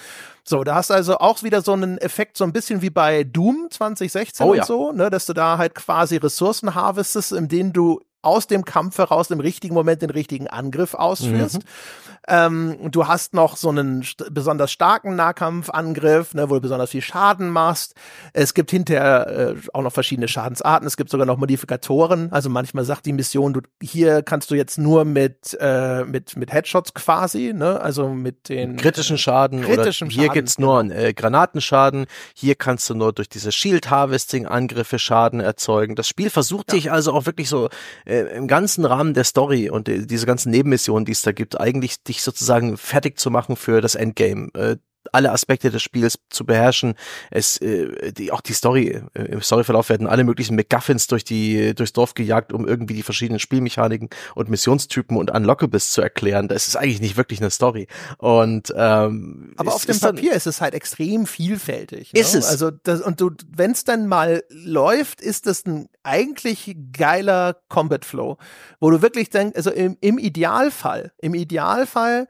[0.48, 3.68] So, da hast also auch wieder so einen Effekt, so ein bisschen wie bei Doom
[3.70, 4.64] 2016 Oh und ja.
[4.64, 8.98] so, ne, dass du da halt quasi Ressourcen harvestest, in denen du aus dem Kampf
[8.98, 11.60] heraus im richtigen Moment den richtigen Angriff ausführst.
[12.26, 17.00] Ähm, du hast noch so einen st besonders starken Nahkampfangriff, ne, wo du besonders viel
[17.00, 17.94] Schaden machst.
[18.34, 20.86] Es gibt hinterher äh, auch noch verschiedene Schadensarten.
[20.86, 22.30] Es gibt sogar noch Modifikatoren.
[22.30, 26.52] Also manchmal sagt die Mission, du hier kannst du jetzt nur mit äh, mit mit
[26.52, 30.90] Headshots quasi, ne, also mit den kritischen Schaden Kritischen oder hier Schaden, gibt's nur einen
[30.90, 35.94] äh, Granatenschaden, hier kannst du nur durch diese Shield Harvesting Angriffe Schaden erzeugen.
[35.94, 37.70] Das Spiel versucht dich also auch wirklich so
[38.08, 41.60] äh, im ganzen Rahmen der Story und äh, diese ganzen Nebenmissionen, die es da gibt,
[41.60, 44.48] eigentlich dich sozusagen fertig zu machen für das Endgame.
[44.54, 44.76] Äh,
[45.12, 46.94] alle Aspekte des Spiels zu beherrschen.
[47.30, 51.74] Es, äh, die, auch die Story, äh, im Storyverlauf werden alle möglichen MacGuffins durch die,
[51.74, 56.48] durchs Dorf gejagt, um irgendwie die verschiedenen Spielmechaniken und Missionstypen und Unlockables zu erklären.
[56.48, 57.86] Das ist eigentlich nicht wirklich eine Story.
[58.18, 62.12] Und ähm, Aber auf dem dann- Papier ist es halt extrem vielfältig.
[62.12, 62.20] Ne?
[62.20, 62.46] Ist es.
[62.46, 68.04] Also das, und du, wenn es dann mal läuft, ist das ein eigentlich geiler Combat
[68.04, 68.38] Flow,
[68.80, 72.26] wo du wirklich denkst, also im, im Idealfall, im Idealfall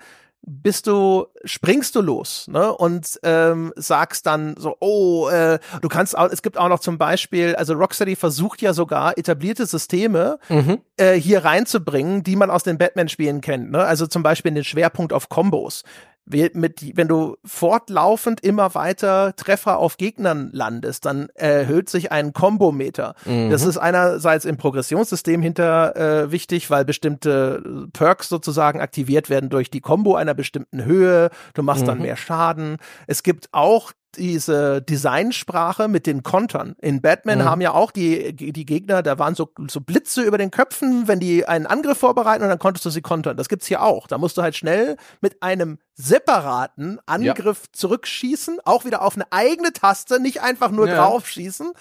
[0.49, 2.73] bist du, springst du los, ne?
[2.73, 6.97] Und ähm, sagst dann so, oh, äh, du kannst auch, es gibt auch noch zum
[6.99, 10.81] Beispiel, also Rocksteady versucht ja sogar etablierte Systeme Mhm.
[10.97, 13.71] äh, hier reinzubringen, die man aus den Batman-Spielen kennt.
[13.71, 13.85] Ne?
[13.85, 15.85] Also zum Beispiel den Schwerpunkt auf Kombos.
[16.31, 23.15] Mit, wenn du fortlaufend immer weiter Treffer auf Gegnern landest, dann erhöht sich ein Kombometer.
[23.25, 23.51] Mhm.
[23.51, 29.71] Das ist einerseits im Progressionssystem hinter äh, wichtig, weil bestimmte Perks sozusagen aktiviert werden durch
[29.71, 31.31] die Combo einer bestimmten Höhe.
[31.55, 32.03] Du machst dann Mhm.
[32.03, 32.77] mehr Schaden.
[33.07, 36.75] Es gibt auch diese Designsprache mit den Kontern.
[36.81, 37.45] In Batman Mhm.
[37.45, 41.21] haben ja auch die, die Gegner, da waren so, so Blitze über den Köpfen, wenn
[41.21, 43.37] die einen Angriff vorbereiten und dann konntest du sie kontern.
[43.37, 44.07] Das gibt's hier auch.
[44.07, 49.73] Da musst du halt schnell mit einem separaten Angriff zurückschießen, auch wieder auf eine eigene
[49.73, 50.97] Taste, nicht einfach nur Ja.
[50.97, 51.73] draufschießen,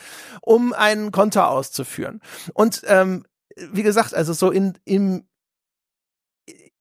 [0.42, 2.22] um einen Konter auszuführen.
[2.54, 3.26] Und ähm,
[3.72, 5.28] wie gesagt, also so in, im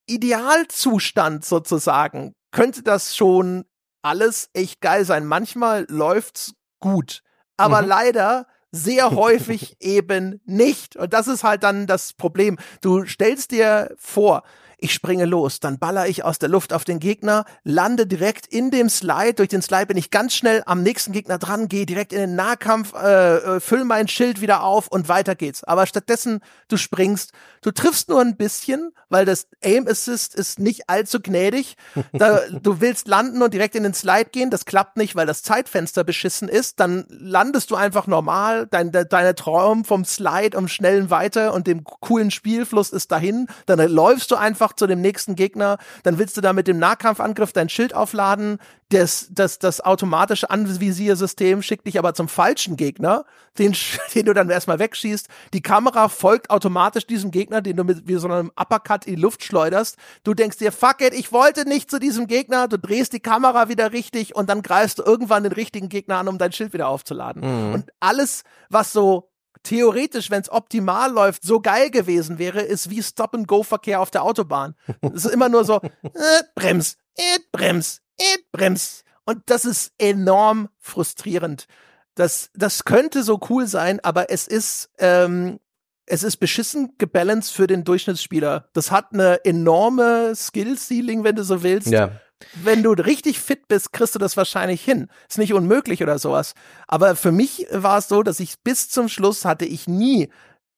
[0.07, 3.65] Idealzustand sozusagen könnte das schon
[4.07, 5.27] alles echt geil sein.
[5.27, 7.23] Manchmal läuft's gut,
[7.57, 7.89] aber Mhm.
[7.89, 10.97] leider sehr häufig eben nicht.
[10.97, 12.57] Und das ist halt dann das Problem.
[12.81, 14.43] Du stellst dir vor,
[14.79, 18.71] ich springe los, dann baller ich aus der Luft auf den Gegner, lande direkt in
[18.71, 19.35] dem Slide.
[19.35, 22.35] Durch den Slide bin ich ganz schnell am nächsten Gegner dran, gehe direkt in den
[22.35, 25.65] Nahkampf, äh, äh, füll mein Schild wieder auf und weiter geht's.
[25.65, 30.89] Aber stattdessen, du springst, du triffst nur ein bisschen, weil das Aim Assist ist nicht
[30.89, 31.77] allzu gnädig.
[32.13, 35.43] Da, du willst landen und direkt in den Slide gehen, das klappt nicht, weil das
[35.43, 36.81] Zeitfenster beschissen ist.
[36.81, 41.67] Dann landest du einfach normal, dein, de, deine Traum vom Slide um schnellen Weiter und
[41.67, 43.49] dem coolen Spielfluss ist dahin.
[43.67, 47.53] Dann läufst du einfach zu dem nächsten Gegner, dann willst du da mit dem Nahkampfangriff
[47.53, 48.59] dein Schild aufladen.
[48.91, 53.25] Das, das, das automatische Anvisiersystem schickt dich aber zum falschen Gegner,
[53.59, 53.75] den,
[54.15, 55.29] den du dann erstmal wegschießt.
[55.55, 59.21] Die Kamera folgt automatisch diesem Gegner, den du mit wie so einem Uppercut in die
[59.21, 59.97] Luft schleuderst.
[60.23, 62.69] Du denkst dir, fuck it, ich wollte nicht zu diesem Gegner.
[62.69, 66.29] Du drehst die Kamera wieder richtig und dann greifst du irgendwann den richtigen Gegner an,
[66.29, 67.43] um dein Schild wieder aufzuladen.
[67.43, 67.75] Mhm.
[67.75, 69.31] Und alles, was so
[69.67, 74.75] theoretisch, wenn es optimal läuft, so geil gewesen wäre, ist wie Stop-and-Go-Verkehr auf der Autobahn.
[75.15, 79.03] Es ist immer nur so, äh, Brems, äh, Brems, äh, Brems.
[79.25, 81.67] Und das ist enorm frustrierend.
[82.15, 85.59] Das, das könnte so cool sein, aber es ist, ähm,
[86.07, 88.69] es ist beschissen gebalanced für den Durchschnittsspieler.
[88.73, 91.89] Das hat eine enorme Skill-Ceiling, wenn du so willst.
[91.89, 92.13] Ja.
[92.55, 95.09] Wenn du richtig fit bist, kriegst du das wahrscheinlich hin.
[95.29, 96.53] Ist nicht unmöglich oder sowas.
[96.87, 100.29] Aber für mich war es so, dass ich bis zum Schluss hatte ich nie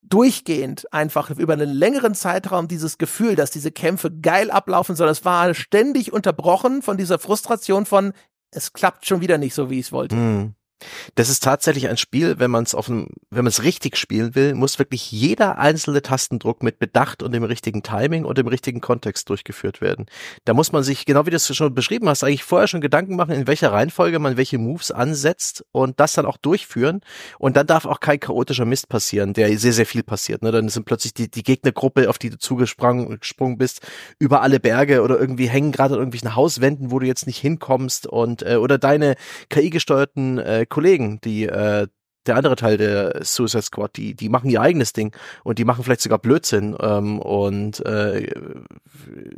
[0.03, 5.11] durchgehend einfach über einen längeren Zeitraum dieses Gefühl, dass diese Kämpfe geil ablaufen sollen.
[5.11, 8.13] Es war ständig unterbrochen von dieser Frustration von,
[8.51, 10.17] es klappt schon wieder nicht so, wie ich es wollte.
[10.17, 10.55] Mhm.
[11.15, 14.35] Das ist tatsächlich ein Spiel, wenn man es auf einem, wenn man es richtig spielen
[14.35, 18.81] will, muss wirklich jeder einzelne Tastendruck mit Bedacht und dem richtigen Timing und dem richtigen
[18.81, 20.07] Kontext durchgeführt werden.
[20.45, 23.17] Da muss man sich, genau wie du es schon beschrieben hast, eigentlich vorher schon Gedanken
[23.17, 27.01] machen, in welcher Reihenfolge man welche Moves ansetzt und das dann auch durchführen.
[27.39, 30.43] Und dann darf auch kein chaotischer Mist passieren, der sehr, sehr viel passiert.
[30.43, 30.53] Ne?
[30.53, 33.87] Dann sind plötzlich die, die Gegnergruppe, auf die du zugesprungen gesprungen bist,
[34.19, 38.07] über alle Berge oder irgendwie hängen gerade an irgendwelchen Hauswänden, wo du jetzt nicht hinkommst
[38.07, 39.17] und äh, oder deine
[39.51, 41.89] KI-gesteuerten äh, Kollegen, die äh,
[42.29, 45.83] der andere Teil der Suicide Squad, die, die machen ihr eigenes Ding und die machen
[45.83, 48.31] vielleicht sogar Blödsinn ähm, und äh,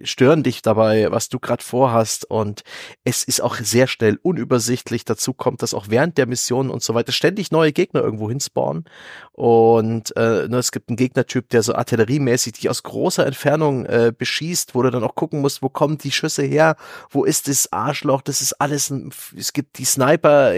[0.03, 2.29] stören dich dabei, was du gerade vorhast.
[2.29, 2.63] Und
[3.05, 5.05] es ist auch sehr schnell unübersichtlich.
[5.05, 8.85] Dazu kommt, dass auch während der Mission und so weiter ständig neue Gegner irgendwo hinspawnen.
[9.33, 14.13] Und äh, ne, es gibt einen Gegnertyp, der so artilleriemäßig dich aus großer Entfernung äh,
[14.17, 16.77] beschießt, wo du dann auch gucken musst, wo kommen die Schüsse her,
[17.09, 20.55] wo ist das Arschloch, das ist alles, ein, es gibt die Sniper,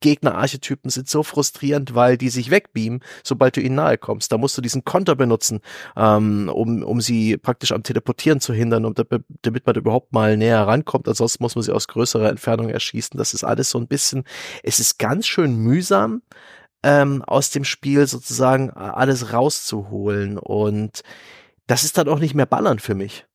[0.00, 4.32] Gegnerarchetypen sind so frustrierend, weil die sich wegbeamen, sobald du ihnen nahe kommst.
[4.32, 5.60] Da musst du diesen Konter benutzen,
[5.96, 8.94] ähm, um, um sie praktisch am Teleportieren zu hindern, um,
[9.42, 11.08] damit man überhaupt mal näher rankommt.
[11.08, 13.18] Ansonsten muss man sie aus größerer Entfernung erschießen.
[13.18, 14.24] Das ist alles so ein bisschen,
[14.62, 16.22] es ist ganz schön mühsam,
[16.82, 20.38] ähm, aus dem Spiel sozusagen alles rauszuholen.
[20.38, 21.02] Und
[21.66, 23.27] das ist dann auch nicht mehr Ballern für mich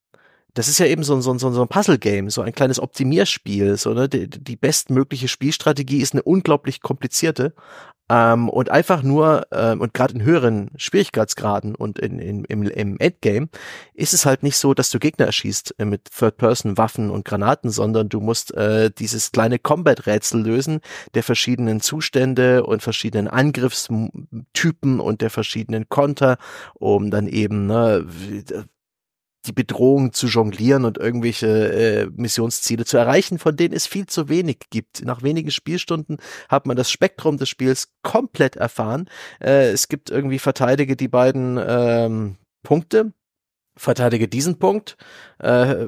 [0.53, 3.77] das ist ja eben so, so, so, so ein Puzzle-Game, so ein kleines Optimierspiel.
[3.77, 4.07] So, ne?
[4.07, 7.53] die, die bestmögliche Spielstrategie ist eine unglaublich komplizierte.
[8.09, 12.97] Ähm, und einfach nur, ähm, und gerade in höheren Schwierigkeitsgraden und in, in, im, im
[12.99, 13.47] Endgame,
[13.93, 18.09] ist es halt nicht so, dass du Gegner erschießt äh, mit Third-Person-Waffen und Granaten, sondern
[18.09, 20.81] du musst äh, dieses kleine Combat-Rätsel lösen
[21.13, 26.37] der verschiedenen Zustände und verschiedenen Angriffstypen und der verschiedenen Konter,
[26.75, 28.05] um dann eben ne,
[29.45, 34.29] die Bedrohung zu jonglieren und irgendwelche äh, Missionsziele zu erreichen, von denen es viel zu
[34.29, 35.03] wenig gibt.
[35.05, 36.17] Nach wenigen Spielstunden
[36.49, 39.09] hat man das Spektrum des Spiels komplett erfahren.
[39.41, 43.13] Äh, es gibt irgendwie verteidige die beiden ähm, Punkte,
[43.75, 44.97] verteidige diesen Punkt.
[45.39, 45.87] Äh,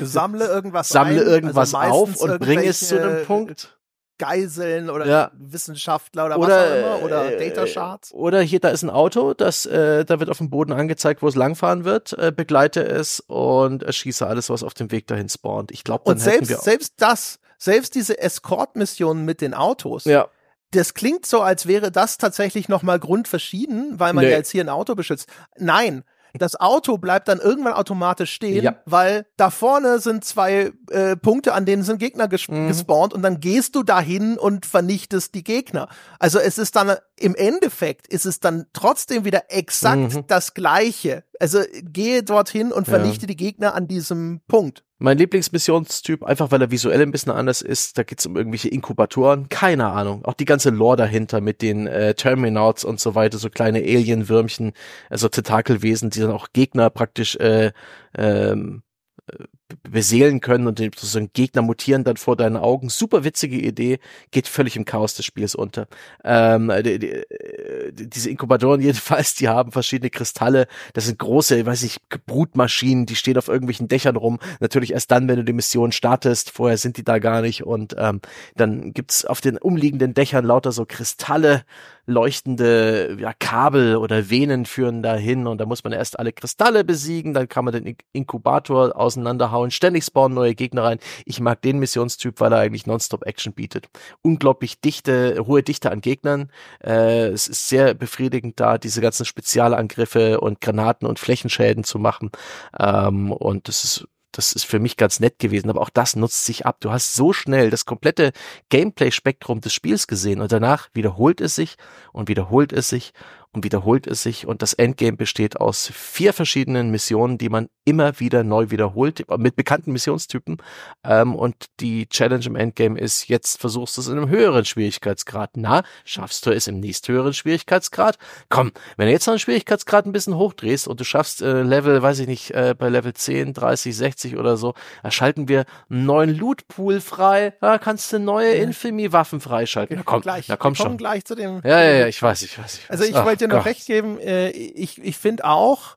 [0.00, 3.79] sammle irgendwas sammle ein, irgendwas also auf und bringe es zu einem Punkt
[4.20, 5.30] Geiseln oder ja.
[5.34, 8.12] Wissenschaftler oder, oder, was auch immer oder äh, Data Shards.
[8.12, 11.28] Oder hier, da ist ein Auto, das, äh, da wird auf dem Boden angezeigt, wo
[11.28, 15.70] es langfahren wird, äh, begleite es und erschieße alles, was auf dem Weg dahin spawnt.
[15.72, 20.04] Ich glaube, dann Und selbst, selbst das, selbst diese Escort-Missionen mit den Autos.
[20.04, 20.28] Ja.
[20.72, 24.30] Das klingt so, als wäre das tatsächlich nochmal grundverschieden, weil man Nee.
[24.30, 25.28] ja jetzt hier ein Auto beschützt.
[25.56, 26.04] Nein.
[26.38, 28.76] Das Auto bleibt dann irgendwann automatisch stehen, Ja.
[28.86, 32.68] weil da vorne sind zwei äh, Punkte, an denen sind Gegner ges Mhm.
[32.68, 35.88] gespawnt und dann gehst du dahin und vernichtest die Gegner.
[36.18, 40.26] Also es ist dann im Endeffekt ist es dann trotzdem wieder exakt Mhm.
[40.26, 41.24] das Gleiche.
[41.38, 42.94] Also gehe dorthin und Ja.
[42.94, 44.84] vernichte die Gegner an diesem Punkt.
[45.02, 49.48] Mein Lieblingsmissionstyp, einfach weil er visuell ein bisschen anders ist, da geht's um irgendwelche Inkubatoren,
[49.48, 50.26] keine Ahnung.
[50.26, 54.74] Auch die ganze Lore dahinter mit den äh, Terminauts und so weiter, so kleine Alien-Würmchen,
[55.08, 57.72] also Tentakelwesen, die dann auch Gegner praktisch äh,
[58.14, 58.82] ähm,
[59.26, 59.44] äh,
[59.82, 62.88] beseelen können und den- sozusagen Gegner mutieren dann vor deinen Augen.
[62.88, 63.98] Super witzige Idee,
[64.30, 65.86] geht völlig im Chaos des Spiels unter.
[66.24, 68.80] Ähm, die, die, äh, diese Inkubatoren
[69.20, 70.66] jedenfalls, die haben verschiedene Kristalle.
[70.94, 74.38] Das sind große, weiß ich, Brutmaschinen, die stehen auf irgendwelchen Dächern rum.
[74.60, 76.50] Natürlich erst dann, wenn du die Mission startest.
[76.50, 77.64] Vorher sind die da gar nicht.
[77.64, 78.20] Und ähm,
[78.56, 81.64] dann gibt's auf den umliegenden Dächern lauter so Kristalle,
[82.10, 85.46] leuchtende ja, Kabel oder Venen führen dahin.
[85.46, 87.32] Und da muss man erst alle Kristalle besiegen.
[87.34, 89.70] Dann kann man den Inkubator auseinanderhauen.
[89.70, 90.98] Ständig spawnen neue Gegner rein.
[91.24, 93.88] Ich mag den Missionstyp, weil er eigentlich Nonstop Action bietet.
[94.22, 96.50] Unglaublich dichte, hohe Dichte an Gegnern.
[96.84, 102.30] Äh, es ist sehr befriedigend da, diese ganzen Spezialangriffe und Granaten und Flächenschäden zu machen.
[102.78, 106.44] Ähm, und das ist das ist für mich ganz nett gewesen, aber auch das nutzt
[106.44, 106.76] sich ab.
[106.80, 108.32] Du hast so schnell das komplette
[108.68, 111.76] Gameplay-Spektrum des Spiels gesehen und danach wiederholt es sich
[112.12, 113.12] und wiederholt es sich
[113.52, 118.20] und wiederholt es sich und das Endgame besteht aus vier verschiedenen Missionen, die man immer
[118.20, 120.58] wieder neu wiederholt, mit bekannten Missionstypen
[121.04, 125.50] ähm, und die Challenge im Endgame ist, jetzt versuchst du es in einem höheren Schwierigkeitsgrad.
[125.56, 128.18] Na, schaffst du es im nächsthöheren Schwierigkeitsgrad?
[128.48, 132.00] Komm, wenn du jetzt noch einen Schwierigkeitsgrad ein bisschen hochdrehst und du schaffst äh, Level,
[132.00, 136.04] weiß ich nicht, äh, bei Level 10, 30, 60 oder so, da schalten wir einen
[136.04, 139.96] neuen Loot-Pool frei, da kannst du neue Infamy-Waffen freischalten.
[139.96, 140.46] Na komm, gleich.
[140.48, 140.96] na komm schon.
[140.96, 141.60] gleich zu dem.
[141.64, 142.74] Ja, ja, ja, ich weiß, ich weiß.
[142.74, 142.90] Ich weiß.
[142.90, 144.18] Also ich wollte dir noch recht geben.
[144.18, 145.96] Äh, ich ich finde auch,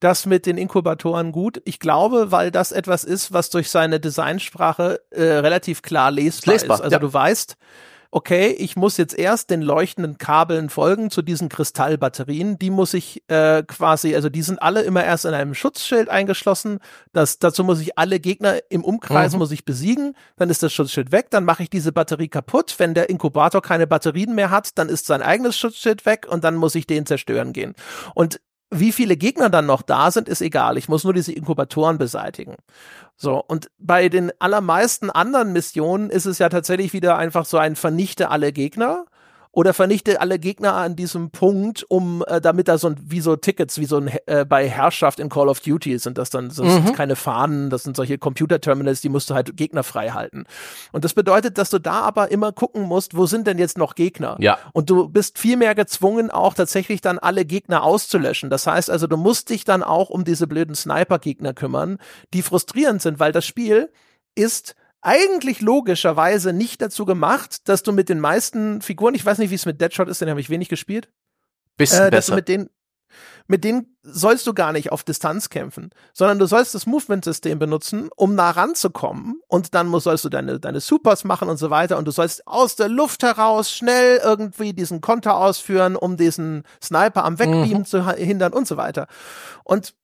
[0.00, 1.62] das mit den Inkubatoren gut.
[1.64, 6.76] Ich glaube, weil das etwas ist, was durch seine Designsprache äh, relativ klar lesbar, lesbar
[6.76, 6.82] ist.
[6.82, 6.98] Also ja.
[6.98, 7.56] du weißt,
[8.16, 12.58] okay, ich muss jetzt erst den leuchtenden Kabeln folgen zu diesen Kristallbatterien.
[12.58, 16.78] Die muss ich äh, quasi, also die sind alle immer erst in einem Schutzschild eingeschlossen.
[17.12, 19.40] Das, dazu muss ich alle Gegner im Umkreis mhm.
[19.40, 20.16] muss ich besiegen.
[20.38, 21.26] Dann ist das Schutzschild weg.
[21.28, 22.76] Dann mache ich diese Batterie kaputt.
[22.78, 26.54] Wenn der Inkubator keine Batterien mehr hat, dann ist sein eigenes Schutzschild weg und dann
[26.54, 27.74] muss ich den zerstören gehen.
[28.14, 28.40] Und
[28.70, 30.76] wie viele Gegner dann noch da sind, ist egal.
[30.76, 32.56] Ich muss nur diese Inkubatoren beseitigen.
[33.16, 37.76] So, und bei den allermeisten anderen Missionen ist es ja tatsächlich wieder einfach so ein
[37.76, 39.06] Vernichte alle Gegner
[39.56, 43.36] oder vernichte alle Gegner an diesem Punkt, um äh, damit da so ein, wie so
[43.36, 46.58] Tickets, wie so ein äh, bei Herrschaft in Call of Duty sind das dann, das
[46.58, 46.84] mhm.
[46.84, 50.44] sind keine Fahnen, das sind solche Computer-Terminals, die musst du halt Gegner frei halten.
[50.92, 53.94] Und das bedeutet, dass du da aber immer gucken musst, wo sind denn jetzt noch
[53.94, 54.36] Gegner?
[54.40, 54.58] Ja.
[54.74, 58.50] Und du bist viel mehr gezwungen, auch tatsächlich dann alle Gegner auszulöschen.
[58.50, 61.96] Das heißt also, du musst dich dann auch um diese blöden Sniper-Gegner kümmern,
[62.34, 63.90] die frustrierend sind, weil das Spiel
[64.34, 64.76] ist
[65.06, 69.54] eigentlich logischerweise nicht dazu gemacht, dass du mit den meisten Figuren, ich weiß nicht, wie
[69.54, 71.08] es mit Deadshot ist, den habe ich wenig gespielt.
[71.76, 72.34] Bisschen äh, besser.
[72.34, 72.70] mit denen,
[73.46, 78.08] mit denen sollst du gar nicht auf Distanz kämpfen, sondern du sollst das Movement-System benutzen,
[78.16, 81.98] um nah ranzukommen und dann musst, sollst du deine, deine Supers machen und so weiter
[81.98, 87.24] und du sollst aus der Luft heraus schnell irgendwie diesen Konter ausführen, um diesen Sniper
[87.24, 87.84] am Wegbeamen mhm.
[87.84, 89.06] zu hindern und so weiter.
[89.62, 89.94] Und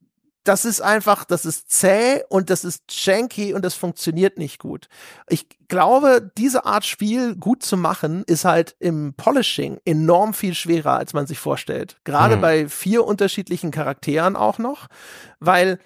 [0.45, 4.89] das ist einfach, das ist zäh und das ist janky und das funktioniert nicht gut.
[5.29, 10.97] Ich glaube, diese Art Spiel gut zu machen, ist halt im Polishing enorm viel schwerer,
[10.97, 11.97] als man sich vorstellt.
[12.05, 12.41] Gerade hm.
[12.41, 14.89] bei vier unterschiedlichen Charakteren auch noch,
[15.39, 15.79] weil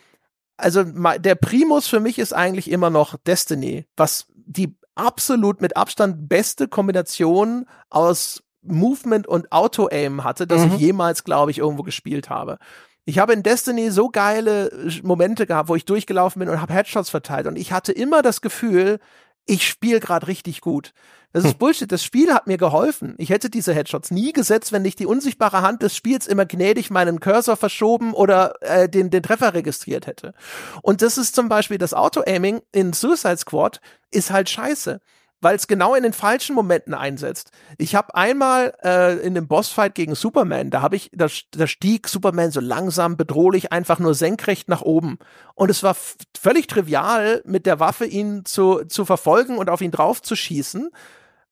[0.57, 6.28] also der Primus für mich ist eigentlich immer noch Destiny, was die absolut mit Abstand
[6.28, 10.73] beste Kombination aus Movement und Auto-Aim hatte, das mhm.
[10.73, 12.59] ich jemals, glaube ich, irgendwo gespielt habe.
[13.07, 14.70] Ich habe in Destiny so geile
[15.03, 18.41] Momente gehabt, wo ich durchgelaufen bin und habe Headshots verteilt und ich hatte immer das
[18.41, 18.99] Gefühl,
[19.47, 20.93] ich spiele gerade richtig gut.
[21.33, 21.59] Das ist hm.
[21.59, 21.93] Bullshit.
[21.93, 23.15] Das Spiel hat mir geholfen.
[23.19, 26.91] Ich hätte diese Headshots nie gesetzt, wenn nicht die unsichtbare Hand des Spiels immer gnädig
[26.91, 30.35] meinen Cursor verschoben oder äh, den, den Treffer registriert hätte.
[30.83, 33.81] Und das ist zum Beispiel das Auto-Aiming in Suicide Squad
[34.11, 35.01] ist halt scheiße
[35.41, 37.51] weil es genau in den falschen Momenten einsetzt.
[37.79, 42.09] Ich habe einmal äh, in dem Bossfight gegen Superman, da habe ich, da, da stieg
[42.09, 45.19] Superman so langsam bedrohlich einfach nur senkrecht nach oben.
[45.55, 45.97] Und es war
[46.39, 50.91] völlig trivial, mit der Waffe ihn zu, zu verfolgen und auf ihn drauf zu schießen.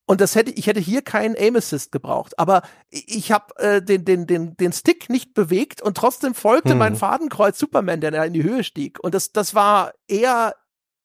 [0.06, 4.04] Und das hätte ich hätte hier keinen Aim Assist gebraucht, aber ich habe äh, den
[4.04, 6.78] den den den Stick nicht bewegt und trotzdem folgte hm.
[6.78, 10.56] mein Fadenkreuz Superman, der in die Höhe stieg und das das war eher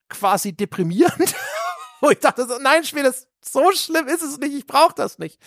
[0.10, 1.34] quasi deprimierend
[2.02, 5.20] wo ich dachte so, nein, Spiel, das so schlimm ist es nicht, ich brauche das
[5.20, 5.40] nicht.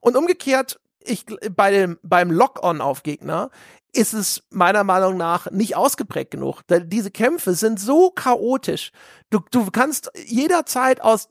[0.00, 3.50] Und umgekehrt, ich bei dem beim Lock-on auf Gegner
[3.92, 6.62] ist es meiner Meinung nach nicht ausgeprägt genug.
[6.68, 8.92] Diese Kämpfe sind so chaotisch.
[9.30, 11.28] Du, du kannst jederzeit aus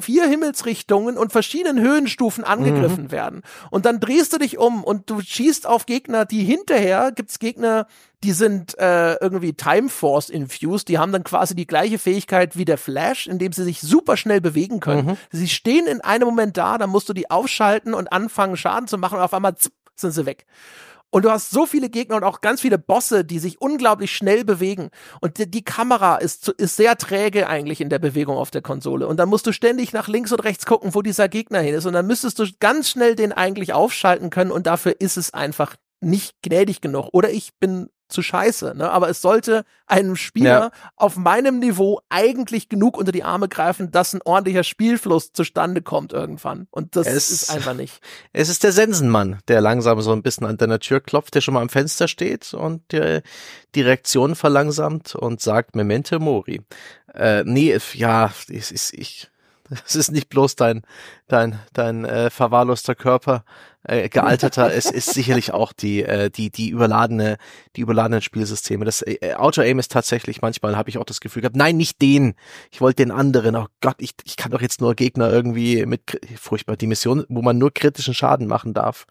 [0.00, 3.10] vier Himmelsrichtungen und verschiedenen Höhenstufen angegriffen mhm.
[3.10, 3.42] werden.
[3.70, 7.86] Und dann drehst du dich um und du schießt auf Gegner, die hinterher gibt's Gegner,
[8.22, 12.66] die sind äh, irgendwie Time Force infused, die haben dann quasi die gleiche Fähigkeit wie
[12.66, 15.06] der Flash, indem sie sich super schnell bewegen können.
[15.06, 15.16] Mhm.
[15.32, 18.98] Sie stehen in einem Moment da, dann musst du die aufschalten und anfangen Schaden zu
[18.98, 20.44] machen und auf einmal zipp, sind sie weg.
[21.10, 24.44] Und du hast so viele Gegner und auch ganz viele Bosse, die sich unglaublich schnell
[24.44, 24.90] bewegen.
[25.20, 29.06] Und die, die Kamera ist, ist sehr träge eigentlich in der Bewegung auf der Konsole.
[29.06, 31.86] Und dann musst du ständig nach links und rechts gucken, wo dieser Gegner hin ist.
[31.86, 34.52] Und dann müsstest du ganz schnell den eigentlich aufschalten können.
[34.52, 37.08] Und dafür ist es einfach nicht gnädig genug.
[37.12, 38.74] Oder ich bin zu scheiße.
[38.76, 38.90] Ne?
[38.90, 40.90] Aber es sollte einem Spieler ja.
[40.96, 46.12] auf meinem Niveau eigentlich genug unter die Arme greifen, dass ein ordentlicher Spielfluss zustande kommt
[46.12, 46.66] irgendwann.
[46.70, 48.00] Und das es, ist einfach nicht.
[48.32, 51.54] Es ist der Sensenmann, der langsam so ein bisschen an deiner Tür klopft, der schon
[51.54, 56.60] mal am Fenster steht und die Reaktion verlangsamt und sagt Memente Mori.
[57.14, 59.30] Äh, nee, ja, es ist ich
[59.86, 60.82] es ist nicht bloß dein,
[61.28, 63.44] dein, dein äh, verwahrloster Körper,
[63.84, 64.72] äh, gealterter.
[64.74, 67.36] es ist sicherlich auch die, äh, die, die überladene,
[67.76, 68.84] die überladenen Spielsysteme.
[68.84, 72.34] Das äh, Auto-Aim ist tatsächlich, manchmal habe ich auch das Gefühl gehabt, nein, nicht den.
[72.70, 73.56] Ich wollte den anderen.
[73.56, 77.42] Oh Gott, ich, ich kann doch jetzt nur Gegner irgendwie mit, furchtbar, die Mission, wo
[77.42, 79.06] man nur kritischen Schaden machen darf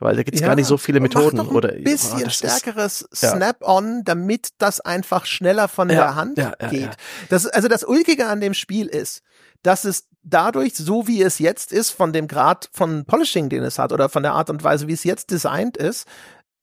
[0.00, 2.28] weil da gibt's ja, gar nicht so viele Methoden mach doch ein oder bisschen oh,
[2.28, 6.90] stärkeres Snap-on, damit das einfach schneller von ja, der Hand geht.
[7.28, 9.22] Das also das ulkige an dem Spiel ist,
[9.62, 13.78] dass es dadurch, so wie es jetzt ist, von dem Grad von Polishing, den es
[13.78, 16.06] hat, oder von der Art und Weise, wie es jetzt designt ist,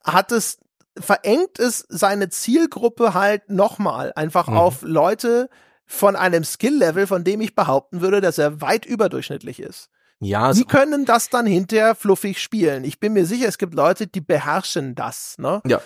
[0.03, 0.59] hat es,
[0.99, 4.57] verengt es seine Zielgruppe halt nochmal einfach mhm.
[4.57, 5.49] auf Leute
[5.85, 9.89] von einem Skill-Level, von dem ich behaupten würde, dass er weit überdurchschnittlich ist.
[10.23, 12.83] Ja, Die können das dann hinterher fluffig spielen.
[12.83, 15.61] Ich bin mir sicher, es gibt Leute, die beherrschen das, ne?
[15.65, 15.81] Ja.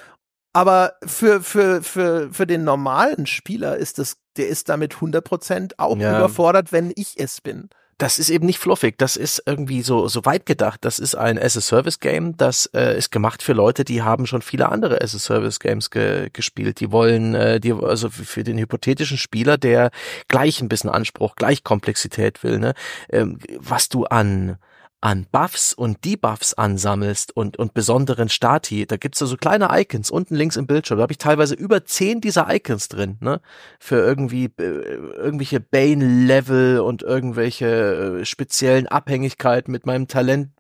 [0.55, 5.97] Aber für, für, für, für den normalen Spieler ist das, der ist damit 100% auch
[5.97, 6.17] Ja.
[6.17, 7.69] überfordert, wenn ich es bin.
[7.97, 10.79] das ist eben nicht fluffig, das ist irgendwie so so weit gedacht.
[10.83, 15.01] Das ist ein as-a-Service-Game, das äh, ist gemacht für Leute, die haben schon viele andere
[15.01, 16.81] as-a-Service-Games ge gespielt.
[16.81, 19.91] Die wollen, äh, die also für den hypothetischen Spieler, der
[20.27, 22.73] gleich ein bisschen Anspruch, gleich Komplexität will, ne,
[23.09, 24.57] ähm, was du an
[25.01, 30.09] an Buffs und Debuffs ansammelst und, und besonderen Stati, da gibt's da so kleine Icons
[30.09, 30.97] unten links im Bildschirm.
[30.97, 33.39] Da habe ich teilweise über zehn dieser Icons drin, ne?
[33.79, 40.07] Für irgendwie äh, irgendwelche Bane-Level und irgendwelche äh, speziellen Abhängigkeiten mit meinem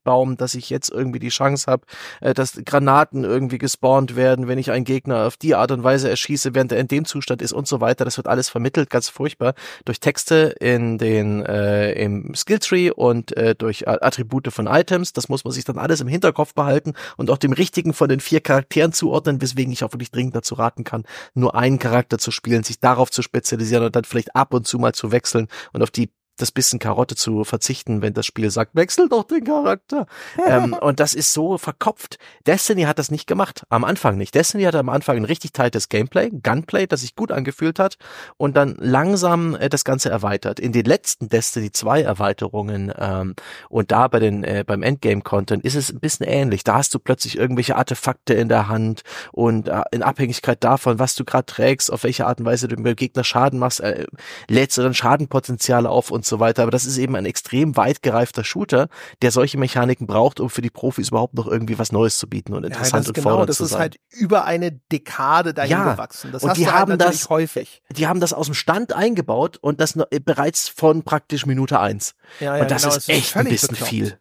[0.05, 1.85] Talentbaum, dass ich jetzt irgendwie die Chance habe,
[2.21, 6.09] äh, dass Granaten irgendwie gespawnt werden, wenn ich einen Gegner auf die Art und Weise
[6.09, 8.05] erschieße, während er in dem Zustand ist und so weiter.
[8.05, 9.53] Das wird alles vermittelt, ganz furchtbar,
[9.83, 15.13] durch Texte in den äh, im Skilltree und äh, durch Attribute von Items.
[15.13, 18.19] Das muss man sich dann alles im Hinterkopf behalten und auch dem richtigen von den
[18.19, 21.03] vier Charakteren zuordnen, weswegen ich auch wirklich dringend dazu raten kann,
[21.33, 24.77] nur einen Charakter zu spielen, sich darauf zu spezialisieren und dann vielleicht ab und zu
[24.77, 28.75] mal zu wechseln und auf die das bisschen Karotte zu verzichten, wenn das Spiel sagt,
[28.75, 30.07] wechsel doch den Charakter.
[30.47, 32.17] ähm, und das ist so verkopft.
[32.45, 33.63] Destiny hat das nicht gemacht.
[33.69, 34.35] Am Anfang nicht.
[34.35, 37.97] Destiny hatte am Anfang ein richtig tightes Gameplay, Gunplay, das sich gut angefühlt hat
[38.37, 40.59] und dann langsam äh, das Ganze erweitert.
[40.59, 43.35] In den letzten Destiny 2 Erweiterungen ähm,
[43.69, 46.63] und da bei den äh, beim Endgame-Content ist es ein bisschen ähnlich.
[46.63, 49.01] Da hast du plötzlich irgendwelche Artefakte in der Hand
[49.31, 52.75] und äh, in Abhängigkeit davon, was du gerade trägst, auf welche Art und Weise du
[52.75, 54.05] dem Gegner Schaden machst, äh,
[54.49, 56.63] lädst du dann Schadenpotenziale auf und so weiter.
[56.63, 58.87] Aber das ist eben ein extrem weit gereifter Shooter,
[59.21, 62.53] der solche Mechaniken braucht, um für die Profis überhaupt noch irgendwie was Neues zu bieten
[62.53, 63.79] und Ja, interessant das und genau, fordernd das zu ist sein.
[63.81, 66.31] halt über eine Dekade dahin Ja, gewachsen.
[66.31, 67.81] Das und die du haben halt das- häufig.
[67.91, 72.15] die haben das aus dem Stand eingebaut und das äh, bereits von praktisch Minute eins.
[72.39, 73.89] Ja, ja, und das genau, ist echt ein bisschen bekloppt.
[73.89, 74.19] viel.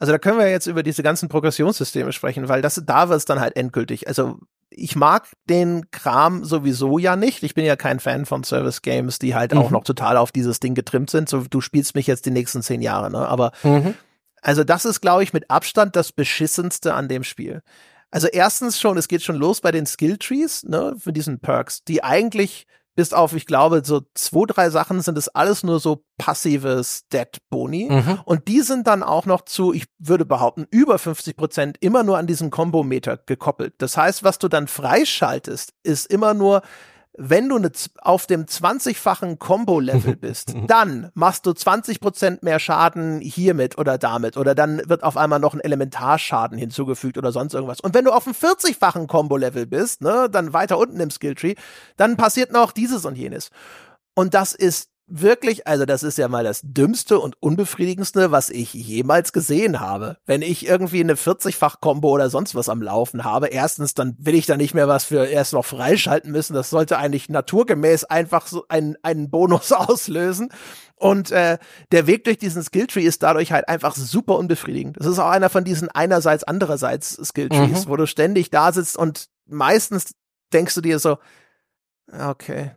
[0.00, 3.24] Also da können wir jetzt über diese ganzen Progressionssysteme sprechen, weil das da wird es
[3.24, 4.06] dann halt endgültig.
[4.06, 4.38] Also
[4.70, 7.42] ich mag den Kram sowieso ja nicht.
[7.42, 9.72] Ich bin ja kein Fan von Service Games, die halt auch Mhm.
[9.72, 11.28] noch total auf dieses Ding getrimmt sind.
[11.28, 13.26] So, du spielst mich jetzt die nächsten zehn Jahre, ne?
[13.28, 13.94] Aber Mhm.
[14.42, 17.62] also das ist, glaube ich, mit Abstand das beschissenste an dem Spiel.
[18.10, 22.02] Also erstens schon, es geht schon los bei den Skilltrees, ne, für diesen Perks, die
[22.02, 22.66] eigentlich
[22.98, 27.90] bis auf, ich glaube, so zwei, drei Sachen sind es alles nur so passive Stat-Boni.
[27.92, 28.20] Mhm.
[28.24, 32.18] Und die sind dann auch noch zu, ich würde behaupten, über 50 Prozent immer nur
[32.18, 33.74] an diesen Kombometer gekoppelt.
[33.78, 36.62] Das heißt, was du dann freischaltest, ist immer nur,
[37.16, 37.70] wenn du ne,
[38.00, 44.36] auf dem 20-fachen Combo-Level bist, dann machst du 20 Prozent mehr Schaden hiermit oder damit.
[44.36, 47.80] Oder dann wird auf einmal noch ein Elementarschaden hinzugefügt oder sonst irgendwas.
[47.80, 51.54] Und wenn du auf dem 40-fachen Combo-Level bist, ne, dann weiter unten im Skilltree,
[51.96, 53.50] dann passiert noch dieses und jenes.
[54.14, 58.74] Und das ist wirklich, also das ist ja mal das dümmste und unbefriedigendste, was ich
[58.74, 60.18] jemals gesehen habe.
[60.26, 64.46] Wenn ich irgendwie eine 40-fach-Kombo oder sonst was am Laufen habe, erstens, dann will ich
[64.46, 66.54] da nicht mehr was für erst noch freischalten müssen.
[66.54, 70.50] Das sollte eigentlich naturgemäß einfach so einen, einen Bonus auslösen.
[70.96, 71.58] Und äh,
[71.92, 74.96] der Weg durch diesen Skilltree ist dadurch halt einfach super unbefriedigend.
[74.98, 77.88] Das ist auch einer von diesen einerseits, andererseits Skilltrees, Mhm.
[77.90, 80.14] wo du ständig da sitzt und meistens
[80.52, 81.18] denkst du dir so,
[82.12, 82.72] okay,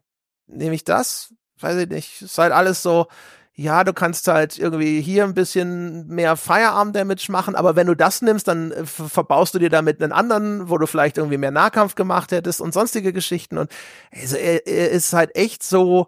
[0.47, 1.33] nehme ich das?
[1.61, 2.21] Weiß ich nicht.
[2.21, 3.07] Ist halt alles so,
[3.53, 8.21] ja, du kannst halt irgendwie hier ein bisschen mehr Firearm-Damage machen, aber wenn du das
[8.21, 11.51] nimmst, dann äh, ver- verbaust du dir damit einen anderen, wo du vielleicht irgendwie mehr
[11.51, 13.57] Nahkampf gemacht hättest und sonstige Geschichten.
[13.57, 13.71] Und
[14.11, 16.07] also er, er ist halt echt so,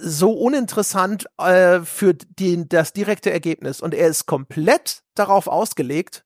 [0.00, 3.80] so uninteressant äh, für die, das direkte Ergebnis.
[3.80, 6.24] Und er ist komplett darauf ausgelegt,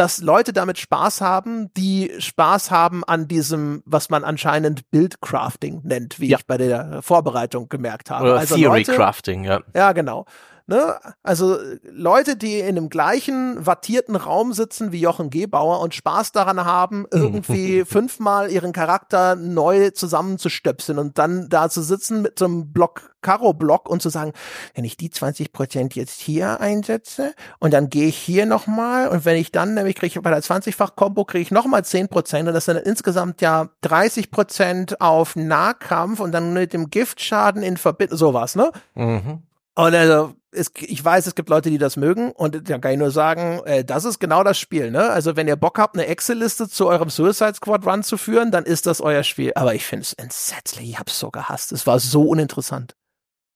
[0.00, 6.18] dass Leute damit Spaß haben, die Spaß haben an diesem, was man anscheinend Bildcrafting nennt,
[6.18, 6.38] wie Ja.
[6.38, 8.24] ich bei der Vorbereitung gemerkt habe.
[8.24, 9.60] Oder also Theory Leute, Crafting, ja.
[9.76, 10.24] ja, genau.
[10.70, 11.00] Ne?
[11.24, 16.64] Also Leute, die in dem gleichen wattierten Raum sitzen wie Jochen Gebauer und Spaß daran
[16.64, 22.72] haben, irgendwie fünfmal ihren Charakter neu zusammenzustöpseln und dann da zu sitzen mit so einem
[22.72, 24.32] Block, Karo-Block und zu sagen,
[24.76, 29.24] wenn ich die 20 Prozent jetzt hier einsetze und dann gehe ich hier nochmal und
[29.24, 32.54] wenn ich dann, nämlich kriege ich bei der 20-fach-Kombo kriege ich nochmal 10 Prozent und
[32.54, 37.76] das sind dann insgesamt ja 30 Prozent auf Nahkampf und dann mit dem Giftschaden in
[37.76, 38.70] Verbindung, sowas, ne?
[38.94, 39.42] Mhm.
[39.74, 42.98] Und also, es, ich weiß, es gibt Leute, die das mögen und da kann ich
[42.98, 45.10] nur sagen, äh, das ist genau das Spiel, ne?
[45.10, 48.64] Also wenn ihr Bock habt, eine Excel-Liste zu eurem Suicide Squad Run zu führen, dann
[48.64, 49.52] ist das euer Spiel.
[49.54, 51.72] Aber ich finde es entsetzlich, ich hab's so gehasst.
[51.72, 52.96] Es war so uninteressant.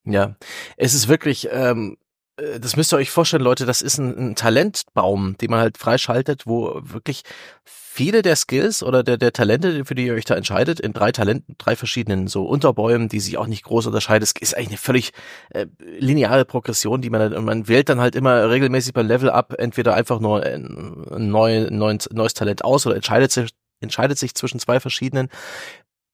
[0.04, 0.36] Ja,
[0.76, 2.03] es ist wirklich, ähm, äh,
[2.36, 6.46] das müsst ihr euch vorstellen, Leute, das ist ein, ein Talentbaum, den man halt freischaltet,
[6.46, 7.22] wo wirklich
[7.64, 11.12] viele der Skills oder der, der Talente, für die ihr euch da entscheidet, in drei
[11.12, 14.24] Talenten, drei verschiedenen so Unterbäumen, die sich auch nicht groß unterscheiden.
[14.24, 15.12] Ist eigentlich eine völlig
[15.50, 15.66] äh,
[15.98, 19.54] lineare Progression, die man dann, und man wählt dann halt immer regelmäßig beim Level up
[19.56, 24.34] entweder einfach nur ein, ein, neu, neues, neues Talent aus oder entscheidet sich, entscheidet sich
[24.34, 25.28] zwischen zwei verschiedenen.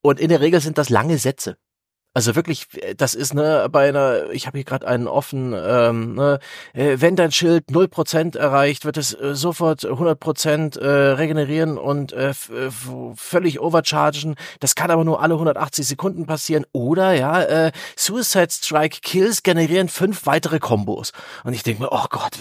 [0.03, 1.57] Und in der Regel sind das lange Sätze.
[2.13, 2.67] Also wirklich,
[2.97, 6.41] das ist ne bei einer, ich habe hier gerade einen offen, ähm, ne,
[6.73, 12.31] äh, wenn dein Schild 0% erreicht, wird es äh, sofort 100% äh, regenerieren und äh,
[12.31, 12.35] äh
[13.15, 14.35] völlig overchargen.
[14.59, 16.67] Das kann aber nur alle 180 Sekunden passieren.
[16.73, 21.13] Oder ja, äh, Suicide Strike Kills generieren fünf weitere Kombos.
[21.45, 22.39] Und ich denke mir, oh Gott,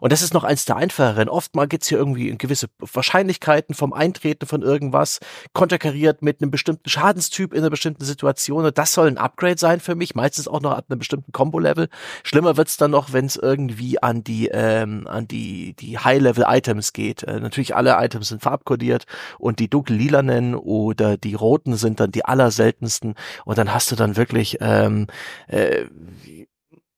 [0.00, 1.28] und das ist noch eins der einfacheren.
[1.28, 5.20] Oftmal gibt's hier irgendwie gewisse Wahrscheinlichkeiten vom Eintreten von irgendwas,
[5.52, 8.64] konterkariert mit einem bestimmten Schadenstyp in einer bestimmten Situation.
[8.64, 11.30] Und das das soll ein Upgrade sein für mich, meistens auch noch ab einem bestimmten
[11.30, 11.88] Combo-Level.
[12.24, 17.22] Schlimmer wird's dann noch, wenn es irgendwie an die ähm, an die die High-Level-Items geht.
[17.22, 19.04] Äh, natürlich alle Items sind farbkodiert
[19.38, 24.16] und die dunkel-lilanen oder die roten sind dann die allerseltensten und dann hast du dann
[24.16, 25.06] wirklich ähm,
[25.48, 25.84] äh,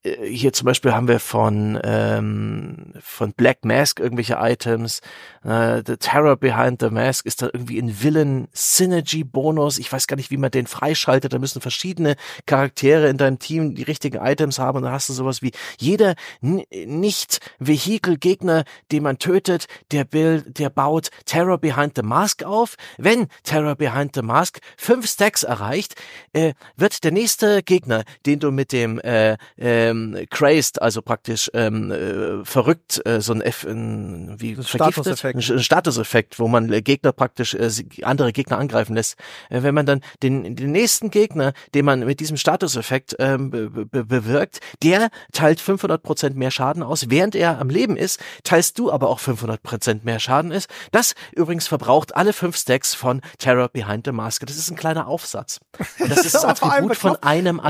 [0.02, 5.00] hier zum Beispiel haben wir von ähm, von Black Mask irgendwelche Items.
[5.44, 9.78] Äh, the Terror Behind the Mask ist da irgendwie ein Villain Synergy Bonus.
[9.78, 11.34] Ich weiß gar nicht, wie man den freischaltet.
[11.34, 12.16] Da müssen verschiedene
[12.46, 14.78] Charaktere in deinem Team die richtigen Items haben.
[14.78, 20.58] Und dann hast du sowas wie jeder nicht Vehikel Gegner, den man tötet, der Bild,
[20.58, 22.76] der baut Terror Behind the Mask auf.
[22.96, 25.94] Wenn Terror Behind the Mask fünf Stacks erreicht,
[26.32, 31.50] äh, wird der nächste Gegner, den du mit dem äh, äh, ähm, crazed, also praktisch
[31.54, 35.36] ähm, äh, verrückt, äh, so ein, F, ein wie Statuseffekt.
[35.36, 37.70] Ein Statuseffekt, wo man äh, Gegner praktisch äh,
[38.02, 39.16] andere Gegner angreifen lässt.
[39.48, 43.70] Äh, wenn man dann den, den nächsten Gegner, den man mit diesem Statuseffekt ähm, be
[43.70, 48.78] be bewirkt, der teilt 500 Prozent mehr Schaden aus, während er am Leben ist, teilst
[48.78, 50.70] du aber auch 500 Prozent mehr Schaden ist.
[50.92, 54.46] Das übrigens verbraucht alle fünf Stacks von Terror Behind the Mask.
[54.46, 55.60] Das ist ein kleiner Aufsatz.
[55.98, 57.64] Und das ist das Attribut von einem ja.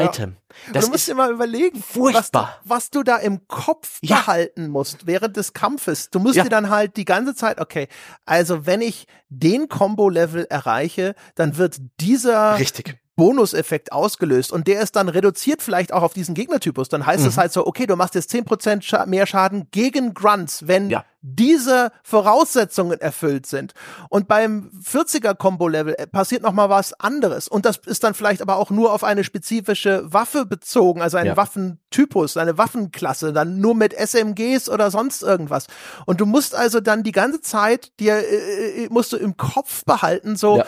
[0.73, 2.59] Das du musst dir mal überlegen, furchtbar.
[2.65, 4.17] Was, was, du da im Kopf ja.
[4.17, 6.11] behalten musst während des Kampfes.
[6.11, 6.45] Du musst ja.
[6.45, 7.89] dir dann halt die ganze Zeit, okay,
[8.25, 12.99] also wenn ich den Combo-Level erreiche, dann wird dieser Richtig.
[13.21, 16.89] Bonuseffekt ausgelöst und der ist dann reduziert vielleicht auch auf diesen Gegnertypus.
[16.89, 17.41] Dann heißt es mhm.
[17.41, 21.05] halt so, okay, du machst jetzt 10% Scha mehr Schaden gegen Grunts, wenn ja.
[21.21, 23.75] diese Voraussetzungen erfüllt sind.
[24.09, 28.15] Und beim 40er Combo Level äh, passiert noch mal was anderes und das ist dann
[28.15, 31.37] vielleicht aber auch nur auf eine spezifische Waffe bezogen, also einen ja.
[31.37, 35.67] Waffentypus, eine Waffenklasse, dann nur mit SMGs oder sonst irgendwas.
[36.07, 39.85] Und du musst also dann die ganze Zeit dir äh, äh musst du im Kopf
[39.85, 40.67] behalten so ja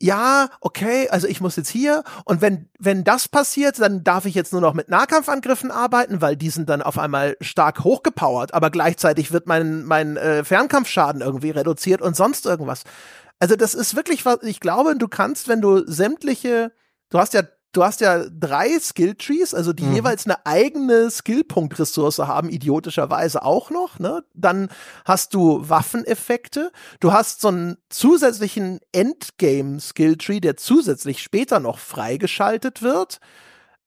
[0.00, 4.34] ja, okay, also ich muss jetzt hier und wenn, wenn das passiert, dann darf ich
[4.34, 8.70] jetzt nur noch mit Nahkampfangriffen arbeiten, weil die sind dann auf einmal stark hochgepowert, aber
[8.70, 12.82] gleichzeitig wird mein, mein äh, Fernkampfschaden irgendwie reduziert und sonst irgendwas.
[13.38, 16.72] Also das ist wirklich was, ich glaube, du kannst, wenn du sämtliche,
[17.10, 17.42] du hast ja
[17.76, 19.96] du hast ja drei Skill-Trees, also die mhm.
[19.96, 23.98] jeweils eine eigene Skillpunkt-Ressource haben, idiotischerweise auch noch.
[23.98, 24.24] Ne?
[24.34, 24.68] Dann
[25.04, 26.72] hast du Waffeneffekte.
[27.00, 33.20] Du hast so einen zusätzlichen Endgame-Skill-Tree, der zusätzlich später noch freigeschaltet wird.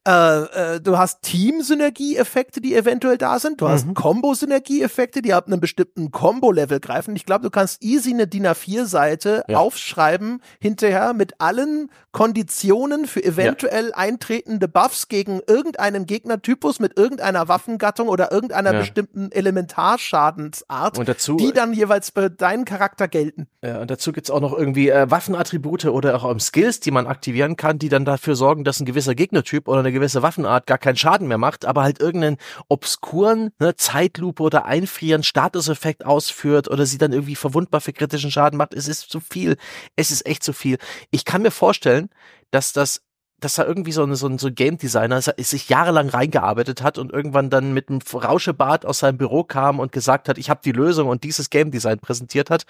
[0.08, 3.60] Äh, äh, du hast Team-Synergie-Effekte, die eventuell da sind.
[3.60, 3.70] Du mhm.
[3.70, 7.16] hast Combo-Synergie-Effekte, die ab einem bestimmten Combo-Level greifen.
[7.16, 9.58] Ich glaube, du kannst easy eine DIN A4-Seite ja.
[9.58, 13.98] aufschreiben hinterher mit allen Konditionen für eventuell ja.
[13.98, 18.80] eintretende Buffs gegen irgendeinen Gegnertypus mit irgendeiner Waffengattung oder irgendeiner ja.
[18.80, 23.48] bestimmten Elementarschadensart, und dazu, die dann jeweils für deinen Charakter gelten.
[23.64, 27.58] Ja, und dazu gibt's auch noch irgendwie äh, Waffenattribute oder auch Skills, die man aktivieren
[27.58, 30.78] kann, die dann dafür sorgen, dass ein gewisser Gegnertyp oder eine eine gewisse Waffenart gar
[30.78, 32.38] keinen Schaden mehr macht, aber halt irgendeinen
[32.68, 38.58] obskuren ne, Zeitlupe oder Einfrieren Statuseffekt ausführt oder sie dann irgendwie verwundbar für kritischen Schaden
[38.58, 38.74] macht.
[38.74, 39.58] Es ist zu viel.
[39.96, 40.78] Es ist echt zu viel.
[41.12, 42.10] Ich kann mir vorstellen,
[42.52, 43.02] dass das
[43.42, 46.98] dass da irgendwie so, eine, so, ein, so ein Game Designer sich jahrelang reingearbeitet hat
[46.98, 50.60] und irgendwann dann mit einem Rauschebart aus seinem Büro kam und gesagt hat, ich habe
[50.62, 52.66] die Lösung und dieses Game Design präsentiert hat.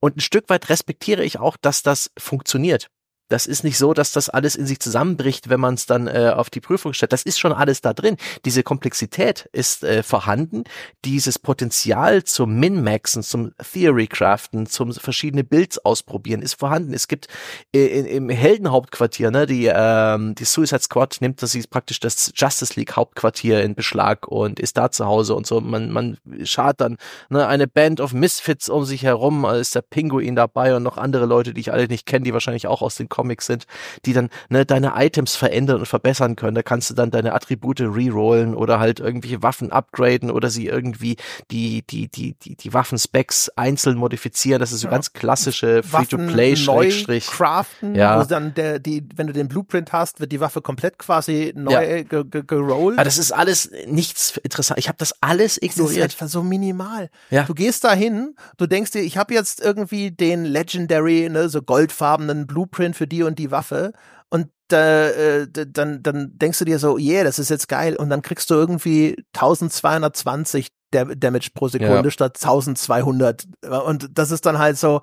[0.00, 2.88] Und ein Stück weit respektiere ich auch, dass das funktioniert.
[3.28, 6.32] Das ist nicht so, dass das alles in sich zusammenbricht, wenn man es dann äh,
[6.34, 7.12] auf die Prüfung stellt.
[7.12, 8.16] Das ist schon alles da drin.
[8.44, 10.64] Diese Komplexität ist äh, vorhanden.
[11.04, 16.92] Dieses Potenzial zum Min-Maxen, zum Theory-Craften, zum verschiedene Builds ausprobieren ist vorhanden.
[16.92, 17.28] Es gibt
[17.74, 22.32] äh, in, im Heldenhauptquartier, ne, die, ähm, die Suicide Squad nimmt das ist praktisch das
[22.34, 25.60] Justice League Hauptquartier in Beschlag und ist da zu Hause und so.
[25.60, 26.96] Man, man schart dann
[27.28, 31.26] ne, eine Band of Misfits um sich herum, ist der Pinguin dabei und noch andere
[31.26, 33.66] Leute, die ich alle nicht kenne, die wahrscheinlich auch aus den Comics sind,
[34.04, 36.56] die dann ne, deine Items verändern und verbessern können.
[36.56, 41.16] Da kannst du dann deine Attribute rerollen oder halt irgendwelche Waffen upgraden oder sie irgendwie
[41.52, 44.58] die, die, die, die, die Waffenspecs einzeln modifizieren.
[44.58, 44.90] Das ist so ja.
[44.90, 47.26] ganz klassische Free-to-Play Schrägstrich.
[47.26, 48.20] craften, ja.
[48.20, 52.04] wo dann der, die, wenn du den Blueprint hast, wird die Waffe komplett quasi neu
[52.10, 52.22] ja.
[52.22, 52.98] gerollt.
[52.98, 54.80] Aber das ist alles nichts interessant.
[54.80, 56.14] Ich habe das alles ignoriert.
[56.18, 57.10] Das ist so minimal.
[57.30, 57.44] Ja.
[57.44, 61.62] Du gehst da hin, du denkst dir, ich habe jetzt irgendwie den Legendary, ne, so
[61.62, 63.92] goldfarbenen Blueprint für die und die Waffe
[64.28, 67.96] und äh, dann, dann denkst du dir so, yeah, das ist jetzt geil.
[67.96, 72.10] Und dann kriegst du irgendwie 1220 Damage pro Sekunde ja.
[72.10, 73.46] statt 1200.
[73.86, 75.02] Und das ist dann halt so,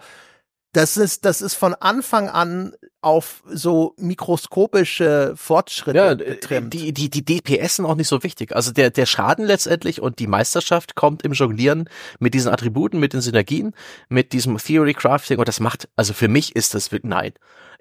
[0.74, 6.74] das ist, das ist von Anfang an auf so mikroskopische Fortschritte ja, getrimmt.
[6.74, 8.56] Die, die, die DPS sind auch nicht so wichtig.
[8.56, 13.14] Also der, der Schaden letztendlich und die Meisterschaft kommt im Jonglieren mit diesen Attributen, mit
[13.14, 13.74] den Synergien,
[14.10, 17.34] mit diesem Theory Crafting und das macht, also für mich ist das, nein.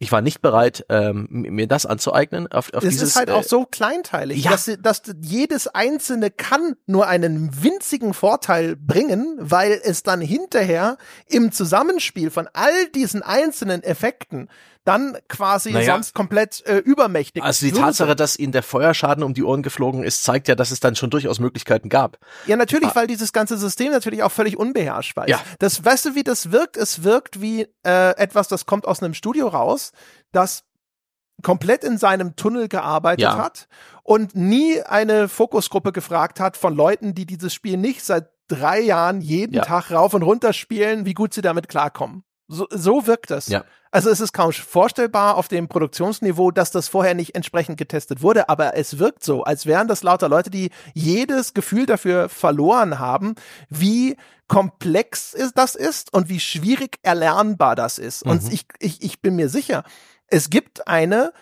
[0.02, 2.50] Ich war nicht bereit, ähm, mir das anzueignen.
[2.50, 4.52] Auf, auf es dieses, ist halt auch äh, so kleinteilig, ja.
[4.52, 11.52] dass, dass jedes einzelne kann nur einen winzigen Vorteil bringen, weil es dann hinterher im
[11.52, 14.48] Zusammenspiel von all diesen einzelnen Effekten
[14.84, 15.94] dann quasi naja.
[15.94, 20.02] sonst komplett äh, übermächtig Also die Tatsache, dass ihnen der Feuerschaden um die Ohren geflogen
[20.02, 22.18] ist, zeigt ja, dass es dann schon durchaus Möglichkeiten gab.
[22.46, 22.96] Ja, natürlich, ah.
[22.96, 25.32] weil dieses ganze System natürlich auch völlig unbeherrschbar ist.
[25.32, 25.40] Ja.
[25.58, 26.76] Das, weißt du, wie das wirkt?
[26.76, 29.92] Es wirkt wie äh, etwas, das kommt aus einem Studio raus,
[30.32, 30.64] das
[31.42, 33.36] komplett in seinem Tunnel gearbeitet ja.
[33.36, 33.68] hat
[34.02, 39.20] und nie eine Fokusgruppe gefragt hat von Leuten, die dieses Spiel nicht seit drei Jahren
[39.20, 39.62] jeden ja.
[39.62, 42.24] Tag rauf und runter spielen, wie gut sie damit klarkommen.
[42.52, 43.46] So, so wirkt das.
[43.46, 43.64] Ja.
[43.92, 48.48] Also es ist kaum vorstellbar auf dem Produktionsniveau, dass das vorher nicht entsprechend getestet wurde,
[48.48, 53.36] aber es wirkt so, als wären das lauter Leute, die jedes Gefühl dafür verloren haben,
[53.68, 54.16] wie
[54.48, 58.24] komplex ist, das ist und wie schwierig erlernbar das ist.
[58.24, 58.32] Mhm.
[58.32, 59.84] Und ich, ich, ich bin mir sicher,
[60.26, 61.32] es gibt eine,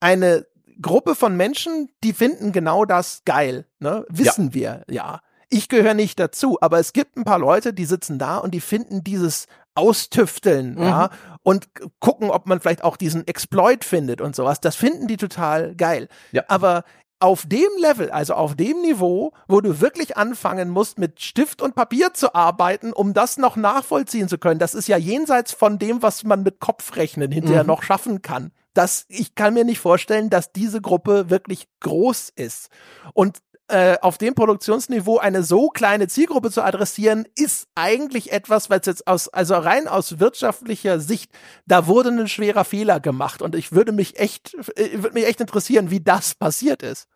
[0.00, 0.46] eine
[0.80, 3.66] Gruppe von Menschen, die finden genau das geil.
[3.78, 4.04] Ne?
[4.10, 4.54] Wissen ja.
[4.54, 5.20] wir, ja.
[5.48, 8.60] Ich gehöre nicht dazu, aber es gibt ein paar Leute, die sitzen da und die
[8.60, 10.82] finden dieses Austüfteln, mhm.
[10.82, 11.10] ja,
[11.42, 11.68] und
[12.00, 14.60] gucken, ob man vielleicht auch diesen Exploit findet und sowas.
[14.60, 16.08] Das finden die total geil.
[16.32, 16.44] Ja.
[16.48, 16.84] Aber
[17.20, 21.74] auf dem Level, also auf dem Niveau, wo du wirklich anfangen musst, mit Stift und
[21.74, 26.02] Papier zu arbeiten, um das noch nachvollziehen zu können, das ist ja jenseits von dem,
[26.02, 27.68] was man mit Kopfrechnen hinterher mhm.
[27.68, 28.52] noch schaffen kann.
[28.74, 32.68] Das, ich kann mir nicht vorstellen, dass diese Gruppe wirklich groß ist.
[33.14, 33.38] Und
[33.68, 39.06] äh, auf dem Produktionsniveau eine so kleine Zielgruppe zu adressieren, ist eigentlich etwas, was jetzt
[39.06, 41.32] aus, also rein aus wirtschaftlicher Sicht,
[41.66, 45.40] da wurde ein schwerer Fehler gemacht und ich würde mich echt, äh, würde mich echt
[45.40, 47.08] interessieren, wie das passiert ist.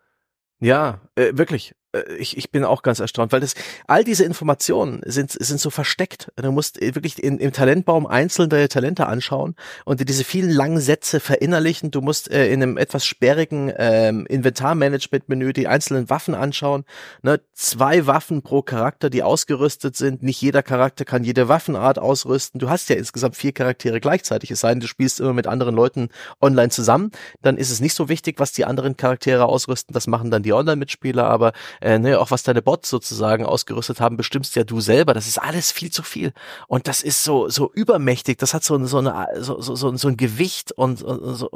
[0.59, 1.73] Ja, äh, wirklich.
[1.93, 3.55] Äh, ich, ich bin auch ganz erstaunt, weil das
[3.87, 6.31] all diese Informationen sind sind so versteckt.
[6.35, 9.55] Du musst äh, wirklich in, im Talentbaum einzeln deine Talente anschauen
[9.85, 11.91] und dir diese vielen langen Sätze verinnerlichen.
[11.91, 16.85] Du musst äh, in einem etwas sperrigen ähm, Inventarmanagement-Menü die einzelnen Waffen anschauen.
[17.21, 17.39] Ne?
[17.53, 20.23] Zwei Waffen pro Charakter, die ausgerüstet sind.
[20.23, 22.59] Nicht jeder Charakter kann jede Waffenart ausrüsten.
[22.59, 24.51] Du hast ja insgesamt vier Charaktere gleichzeitig.
[24.51, 26.09] Es sei denn, du spielst immer mit anderen Leuten
[26.41, 27.11] online zusammen.
[27.41, 29.93] Dann ist es nicht so wichtig, was die anderen Charaktere ausrüsten.
[29.93, 31.25] Das machen dann die Online-Mitspieler.
[31.25, 35.13] Aber äh, ne, auch was deine Bots sozusagen ausgerüstet haben, bestimmst ja du selber.
[35.13, 36.33] Das ist alles viel zu viel.
[36.67, 38.37] Und das ist so, so übermächtig.
[38.37, 41.49] Das hat so, so, eine, so, so, so ein Gewicht und, und so,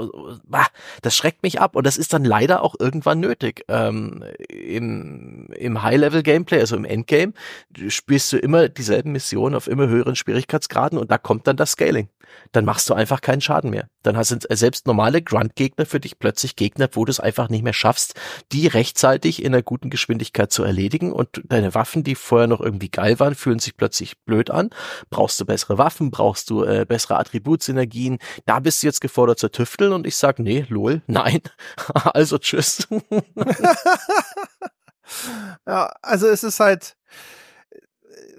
[0.43, 0.67] bah,
[1.01, 1.75] das schreckt mich ab.
[1.75, 3.63] Und das ist dann leider auch irgendwann nötig.
[3.67, 7.33] Ähm, Im, im High-Level-Gameplay, also im Endgame,
[7.87, 12.09] spielst du immer dieselben Missionen auf immer höheren Schwierigkeitsgraden und da kommt dann das Scaling
[12.51, 13.87] dann machst du einfach keinen Schaden mehr.
[14.03, 17.73] Dann sind selbst normale Grunt-Gegner für dich plötzlich Gegner, wo du es einfach nicht mehr
[17.73, 18.19] schaffst,
[18.51, 22.89] die rechtzeitig in einer guten Geschwindigkeit zu erledigen und deine Waffen, die vorher noch irgendwie
[22.89, 24.69] geil waren, fühlen sich plötzlich blöd an.
[25.09, 29.49] Brauchst du bessere Waffen, brauchst du äh, bessere Attributsynergien, da bist du jetzt gefordert zu
[29.49, 31.41] tüfteln und ich sag, nee, lol, nein.
[31.93, 32.87] also tschüss.
[35.67, 36.95] ja, also es ist halt,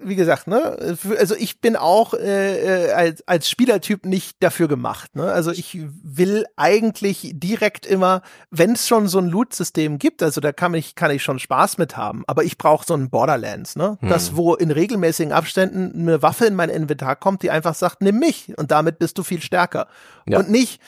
[0.01, 5.15] wie gesagt, ne, also ich bin auch äh, äh, als, als Spielertyp nicht dafür gemacht.
[5.15, 5.31] Ne?
[5.31, 10.51] Also ich will eigentlich direkt immer, wenn es schon so ein Loot-System gibt, also da
[10.51, 13.97] kann ich, kann ich schon Spaß mit haben, aber ich brauche so ein Borderlands, ne?
[13.99, 14.09] Hm.
[14.09, 18.19] Das, wo in regelmäßigen Abständen eine Waffe in mein Inventar kommt, die einfach sagt, nimm
[18.19, 19.87] mich und damit bist du viel stärker.
[20.27, 20.39] Ja.
[20.39, 20.81] Und nicht,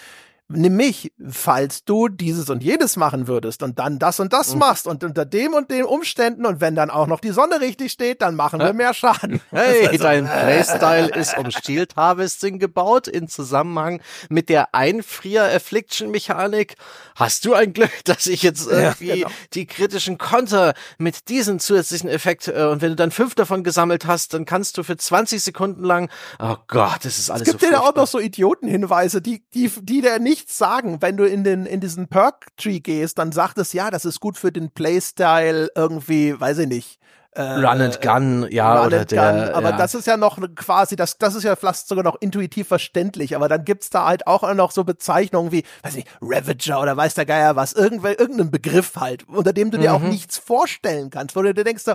[0.49, 4.59] nimm mich, falls du dieses und jenes machen würdest und dann das und das mhm.
[4.59, 7.91] machst und unter dem und den Umständen und wenn dann auch noch die Sonne richtig
[7.91, 9.41] steht, dann machen wir mehr Schaden.
[9.49, 16.75] Hey, also, dein Playstyle ist um Shield Harvesting gebaut in Zusammenhang mit der Einfrier-Affliction-Mechanik.
[17.15, 19.29] Hast du ein Glück, dass ich jetzt irgendwie ja, genau.
[19.53, 24.05] die kritischen Konter mit diesem zusätzlichen Effekt äh, und wenn du dann fünf davon gesammelt
[24.05, 26.09] hast, dann kannst du für 20 Sekunden lang,
[26.39, 29.71] oh Gott, das ist alles Es gibt so ja auch noch so Idiotenhinweise, die, die,
[29.81, 31.01] die der nichts sagen.
[31.01, 34.37] Wenn du in den, in diesen Perk-Tree gehst, dann sagt es, ja, das ist gut
[34.37, 36.99] für den Playstyle irgendwie, weiß ich nicht.
[37.31, 39.77] Äh, Run and Gun, ja, Run oder der, Gun, aber ja.
[39.77, 43.47] das ist ja noch quasi, das, das ist ja fast sogar noch intuitiv verständlich, aber
[43.47, 47.27] dann gibt's da halt auch noch so Bezeichnungen wie, weiß nicht, Ravager oder weiß der
[47.27, 50.09] Geier was, irgendein Begriff halt, unter dem du dir auch mhm.
[50.09, 51.93] nichts vorstellen kannst, wo du dir denkst, so,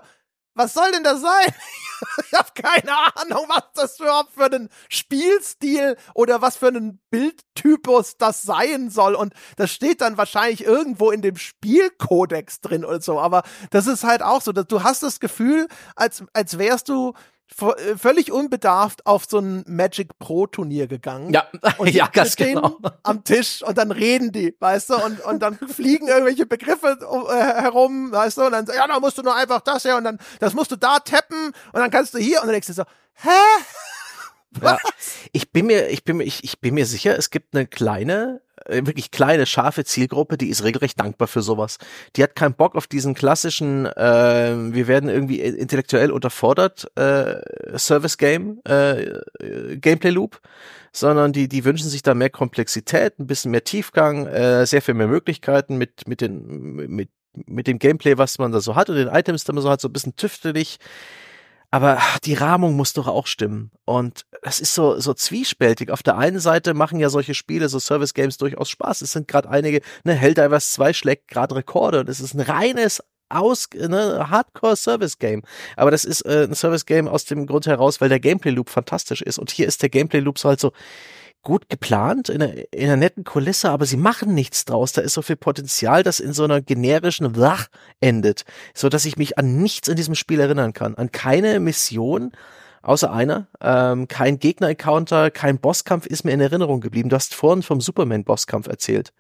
[0.55, 1.47] was soll denn das sein?
[2.27, 8.16] ich habe keine Ahnung, was das überhaupt für einen Spielstil oder was für einen Bildtypus
[8.19, 9.15] das sein soll.
[9.15, 13.20] Und das steht dann wahrscheinlich irgendwo in dem Spielkodex drin oder so.
[13.20, 17.15] Aber das ist halt auch so, dass du hast das Gefühl, als, als wärst du
[17.53, 21.33] völlig unbedarft auf so ein Magic Pro Turnier gegangen.
[21.33, 21.47] Ja,
[21.79, 22.79] und ja, ganz genau.
[23.03, 27.62] Am Tisch und dann reden die, weißt du, und, und dann fliegen irgendwelche Begriffe äh,
[27.62, 30.19] herum, weißt du, und dann, ja, da musst du nur einfach das her und dann,
[30.41, 32.85] das musst du da tappen und dann kannst du hier und dann denkst du so,
[33.15, 33.29] hä?
[34.61, 34.79] Ja.
[35.33, 38.43] Ich bin mir, ich bin mir, ich, ich bin mir sicher, es gibt eine kleine
[38.52, 41.79] äh, wirklich kleine, scharfe Zielgruppe, die ist regelrecht dankbar für sowas.
[42.17, 47.41] Die hat keinen Bock auf diesen klassischen, äh, wir werden irgendwie intellektuell unterfordert, äh,
[47.77, 49.21] Service-Game, äh,
[49.77, 50.41] Gameplay-Loop,
[50.93, 54.95] sondern die, die wünschen sich da mehr Komplexität, ein bisschen mehr Tiefgang, äh, sehr viel
[54.95, 57.11] mehr Möglichkeiten mit, mit den, mit,
[57.47, 59.81] mit dem Gameplay, was man da so hat und den Items, die man so hat,
[59.81, 60.79] so ein bisschen tüftelig.
[61.73, 63.70] Aber die Rahmung muss doch auch stimmen.
[63.86, 65.90] Und das ist so, so zwiespältig.
[65.90, 69.01] Auf der einen Seite machen ja solche Spiele, so Service Games durchaus Spaß.
[69.01, 73.03] Es sind gerade einige, ne, Helldivers 2 schlägt gerade Rekorde und es ist ein reines
[73.31, 75.44] aus, ne, Hardcore Service Game.
[75.74, 78.69] Aber das ist äh, ein Service Game aus dem Grund heraus, weil der Gameplay Loop
[78.69, 79.39] fantastisch ist.
[79.39, 80.73] Und hier ist der Gameplay Loop so halt so,
[81.43, 84.93] gut geplant, in einer, in einer netten Kulisse, aber sie machen nichts draus.
[84.93, 87.66] Da ist so viel Potenzial, das in so einer generischen Wach
[88.01, 88.44] endet,
[88.74, 92.32] so dass ich mich an nichts in diesem Spiel erinnern kann, an keine Mission,
[92.82, 93.47] außer einer.
[93.60, 97.09] Ähm, kein Gegner-Encounter, kein Bosskampf ist mir in Erinnerung geblieben.
[97.09, 99.12] Du hast vorhin vom Superman-Bosskampf erzählt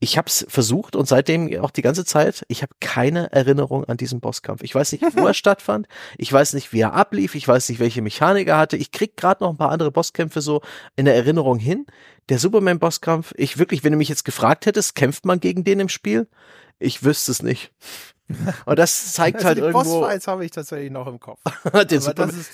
[0.00, 3.96] ich habe es versucht und seitdem auch die ganze Zeit, ich habe keine Erinnerung an
[3.96, 4.62] diesen Bosskampf.
[4.62, 7.80] Ich weiß nicht, wo er stattfand, ich weiß nicht, wie er ablief, ich weiß nicht,
[7.80, 8.76] welche Mechanik er hatte.
[8.76, 10.62] Ich krieg gerade noch ein paar andere Bosskämpfe so
[10.94, 11.86] in der Erinnerung hin.
[12.28, 15.88] Der Superman-Bosskampf, ich wirklich, wenn du mich jetzt gefragt hättest, kämpft man gegen den im
[15.88, 16.28] Spiel?
[16.78, 17.72] Ich wüsste es nicht.
[18.66, 20.00] Und das zeigt also halt die irgendwo.
[20.00, 21.40] Bossfights habe ich tatsächlich noch im Kopf.
[21.72, 22.44] der, Superman,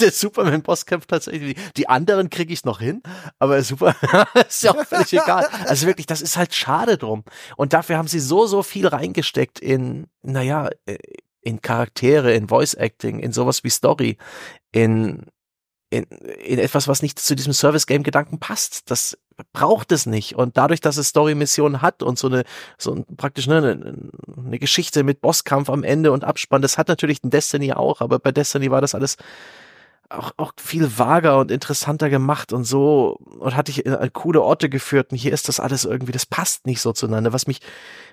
[0.00, 1.56] der Superman Bosskampf tatsächlich.
[1.76, 3.02] Die anderen kriege ich noch hin,
[3.38, 3.94] aber Super
[4.48, 5.46] ist ja auch völlig egal.
[5.66, 7.24] Also wirklich, das ist halt schade drum.
[7.56, 10.98] Und dafür haben sie so so viel reingesteckt in, naja, äh,
[11.40, 14.18] in Charaktere, in Voice Acting, in sowas wie Story,
[14.72, 15.26] in
[15.90, 18.90] in, in etwas, was nicht zu diesem Service-Game-Gedanken passt.
[18.90, 19.16] Das
[19.52, 20.34] braucht es nicht.
[20.34, 22.44] Und dadurch, dass es Story-Missionen hat und so eine,
[22.76, 23.94] so ein, praktisch ne, eine,
[24.36, 28.18] eine Geschichte mit Bosskampf am Ende und Abspann, das hat natürlich ein Destiny auch, aber
[28.18, 29.16] bei Destiny war das alles
[30.10, 34.68] auch, auch viel vager und interessanter gemacht und so und hatte ich an coole Orte
[34.68, 37.60] geführt und hier ist das alles irgendwie, das passt nicht so zueinander, was mich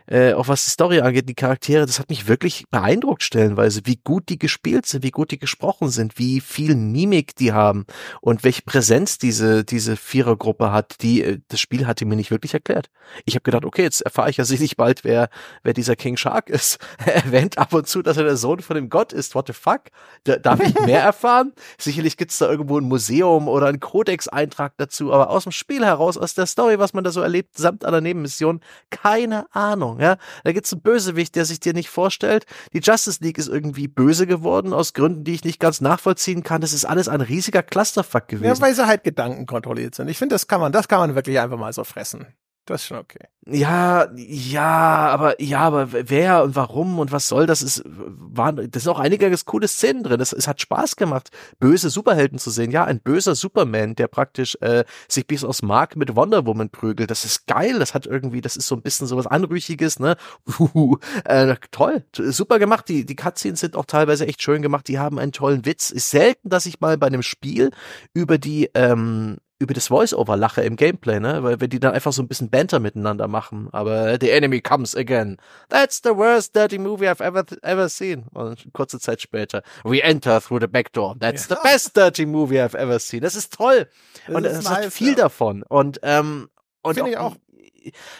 [0.07, 3.99] äh, auch was die Story angeht, die Charaktere, das hat mich wirklich beeindruckt stellenweise, wie
[4.03, 7.85] gut die gespielt sind, wie gut die gesprochen sind, wie viel Mimik die haben
[8.21, 12.53] und welche Präsenz diese diese Vierergruppe hat, die äh, das Spiel hatte mir nicht wirklich
[12.53, 12.89] erklärt.
[13.25, 15.29] Ich habe gedacht, okay, jetzt erfahre ich ja sicherlich bald, wer
[15.63, 16.77] wer dieser King Shark ist.
[17.05, 19.35] er erwähnt ab und zu, dass er der Sohn von dem Gott ist.
[19.35, 19.83] What the fuck?
[20.23, 21.53] Da, darf ich mehr erfahren?
[21.77, 26.17] Sicherlich gibt's da irgendwo ein Museum oder einen Codex-Eintrag dazu, aber aus dem Spiel heraus,
[26.17, 29.94] aus der Story, was man da so erlebt, samt aller Nebenmissionen, keine Ahnung.
[29.95, 30.17] Ahnung, ja.
[30.43, 32.45] Da gibt's einen Bösewicht, der sich dir nicht vorstellt.
[32.73, 36.61] Die Justice League ist irgendwie böse geworden, aus Gründen, die ich nicht ganz nachvollziehen kann.
[36.61, 38.45] Das ist alles ein riesiger Clusterfuck gewesen.
[38.45, 40.07] Ja, weil sie halt Gedanken kontrolliert sind.
[40.07, 42.27] Ich finde, das kann man, das kann man wirklich einfach mal so fressen.
[42.65, 43.27] Das ist schon okay.
[43.47, 48.83] Ja, ja, aber ja, aber wer und warum und was soll das ist waren das
[48.83, 50.19] sind auch einige coole Szenen drin.
[50.19, 51.29] Es, es hat Spaß gemacht,
[51.59, 52.71] böse Superhelden zu sehen.
[52.71, 57.11] Ja, ein böser Superman, der praktisch äh, sich bis aus Mark mit Wonder Woman prügelt.
[57.11, 57.77] Das ist geil.
[57.77, 60.15] Das hat irgendwie, das ist so ein bisschen sowas anrüchiges, ne?
[60.59, 62.89] Uh, äh, toll, super gemacht.
[62.89, 64.87] Die die Cutscenes sind auch teilweise echt schön gemacht.
[64.87, 65.91] Die haben einen tollen Witz.
[65.91, 67.69] Ist selten, dass ich mal bei einem Spiel
[68.15, 71.41] über die ähm, über das Voice-Over lache im Gameplay, ne?
[71.43, 73.69] Weil wenn die dann einfach so ein bisschen Banter miteinander machen.
[73.71, 75.37] Aber the enemy comes again.
[75.69, 78.25] That's the worst dirty movie I've ever ever seen.
[78.33, 81.15] Und kurze Zeit später, we enter through the back door.
[81.19, 81.55] That's ja.
[81.55, 83.21] the best dirty movie I've ever seen.
[83.21, 83.87] Das ist toll.
[84.27, 85.15] Das und es nice, hat viel ja.
[85.15, 85.63] davon.
[85.63, 86.49] Und ähm,
[86.93, 87.35] Finde ich auch.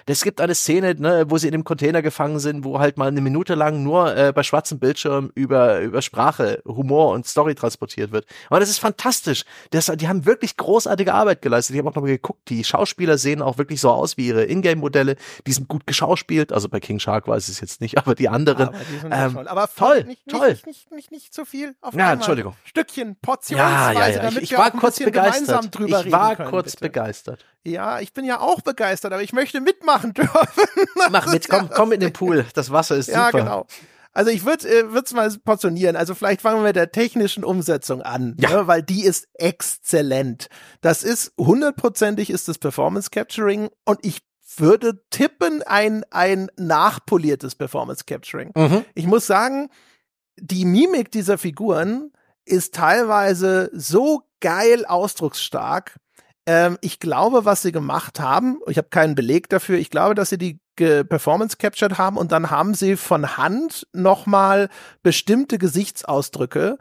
[0.05, 3.07] Es gibt eine Szene, ne, wo sie in dem Container gefangen sind, wo halt mal
[3.07, 8.11] eine Minute lang nur äh, bei schwarzem Bildschirm über, über Sprache, Humor und Story transportiert
[8.11, 8.25] wird.
[8.49, 9.45] Aber das ist fantastisch.
[9.71, 11.75] Das, die haben wirklich großartige Arbeit geleistet.
[11.75, 15.15] Ich habe auch nochmal geguckt, die Schauspieler sehen auch wirklich so aus wie ihre Ingame-Modelle.
[15.47, 16.51] Die sind gut geschauspielt.
[16.51, 18.69] Also bei King Shark weiß ich es jetzt nicht, aber die anderen.
[18.69, 20.49] Aber, die ähm, aber toll, nicht, toll.
[20.49, 21.75] Nicht, nicht, nicht, nicht, zu viel.
[21.81, 22.13] Auf ja, einmal.
[22.15, 22.55] Entschuldigung.
[22.63, 24.21] Stückchen, portionsweise, ja, ja, ja.
[24.23, 25.69] damit ich, ich war kurz begeistert.
[25.87, 26.85] Ich war können, kurz bitte.
[26.85, 27.45] begeistert.
[27.63, 30.85] Ja, ich bin ja auch begeistert, aber ich möchte mitmachen dürfen.
[31.11, 32.45] Mach mit, komm, komm in den Pool.
[32.53, 33.37] Das Wasser ist ja, super.
[33.37, 33.67] Ja, genau.
[34.15, 35.97] Also ich würde es mal portionieren.
[35.97, 38.49] Also vielleicht fangen wir mit der technischen Umsetzung an, ja.
[38.49, 40.47] ne, weil die ist exzellent.
[40.79, 44.19] Das ist hundertprozentig ist das Performance Capturing und ich
[44.57, 48.53] würde tippen ein ein nachpoliertes Performance Capturing.
[48.55, 48.85] Mhm.
[48.93, 49.69] Ich muss sagen,
[50.37, 52.13] die Mimik dieser Figuren
[52.45, 55.97] ist teilweise so geil ausdrucksstark.
[56.45, 60.29] Ähm, ich glaube, was sie gemacht haben, ich habe keinen Beleg dafür, ich glaube, dass
[60.29, 64.69] sie die Performance captured haben und dann haben sie von Hand nochmal
[65.03, 66.77] bestimmte Gesichtsausdrücke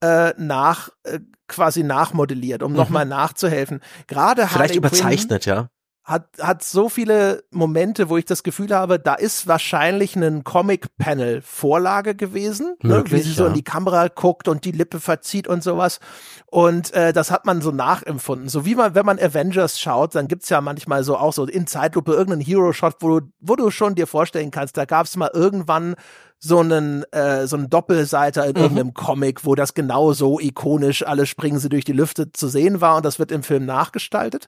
[0.00, 2.78] äh, nach äh, quasi nachmodelliert, um mhm.
[2.78, 3.80] nochmal nachzuhelfen.
[4.06, 5.68] Gerade vielleicht überzeichnet, Quinn ja.
[6.04, 12.14] Hat, hat so viele Momente, wo ich das Gefühl habe, da ist wahrscheinlich ein Comic-Panel-Vorlage
[12.14, 13.18] gewesen, Möglich, ne?
[13.18, 13.48] wie sie so ja.
[13.48, 16.00] in die Kamera guckt und die Lippe verzieht und sowas.
[16.50, 18.50] Und äh, das hat man so nachempfunden.
[18.50, 21.66] So wie man, wenn man Avengers schaut, dann gibt's ja manchmal so auch so in
[21.66, 25.96] Zeitlupe irgendeinen Hero-Shot, wo du, wo du schon dir vorstellen kannst, da gab's mal irgendwann
[26.44, 28.60] so einen äh, so einen Doppelseiter in Mhm.
[28.62, 32.80] irgendeinem Comic, wo das genau so ikonisch alle springen sie durch die Lüfte zu sehen
[32.80, 34.46] war und das wird im Film nachgestaltet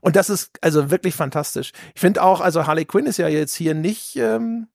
[0.00, 1.72] und das ist also wirklich fantastisch.
[1.94, 4.68] Ich finde auch, also Harley Quinn ist ja jetzt hier nicht ähm,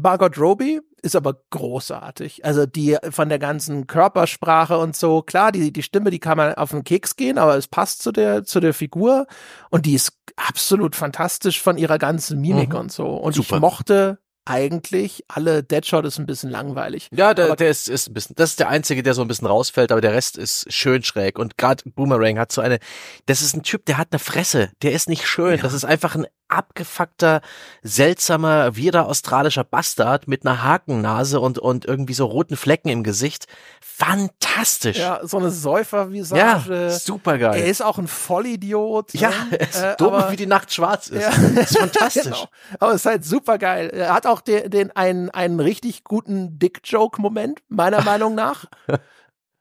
[0.00, 2.44] Margot Robbie ist aber großartig.
[2.44, 6.54] Also die von der ganzen Körpersprache und so, klar, die, die Stimme, die kann man
[6.54, 9.26] auf den Keks gehen, aber es passt zu der, zu der Figur
[9.70, 12.76] und die ist absolut fantastisch von ihrer ganzen Mimik Mhm.
[12.78, 13.06] und so.
[13.06, 13.56] Und Super.
[13.56, 14.18] ich mochte
[14.48, 17.08] eigentlich alle Deadshot ist ein bisschen langweilig.
[17.12, 19.46] Ja, der, der ist, ist ein bisschen, das ist der einzige, der so ein bisschen
[19.46, 21.38] rausfällt, aber der Rest ist schön schräg.
[21.38, 22.78] Und gerade Boomerang hat so eine,
[23.26, 25.60] das ist ein Typ, der hat eine Fresse, der ist nicht schön.
[25.60, 27.40] Das ist einfach ein abgefuckter,
[27.82, 33.46] seltsamer, wieder australischer Bastard mit einer Hakennase und, und irgendwie so roten Flecken im Gesicht.
[33.80, 34.98] Fantastisch.
[34.98, 36.90] Ja, so eine Ja, Säufervisage.
[36.98, 37.68] super er geil.
[37.68, 39.12] ist auch ein Vollidiot.
[39.14, 39.34] Ja, ne?
[39.58, 41.22] er ist Äh, dumm, aber- wie die Nacht schwarz ist.
[41.22, 41.30] Ja.
[41.58, 42.22] Das ist fantastisch.
[42.24, 42.46] genau.
[42.78, 43.90] Aber es ist halt super geil.
[43.90, 48.66] Er hat auch den, den einen, einen richtig guten Dick-Joke-Moment, meiner Meinung nach.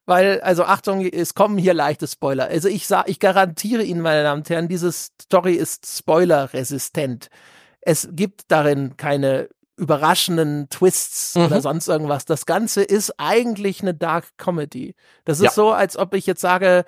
[0.07, 2.47] Weil, also Achtung, es kommen hier leichte Spoiler.
[2.47, 7.27] Also ich sag, ich garantiere Ihnen, meine Damen und Herren, diese Story ist spoilerresistent.
[7.81, 11.45] Es gibt darin keine überraschenden Twists Mhm.
[11.45, 12.25] oder sonst irgendwas.
[12.25, 14.95] Das Ganze ist eigentlich eine Dark Comedy.
[15.25, 15.51] Das ist Ja.
[15.51, 16.85] so, als ob ich jetzt sage,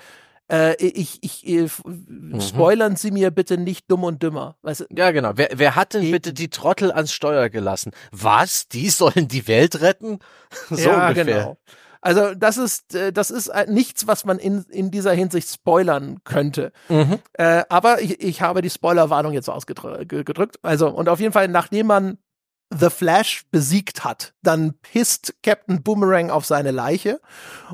[0.52, 2.42] äh, ich, ich, äh, f- Mhm.
[2.42, 4.56] spoilern Sie mir bitte nicht dumm und dümmer.
[4.64, 5.34] Weißt Ja, genau.
[5.36, 7.92] Wer, wer hat denn Die- bitte die Trottel ans Steuer gelassen?
[8.12, 8.68] Was?
[8.70, 10.20] Die sollen die Welt retten?
[10.70, 11.26] So ja, ungefähr.
[11.26, 11.58] genau.
[12.02, 16.20] Also das ist äh, das ist äh, nichts, was man in in dieser Hinsicht spoilern
[16.24, 16.72] könnte.
[16.88, 17.20] Mhm.
[17.34, 20.60] Äh, aber ich, ich habe die Spoilerwarnung jetzt ausgedrückt.
[20.62, 22.18] Also und auf jeden Fall, nachdem man
[22.72, 27.20] The Flash besiegt hat, dann pisst Captain Boomerang auf seine Leiche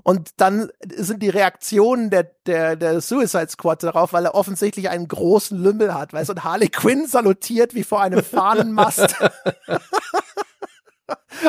[0.04, 5.08] und dann sind die Reaktionen der der der Suicide Squad darauf, weil er offensichtlich einen
[5.08, 9.18] großen Lümmel hat, weißt du, und Harley Quinn salutiert wie vor einem Fahnenmast.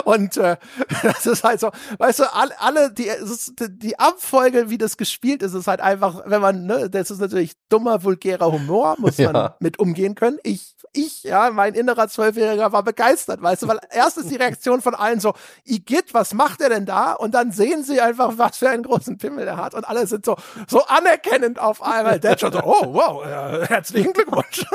[0.04, 0.56] Und äh,
[1.02, 5.42] das ist halt so, weißt du, alle, alle die, ist, die Abfolge, wie das gespielt
[5.42, 9.34] ist, ist halt einfach, wenn man, ne, das ist natürlich dummer, vulgärer Humor, muss man
[9.34, 9.56] Ja.
[9.60, 10.38] mit umgehen können.
[10.42, 14.82] Ich, ich, ja, mein innerer Zwölfjähriger war begeistert, weißt du, weil erst ist die Reaktion
[14.82, 15.34] von allen so,
[15.64, 17.12] Igitt, was macht er denn da?
[17.12, 19.74] Und dann sehen sie einfach, was für einen großen Pimmel er hat.
[19.74, 20.36] Und alle sind so,
[20.68, 22.20] so anerkennend auf einmal.
[22.20, 24.64] Der schon so, oh, wow, äh, herzlichen Glückwunsch.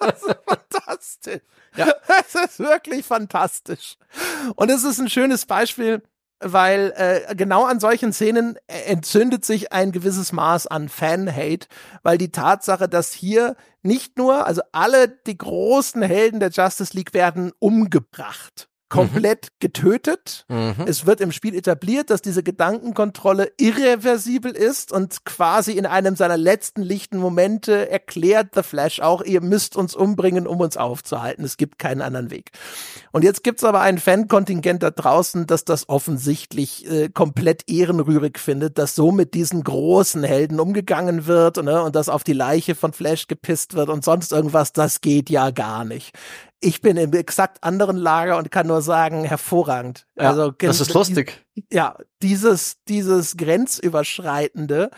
[0.00, 1.40] das ist fantastisch.
[1.76, 1.92] Ja.
[2.34, 3.96] Es ist wirklich fantastisch.
[4.56, 6.02] Und es ist ein schönes Beispiel,
[6.40, 11.68] weil äh, genau an solchen Szenen äh, entzündet sich ein gewisses Maß an Fan-Hate,
[12.02, 17.14] weil die Tatsache, dass hier nicht nur, also alle die großen Helden der Justice League
[17.14, 20.44] werden umgebracht, komplett getötet.
[20.48, 20.84] Mhm.
[20.86, 26.36] Es wird im Spiel etabliert, dass diese Gedankenkontrolle irreversibel ist und quasi in einem seiner
[26.36, 31.42] letzten lichten Momente erklärt The Flash auch, ihr müsst uns umbringen, um uns aufzuhalten.
[31.42, 32.50] Es gibt keinen anderen Weg.
[33.12, 38.76] Und jetzt gibt's aber ein Fankontingent da draußen, das das offensichtlich äh, komplett ehrenrührig findet,
[38.76, 42.92] dass so mit diesen großen Helden umgegangen wird ne, und dass auf die Leiche von
[42.92, 44.74] Flash gepisst wird und sonst irgendwas.
[44.74, 46.12] Das geht ja gar nicht.
[46.64, 50.06] Ich bin im exakt anderen Lager und kann nur sagen, hervorragend.
[50.16, 51.44] Ja, also das ist lustig.
[51.72, 54.90] ja, dieses, dieses Grenzüberschreitende,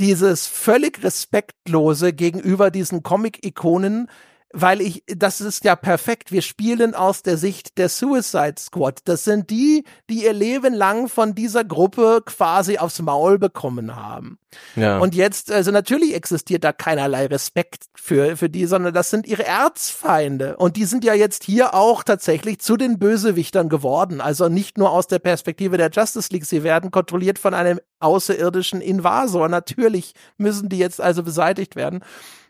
[0.00, 4.08] dieses völlig respektlose gegenüber diesen Comic-Ikonen,
[4.54, 6.30] weil ich, das ist ja perfekt.
[6.30, 9.00] Wir spielen aus der Sicht der Suicide Squad.
[9.04, 14.38] Das sind die, die ihr Leben lang von dieser Gruppe quasi aufs Maul bekommen haben.
[14.76, 14.98] Ja.
[14.98, 19.44] Und jetzt, also natürlich existiert da keinerlei Respekt für, für die, sondern das sind ihre
[19.44, 20.56] Erzfeinde.
[20.56, 24.20] Und die sind ja jetzt hier auch tatsächlich zu den Bösewichtern geworden.
[24.20, 26.46] Also nicht nur aus der Perspektive der Justice League.
[26.46, 29.48] Sie werden kontrolliert von einem außerirdischen Invasor.
[29.48, 32.04] Natürlich müssen die jetzt also beseitigt werden.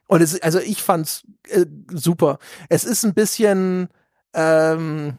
[0.07, 2.39] Und es, also ich fand's äh, super.
[2.69, 3.89] Es ist ein bisschen,
[4.35, 5.19] ähm,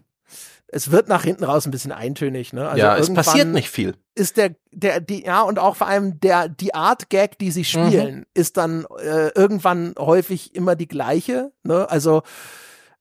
[0.67, 2.67] es wird nach hinten raus ein bisschen eintönig, ne?
[2.67, 3.95] Also ja, es passiert nicht viel.
[4.13, 7.65] Ist der, der, die, ja, und auch vor allem der, die Art Gag, die sie
[7.65, 8.25] spielen, mhm.
[8.33, 11.89] ist dann äh, irgendwann häufig immer die gleiche, ne?
[11.89, 12.23] Also,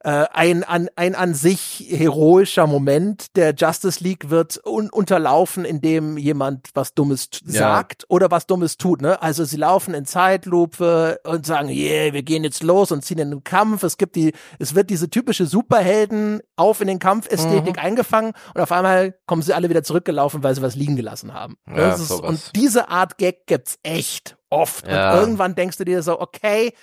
[0.04, 6.18] äh, ein, an, ein an sich heroischer Moment der Justice League wird un unterlaufen, indem
[6.18, 8.06] jemand was Dummes sagt ja.
[8.10, 9.00] oder was Dummes tut.
[9.00, 9.20] Ne?
[9.22, 13.30] Also sie laufen in Zeitlupe und sagen, yeah, wir gehen jetzt los und ziehen in
[13.30, 13.82] den Kampf.
[13.82, 17.82] Es gibt die, es wird diese typische Superhelden auf in den Kampfästhetik mhm.
[17.82, 21.56] eingefangen und auf einmal kommen sie alle wieder zurückgelaufen, weil sie was liegen gelassen haben.
[21.66, 24.86] Ja, ist, und diese Art Gag gibt's echt oft.
[24.86, 25.14] Ja.
[25.14, 26.74] Und irgendwann denkst du dir so, okay,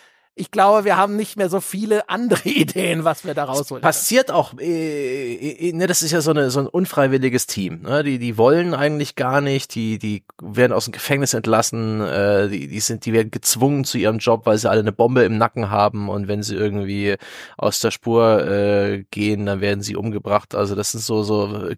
[0.42, 3.84] ich glaube, wir haben nicht mehr so viele andere Ideen, was wir da rausholen.
[3.84, 7.84] Passiert auch, äh, äh, ne, das ist ja so, eine, so ein unfreiwilliges Team.
[7.84, 8.04] Ne?
[8.04, 12.68] Die, die wollen eigentlich gar nicht, die, die werden aus dem Gefängnis entlassen, äh, die,
[12.68, 15.70] die sind, die werden gezwungen zu ihrem Job, weil sie alle eine Bombe im Nacken
[15.70, 17.18] haben und wenn sie irgendwie
[17.56, 20.56] aus der Spur äh, gehen, dann werden sie umgebracht.
[20.56, 21.76] Also das sind so, so äh,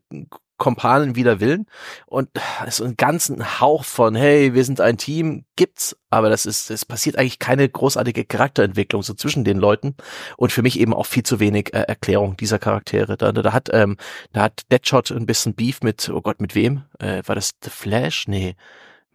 [0.57, 1.65] Kompanen wider Willen
[2.05, 2.30] und
[2.69, 6.85] so einen ganzen Hauch von hey, wir sind ein Team gibt's, aber das ist es
[6.85, 9.95] passiert eigentlich keine großartige Charakterentwicklung so zwischen den Leuten
[10.38, 13.17] und für mich eben auch viel zu wenig äh, Erklärung dieser Charaktere.
[13.17, 13.97] Da, da hat ähm,
[14.31, 16.84] da hat Deadshot ein bisschen Beef mit oh Gott, mit wem?
[16.99, 18.27] Äh, war das The Flash?
[18.27, 18.55] Nee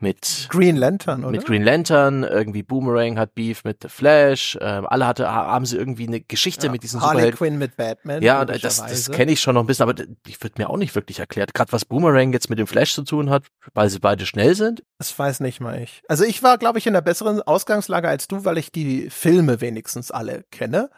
[0.01, 1.33] mit Green Lantern, oder?
[1.33, 5.77] Mit Green Lantern, irgendwie Boomerang hat Beef mit The Flash, ähm, alle hatte, haben sie
[5.77, 7.39] irgendwie eine Geschichte ja, mit diesen Harley Superhelden.
[7.39, 8.23] Quinn mit Batman.
[8.23, 10.95] Ja, das, das kenne ich schon noch ein bisschen, aber ich wird mir auch nicht
[10.95, 11.55] wirklich erklärt.
[11.55, 13.45] Gerade was Boomerang jetzt mit dem Flash zu tun hat,
[13.75, 14.83] weil sie beide schnell sind.
[14.99, 16.03] Das weiß nicht mal ich.
[16.09, 19.61] Also ich war, glaube ich, in einer besseren Ausgangslage als du, weil ich die Filme
[19.61, 20.91] wenigstens alle kenne.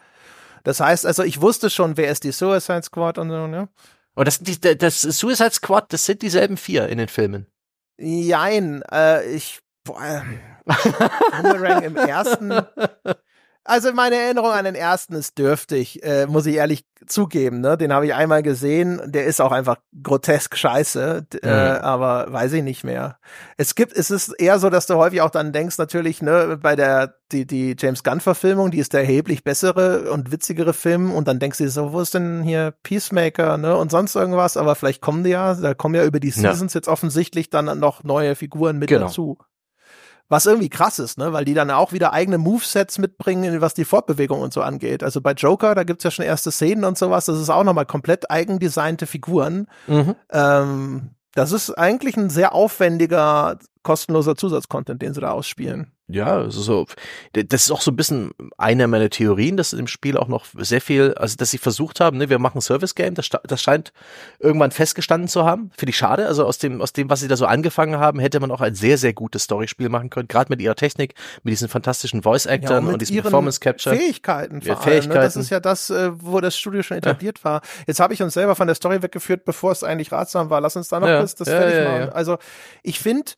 [0.64, 3.68] Das heißt, also ich wusste schon, wer ist die Suicide Squad und so, ne?
[4.14, 7.46] Und das, die, das Suicide Squad, das sind dieselben vier in den Filmen.
[8.02, 10.24] Jein, äh, ich, boah,
[10.64, 12.50] Boomerang im ersten.
[13.70, 17.60] Also meine Erinnerung an den ersten ist dürftig, äh, muss ich ehrlich zugeben.
[17.60, 17.78] Ne?
[17.78, 19.00] Den habe ich einmal gesehen.
[19.06, 21.80] Der ist auch einfach grotesk scheiße, äh, mhm.
[21.80, 23.18] aber weiß ich nicht mehr.
[23.58, 26.74] Es gibt, es ist eher so, dass du häufig auch dann denkst, natürlich, ne, bei
[26.74, 31.12] der die die James Gunn Verfilmung, die ist der erheblich bessere und witzigere Film.
[31.12, 34.56] Und dann denkst du dir so, wo ist denn hier Peacemaker, ne, und sonst irgendwas?
[34.56, 36.78] Aber vielleicht kommen die ja, da kommen ja über die Seasons ja.
[36.78, 39.06] jetzt offensichtlich dann noch neue Figuren mit genau.
[39.06, 39.38] dazu.
[40.30, 41.32] Was irgendwie krass ist, ne?
[41.32, 45.02] Weil die dann auch wieder eigene Movesets mitbringen, was die Fortbewegung und so angeht.
[45.02, 47.24] Also bei Joker, da gibt's ja schon erste Szenen und sowas.
[47.26, 49.66] Das ist auch nochmal komplett eigendesignte Figuren.
[49.88, 50.14] Mhm.
[50.30, 55.90] Ähm, das ist eigentlich ein sehr aufwendiger, kostenloser Zusatzcontent, den sie da ausspielen.
[56.12, 56.86] Ja, so,
[57.32, 60.80] das ist auch so ein bisschen eine meiner Theorien, dass im Spiel auch noch sehr
[60.80, 63.92] viel, also dass sie versucht haben, ne, wir machen Service Game, das, das scheint
[64.38, 65.70] irgendwann festgestanden zu haben.
[65.76, 66.26] Finde ich schade.
[66.26, 68.74] Also aus dem, aus dem, was sie da so angefangen haben, hätte man auch ein
[68.74, 72.70] sehr, sehr gutes Storyspiel machen können, gerade mit ihrer Technik, mit diesen fantastischen Voice Actors
[72.70, 73.94] ja, und, und diesem Performance Capture.
[73.96, 75.14] Fähigkeiten vor allem, Ne?
[75.14, 77.44] Das ist ja das, äh, wo das Studio schon etabliert ja.
[77.44, 77.60] war.
[77.86, 80.60] Jetzt habe ich uns selber von der Story weggeführt, bevor es eigentlich ratsam war.
[80.60, 81.18] Lass uns da noch ja.
[81.18, 82.10] kurz das fertig machen.
[82.10, 82.38] Also
[82.82, 83.32] ich finde,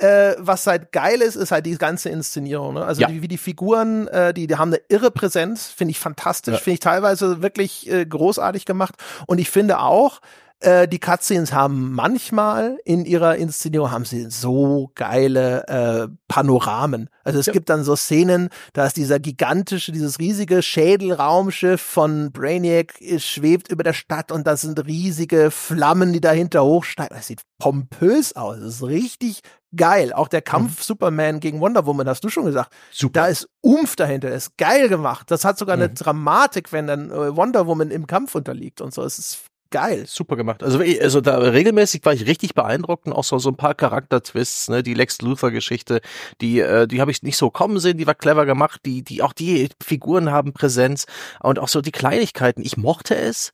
[0.00, 2.74] äh, was halt geil ist, ist halt die ganze Inszenierung.
[2.74, 2.84] Ne?
[2.84, 3.08] Also ja.
[3.08, 6.60] die, wie die Figuren, äh, die, die haben eine irre Präsenz, finde ich fantastisch, ja.
[6.60, 8.94] finde ich teilweise wirklich äh, großartig gemacht.
[9.26, 10.20] Und ich finde auch,
[10.60, 17.08] äh, die Cutscenes haben manchmal in ihrer Inszenierung haben sie so geile äh, Panoramen.
[17.24, 17.52] Also es ja.
[17.52, 23.82] gibt dann so Szenen, da ist dieser gigantische, dieses riesige Schädelraumschiff von Brainiac schwebt über
[23.82, 27.16] der Stadt und da sind riesige Flammen, die dahinter hochsteigen.
[27.16, 28.58] Das sieht pompös aus.
[28.60, 29.40] Das ist richtig
[29.76, 30.12] geil.
[30.12, 30.82] Auch der Kampf mhm.
[30.82, 32.72] Superman gegen Wonder Woman, hast du schon gesagt.
[32.90, 33.20] Super.
[33.20, 35.30] Da ist Umf dahinter, ist geil gemacht.
[35.30, 35.82] Das hat sogar mhm.
[35.82, 39.02] eine Dramatik, wenn dann äh, Wonder Woman im Kampf unterliegt und so.
[39.02, 40.04] Es ist geil.
[40.06, 40.62] Super gemacht.
[40.62, 44.68] Also, also da regelmäßig war ich richtig beeindruckt und auch so, so ein paar Charaktertwists,
[44.68, 46.00] ne, die Lex Luthor Geschichte,
[46.40, 49.22] die, äh, die habe ich nicht so kommen sehen, die war clever gemacht, die, die,
[49.22, 51.06] auch die Figuren haben Präsenz
[51.40, 52.62] und auch so die Kleinigkeiten.
[52.62, 53.52] Ich mochte es,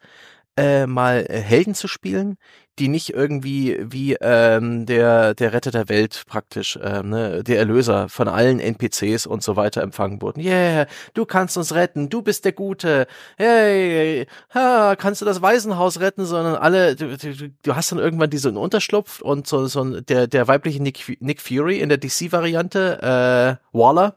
[0.56, 2.38] äh, mal äh, Helden zu spielen,
[2.78, 8.08] die nicht irgendwie wie ähm, der der Retter der Welt praktisch, ähm, ne, der Erlöser
[8.08, 10.40] von allen NPCs und so weiter empfangen wurden.
[10.40, 13.06] Yeah, du kannst uns retten, du bist der Gute.
[13.36, 18.30] Hey, ha, kannst du das Waisenhaus retten, sondern alle, du, du, du hast dann irgendwann
[18.30, 23.76] diesen Unterschlupf und so so der der weibliche Nick, Nick Fury in der DC-Variante, äh,
[23.76, 24.16] Waller,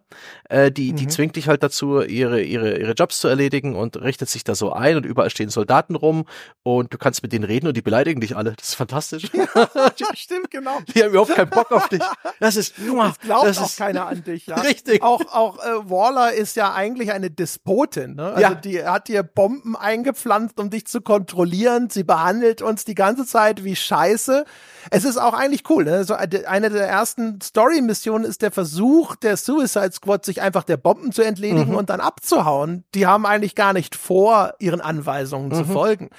[0.49, 1.09] äh, die die mhm.
[1.09, 4.73] zwingt dich halt dazu, ihre ihre ihre Jobs zu erledigen und richtet sich da so
[4.73, 6.25] ein und überall stehen Soldaten rum
[6.63, 8.48] und du kannst mit denen reden und die beleidigen dich alle.
[8.57, 9.29] Das ist fantastisch.
[9.33, 10.79] Ja, stimmt, genau.
[10.93, 12.01] Die haben überhaupt keinen Bock auf dich.
[12.39, 13.05] Das ist nur.
[13.05, 14.55] Das glaubt das auch ist, keiner an dich, ja.
[14.55, 15.01] Richtig.
[15.01, 18.33] Auch, auch äh, Waller ist ja eigentlich eine Despotin, ne?
[18.33, 18.55] Also ja.
[18.55, 21.89] die hat dir Bomben eingepflanzt, um dich zu kontrollieren.
[21.89, 24.45] Sie behandelt uns die ganze Zeit wie Scheiße.
[24.91, 26.03] Es ist auch eigentlich cool, ne?
[26.03, 31.11] So eine der ersten Story-Missionen ist der Versuch der Suicide Squad, sich einfach der Bomben
[31.11, 31.75] zu entledigen mhm.
[31.75, 32.83] und dann abzuhauen.
[32.95, 35.53] Die haben eigentlich gar nicht vor, ihren Anweisungen mhm.
[35.53, 36.09] zu folgen.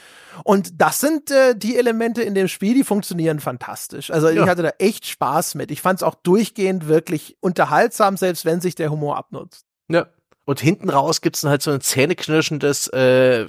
[0.45, 4.11] Und das sind äh, die Elemente in dem Spiel, die funktionieren fantastisch.
[4.11, 4.43] Also ja.
[4.43, 5.71] ich hatte da echt Spaß mit.
[5.71, 9.67] Ich fand es auch durchgehend wirklich unterhaltsam, selbst wenn sich der Humor abnutzt.
[9.89, 10.07] Ja,
[10.47, 13.47] und hinten raus gibt's dann halt so ein zähneknirschendes äh,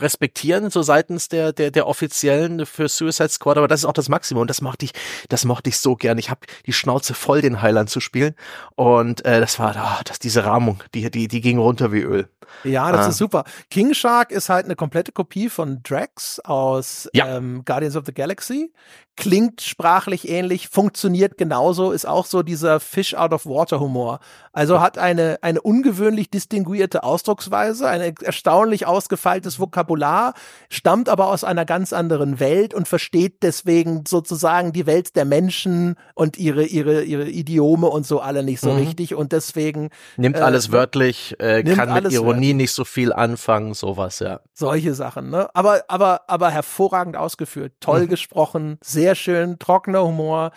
[0.00, 4.08] Respektieren so seitens der, der, der Offiziellen für Suicide Squad, aber das ist auch das
[4.08, 4.42] Maximum.
[4.42, 4.92] Und das mochte ich,
[5.28, 6.18] das mochte ich so gern.
[6.18, 8.34] Ich habe die Schnauze voll, den Highland zu spielen.
[8.74, 12.28] Und äh, das war, oh, das, diese Rahmung, die, die, die ging runter wie Öl.
[12.64, 13.08] Ja, das ah.
[13.10, 13.44] ist super.
[13.70, 17.36] King Shark ist halt eine komplette Kopie von Drax aus ja.
[17.36, 18.72] ähm, Guardians of the Galaxy
[19.16, 24.20] klingt sprachlich ähnlich, funktioniert genauso, ist auch so dieser Fish out of water Humor.
[24.52, 30.34] Also hat eine, eine ungewöhnlich distinguierte Ausdrucksweise, ein erstaunlich ausgefeiltes Vokabular,
[30.68, 35.96] stammt aber aus einer ganz anderen Welt und versteht deswegen sozusagen die Welt der Menschen
[36.14, 38.78] und ihre, ihre, ihre Idiome und so alle nicht so mhm.
[38.78, 39.90] richtig und deswegen.
[40.16, 42.54] Nimmt äh, alles wörtlich, äh, kann mit Ironie wörtlich.
[42.54, 44.40] nicht so viel anfangen, sowas, ja.
[44.52, 45.48] Solche Sachen, ne?
[45.54, 48.08] Aber, aber, aber hervorragend ausgeführt, toll mhm.
[48.08, 50.52] gesprochen, sehr sehr schön, trockener Humor,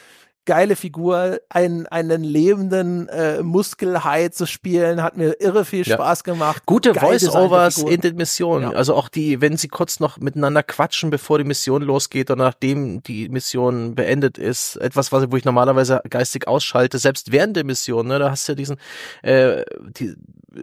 [0.45, 6.33] geile Figur, einen, einen lebenden äh, Muskelhai zu spielen, hat mir irre viel Spaß ja.
[6.33, 6.61] gemacht.
[6.67, 8.71] Gute Voice-Overs in den Missionen.
[8.71, 8.77] Ja.
[8.77, 13.01] Also auch die, wenn sie kurz noch miteinander quatschen, bevor die Mission losgeht und nachdem
[13.01, 18.05] die Mission beendet ist, etwas, was wo ich normalerweise geistig ausschalte, selbst während der Mission,
[18.05, 18.77] ne, da hast du ja diesen,
[19.23, 19.63] äh,
[19.97, 20.13] die,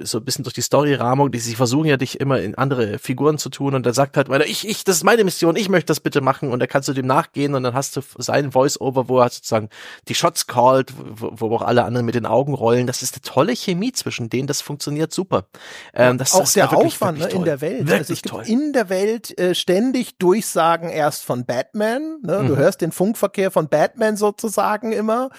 [0.03, 3.39] so ein bisschen durch die Story-Rahmung, die sie versuchen ja dich immer in andere Figuren
[3.39, 5.87] zu tun und er sagt halt, weil ich, ich, das ist meine Mission, ich möchte
[5.87, 9.09] das bitte machen und da kannst du dem nachgehen und dann hast du seinen Voice-Over,
[9.09, 9.69] wo er sozusagen
[10.09, 12.87] die Shots called, wo, wo auch alle anderen mit den Augen rollen.
[12.87, 15.47] Das ist eine tolle Chemie zwischen denen, das funktioniert super.
[15.95, 17.87] Ähm, das, auch das der wirklich, Aufwand wirklich ne, in der Welt.
[17.87, 18.45] Wirklich also es toll.
[18.45, 22.19] gibt in der Welt äh, ständig Durchsagen erst von Batman.
[22.23, 22.41] Ne?
[22.43, 22.49] Mhm.
[22.49, 25.31] Du hörst den Funkverkehr von Batman sozusagen immer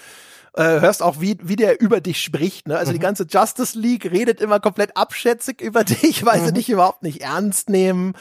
[0.56, 2.68] äh, hörst auch, wie, wie der über dich spricht.
[2.68, 2.78] Ne?
[2.78, 2.94] Also mhm.
[2.94, 6.46] die ganze Justice League redet immer komplett abschätzig über dich, weil mhm.
[6.46, 8.14] sie dich überhaupt nicht ernst nehmen.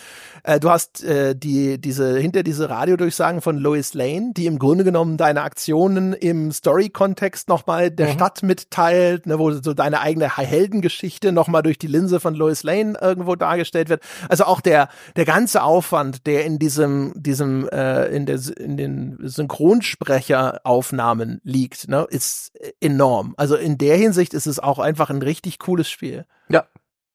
[0.44, 4.84] Äh, du hast äh, die, diese, hinter diese Radiodurchsagen von Lois Lane, die im Grunde
[4.84, 8.14] genommen deine Aktionen im Story-Kontext nochmal der mhm.
[8.14, 12.98] Stadt mitteilt, ne, wo so deine eigene Heldengeschichte nochmal durch die Linse von Lois Lane
[13.00, 14.02] irgendwo dargestellt wird.
[14.28, 19.20] Also auch der, der ganze Aufwand, der in diesem, diesem, äh, in der, in den
[19.22, 22.23] Synchronsprecheraufnahmen liegt, ne, ist
[22.80, 23.34] enorm.
[23.38, 26.26] Also in der Hinsicht ist es auch einfach ein richtig cooles Spiel.
[26.50, 26.68] Ja,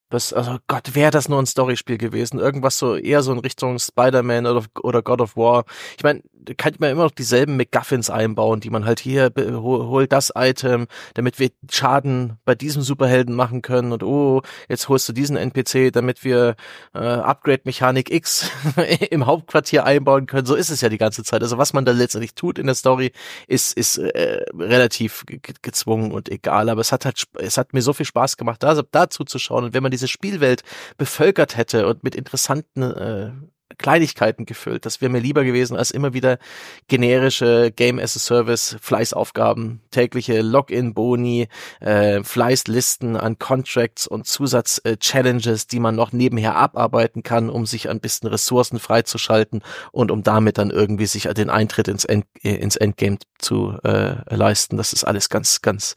[0.09, 2.39] das, also Gott, wäre das nur ein Storyspiel gewesen.
[2.39, 5.65] Irgendwas so eher so in Richtung Spider-Man oder, oder God of War.
[5.97, 6.21] Ich meine,
[6.57, 11.39] kann man immer noch dieselben McGuffins einbauen, die man halt hier holt das Item, damit
[11.39, 16.23] wir Schaden bei diesem Superhelden machen können und oh, jetzt holst du diesen NPC, damit
[16.23, 16.55] wir
[16.93, 18.49] äh, Upgrade-Mechanik X
[19.11, 20.45] im Hauptquartier einbauen können.
[20.45, 21.41] So ist es ja die ganze Zeit.
[21.41, 23.11] Also was man da letztendlich tut in der Story,
[23.47, 25.25] ist, ist äh, relativ
[25.61, 26.69] gezwungen und egal.
[26.69, 29.65] Aber es hat halt, es hat mir so viel Spaß gemacht, da, dazu zu schauen.
[29.65, 30.63] Und wenn man diese Spielwelt
[30.97, 33.31] bevölkert hätte und mit interessanten äh,
[33.77, 34.85] Kleinigkeiten gefüllt.
[34.85, 36.39] Das wäre mir lieber gewesen als immer wieder
[36.87, 41.47] generische Game as a Service Fleißaufgaben, tägliche Login-Boni,
[41.79, 47.99] äh, Fleißlisten an Contracts und Zusatz-Challenges, die man noch nebenher abarbeiten kann, um sich ein
[47.99, 49.61] bisschen Ressourcen freizuschalten
[49.91, 54.35] und um damit dann irgendwie sich den Eintritt ins, End, äh, ins Endgame zu äh,
[54.35, 54.77] leisten.
[54.77, 55.95] Das ist alles ganz, ganz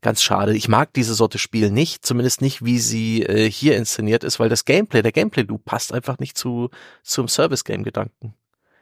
[0.00, 0.56] ganz schade.
[0.56, 4.48] Ich mag diese Sorte Spiel nicht, zumindest nicht, wie sie äh, hier inszeniert ist, weil
[4.48, 6.70] das Gameplay, der Gameplay-Loop passt einfach nicht zu
[7.02, 8.34] zum Service-Game-Gedanken.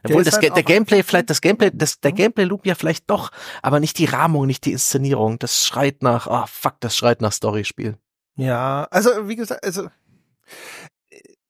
[0.04, 3.30] Obwohl das, halt der Gameplay vielleicht, das Gameplay, das, der Gameplay-Loop ja vielleicht doch,
[3.62, 5.38] aber nicht die Rahmung, nicht die Inszenierung.
[5.38, 7.96] Das schreit nach, ah oh, fuck, das schreit nach Story-Spiel.
[8.36, 9.88] Ja, also wie gesagt, also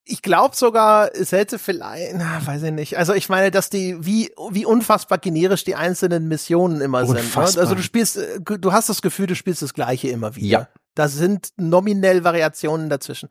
[0.06, 2.98] ich glaube sogar, es hätte vielleicht, na, weiß ich nicht.
[2.98, 7.46] Also ich meine, dass die, wie, wie unfassbar generisch die einzelnen Missionen immer unfassbar.
[7.46, 7.56] sind.
[7.56, 7.62] Ne?
[7.62, 10.46] Also du spielst, äh, du hast das Gefühl, du spielst das Gleiche immer wieder.
[10.46, 10.68] Ja.
[10.94, 13.28] Da sind nominell Variationen dazwischen.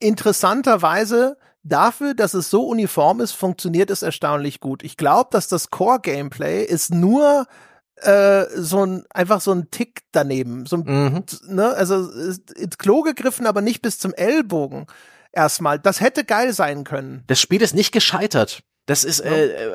[0.00, 4.82] Interessanterweise dafür, dass es so uniform ist, funktioniert es erstaunlich gut.
[4.82, 7.46] Ich glaube, dass das Core-Gameplay ist nur
[7.96, 11.24] äh, so ein einfach so ein Tick daneben, so ein, mhm.
[11.54, 14.86] ne, also ins Klo gegriffen, aber nicht bis zum Ellbogen.
[15.32, 17.22] Erstmal, das hätte geil sein können.
[17.26, 18.62] Das Spiel ist nicht gescheitert.
[18.90, 19.70] Das ist äh, äh,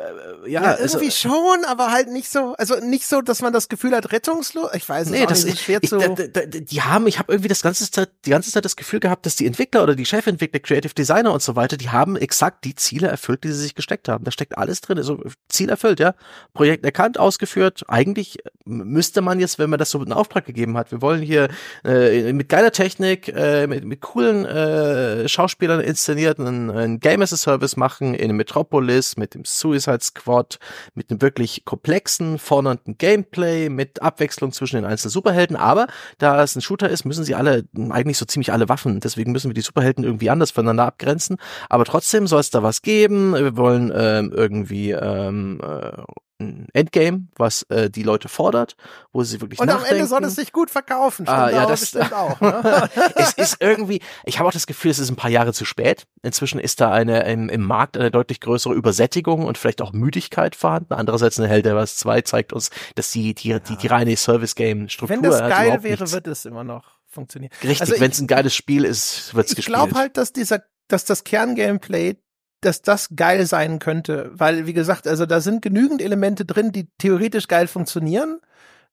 [0.45, 3.53] ja, ja also irgendwie also, schon, aber halt nicht so, also nicht so, dass man
[3.53, 4.71] das Gefühl hat, rettungslos.
[4.73, 5.99] Ich weiß nee, das ist schwer ich, zu.
[5.99, 8.99] Da, da, die haben, ich habe irgendwie das ganze Zeit, die ganze Zeit das Gefühl
[8.99, 12.65] gehabt, dass die Entwickler oder die Chefentwickler, Creative Designer und so weiter, die haben exakt
[12.65, 14.25] die Ziele erfüllt, die sie sich gesteckt haben.
[14.25, 16.13] Da steckt alles drin, also Ziel erfüllt, ja.
[16.53, 17.85] Projekt erkannt, ausgeführt.
[17.87, 21.47] Eigentlich müsste man jetzt, wenn man das so in Auftrag gegeben hat, wir wollen hier
[21.85, 27.37] äh, mit geiler Technik, äh, mit, mit coolen äh, Schauspielern inszenierten einen Game as a
[27.37, 30.59] Service machen in Metropolis ist, mit dem Suicide Squad,
[30.93, 35.55] mit einem wirklich komplexen, fordernden Gameplay, mit Abwechslung zwischen den einzelnen Superhelden.
[35.55, 35.87] Aber
[36.17, 38.99] da es ein Shooter ist, müssen sie alle, eigentlich so ziemlich alle Waffen.
[38.99, 41.37] Deswegen müssen wir die Superhelden irgendwie anders voneinander abgrenzen.
[41.69, 43.33] Aber trotzdem soll es da was geben.
[43.33, 46.03] Wir wollen ähm, irgendwie ähm, äh,
[46.39, 48.75] ein Endgame, was äh, die Leute fordert,
[49.13, 49.89] wo sie wirklich Und nachdenken.
[49.89, 51.27] am Ende soll es sich gut verkaufen.
[51.27, 52.39] Ah, ja, das stimmt auch.
[52.41, 52.89] Ne?
[53.15, 56.05] es ist irgendwie, ich habe auch das Gefühl, es ist ein paar Jahre zu spät.
[56.23, 60.55] Inzwischen ist da eine im, im Markt eine deutlich größere Übersättigung und vielleicht auch Müdigkeit
[60.55, 60.93] vorhanden.
[60.93, 63.59] Andererseits eine Hell Wars 2 zeigt uns, dass die die, ja.
[63.59, 66.13] die, die reine Service-Game-Struktur Wenn das geil wäre, nichts.
[66.13, 67.51] wird es immer noch funktionieren.
[67.63, 69.77] Richtig, also wenn es ein geiles Spiel ist, wird es gespielt.
[69.77, 72.17] Ich glaube halt, dass dieser, dass das Kerngameplay
[72.65, 76.89] dass das geil sein könnte, weil wie gesagt, also da sind genügend Elemente drin, die
[76.97, 78.39] theoretisch geil funktionieren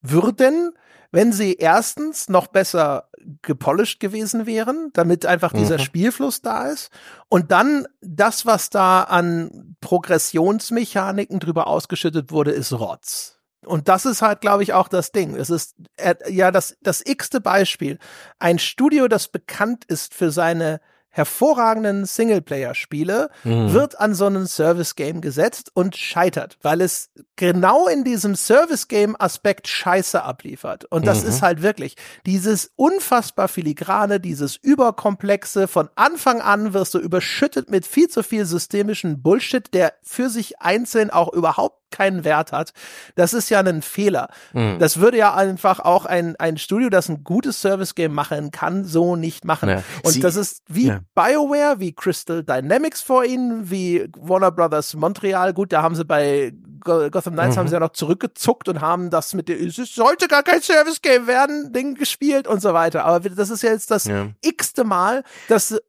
[0.02, 0.72] würden,
[1.10, 3.08] wenn sie erstens noch besser
[3.42, 5.82] gepolished gewesen wären, damit einfach dieser mhm.
[5.82, 6.90] Spielfluss da ist
[7.28, 13.38] und dann das, was da an Progressionsmechaniken drüber ausgeschüttet wurde, ist Rotz.
[13.64, 15.36] Und das ist halt, glaube ich, auch das Ding.
[15.36, 17.98] Es ist äh, ja das, das x-te Beispiel.
[18.40, 20.80] Ein Studio, das bekannt ist für seine
[21.12, 23.72] hervorragenden Singleplayer-Spiele mhm.
[23.72, 30.22] wird an so einen Service-Game gesetzt und scheitert, weil es genau in diesem Service-Game-Aspekt Scheiße
[30.22, 30.86] abliefert.
[30.86, 31.28] Und das mhm.
[31.28, 35.68] ist halt wirklich dieses unfassbar filigrane, dieses überkomplexe.
[35.68, 40.60] Von Anfang an wirst du überschüttet mit viel zu viel systemischen Bullshit, der für sich
[40.60, 42.72] einzeln auch überhaupt keinen Wert hat.
[43.14, 44.28] Das ist ja ein Fehler.
[44.52, 44.78] Mhm.
[44.80, 49.14] Das würde ja einfach auch ein, ein Studio, das ein gutes Service-Game machen kann, so
[49.14, 49.68] nicht machen.
[49.68, 49.82] Ja.
[50.02, 51.00] Und Sie, das ist wie ja.
[51.14, 55.52] BioWare, wie Crystal Dynamics vor ihnen, wie Warner Brothers Montreal.
[55.52, 56.52] Gut, da haben sie bei
[56.84, 57.60] Gotham Knights mhm.
[57.60, 61.26] haben sie ja noch zurückgezuckt und haben das mit dem, es sollte gar kein Service-Game
[61.26, 63.04] werden, Ding gespielt und so weiter.
[63.04, 64.28] Aber das ist ja jetzt das ja.
[64.40, 65.80] x-te Mal, dass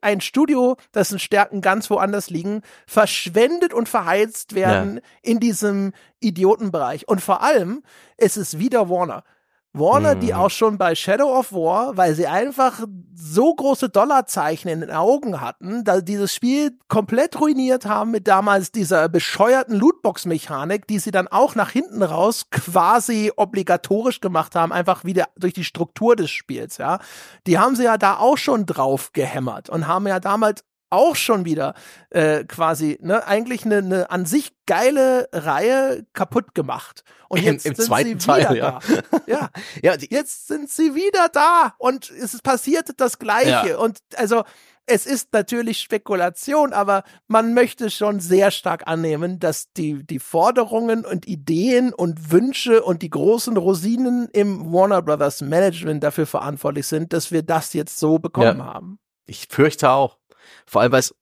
[0.00, 5.02] ein Studio, dessen Stärken ganz woanders liegen, verschwendet und verheizt werden ja.
[5.22, 7.08] in diesem Idiotenbereich.
[7.08, 7.82] Und vor allem,
[8.16, 9.24] es ist wieder Warner.
[9.74, 10.20] Warner, mhm.
[10.20, 12.80] die auch schon bei Shadow of War, weil sie einfach
[13.14, 18.72] so große Dollarzeichen in den Augen hatten, da dieses Spiel komplett ruiniert haben mit damals
[18.72, 25.04] dieser bescheuerten Lootbox-Mechanik, die sie dann auch nach hinten raus quasi obligatorisch gemacht haben, einfach
[25.04, 26.98] wieder durch die Struktur des Spiels, ja.
[27.46, 31.44] Die haben sie ja da auch schon drauf gehämmert und haben ja damals auch schon
[31.44, 31.74] wieder
[32.10, 37.02] äh, quasi ne, eigentlich eine, eine an sich geile Reihe kaputt gemacht.
[37.28, 38.78] Und jetzt Im, im sind sie Teil, wieder ja.
[38.80, 39.20] da.
[39.26, 39.48] Ja,
[39.82, 43.70] ja jetzt sind sie wieder da und es passiert das Gleiche.
[43.70, 43.78] Ja.
[43.78, 44.44] Und also
[44.86, 51.04] es ist natürlich Spekulation, aber man möchte schon sehr stark annehmen, dass die, die Forderungen
[51.04, 57.12] und Ideen und Wünsche und die großen Rosinen im Warner Brothers Management dafür verantwortlich sind,
[57.12, 58.64] dass wir das jetzt so bekommen ja.
[58.64, 58.98] haben.
[59.24, 60.18] Ich fürchte auch.
[60.66, 61.14] Vor allem, weil es,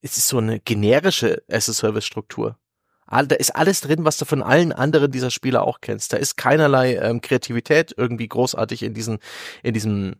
[0.00, 2.58] es ist so eine generische As-a-Service-Struktur.
[3.06, 6.12] Da ist alles drin, was du von allen anderen dieser Spiele auch kennst.
[6.14, 9.18] Da ist keinerlei ähm, Kreativität irgendwie großartig in diesen,
[9.62, 10.16] in diesem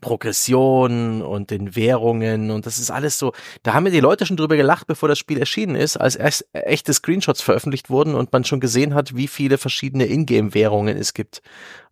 [0.00, 3.32] Progression und den Währungen und das ist alles so.
[3.64, 6.46] Da haben mir die Leute schon drüber gelacht, bevor das Spiel erschienen ist, als erst
[6.52, 11.42] echte Screenshots veröffentlicht wurden und man schon gesehen hat, wie viele verschiedene Ingame-Währungen es gibt.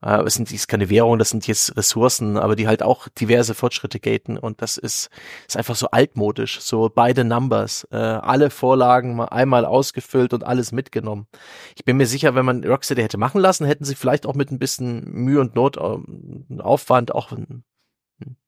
[0.01, 3.55] Äh, es sind dies keine Währungen, das sind jetzt Ressourcen, aber die halt auch diverse
[3.55, 5.11] Fortschritte gaten und das ist,
[5.49, 10.71] ist einfach so altmodisch, so beide Numbers, äh, alle Vorlagen mal einmal ausgefüllt und alles
[10.71, 11.27] mitgenommen.
[11.75, 14.53] Ich bin mir sicher, wenn man Rocksteady hätte machen lassen, hätten sie vielleicht auch mit
[14.53, 17.33] ein bisschen Mühe und Not, äh, Aufwand auch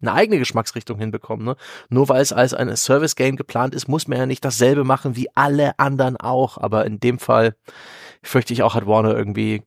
[0.00, 1.44] eine eigene Geschmacksrichtung hinbekommen.
[1.44, 1.56] Ne?
[1.88, 5.28] Nur weil es als ein Service-Game geplant ist, muss man ja nicht dasselbe machen wie
[5.34, 6.58] alle anderen auch.
[6.58, 7.54] Aber in dem Fall
[8.22, 9.62] fürchte ich auch, hat Warner irgendwie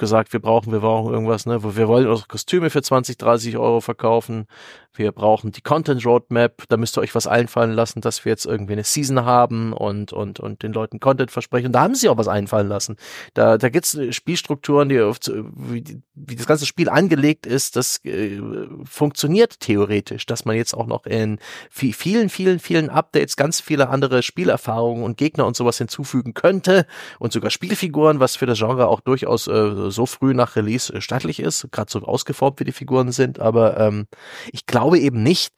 [0.00, 3.80] gesagt, wir brauchen, wir brauchen irgendwas, ne, wir wollen unsere Kostüme für 20, 30 Euro
[3.80, 4.46] verkaufen.
[4.92, 6.64] Wir brauchen die Content Roadmap.
[6.68, 10.12] Da müsst ihr euch was einfallen lassen, dass wir jetzt irgendwie eine Season haben und,
[10.12, 11.66] und, und den Leuten Content versprechen.
[11.66, 12.96] Und da haben sie auch was einfallen lassen.
[13.34, 18.40] Da, da gibt's Spielstrukturen, die, oft, wie, wie das ganze Spiel angelegt ist, das äh,
[18.84, 21.38] funktioniert theoretisch, dass man jetzt auch noch in
[21.70, 26.84] vielen, vielen, vielen Updates ganz viele andere Spielerfahrungen und Gegner und sowas hinzufügen könnte
[27.20, 31.00] und sogar Spielfiguren, was für das Genre auch durchaus äh, so früh nach Release äh,
[31.00, 33.40] stattlich ist, gerade so ausgeformt wie die Figuren sind.
[33.40, 34.06] Aber ähm,
[34.52, 35.54] ich glaube, eben nicht,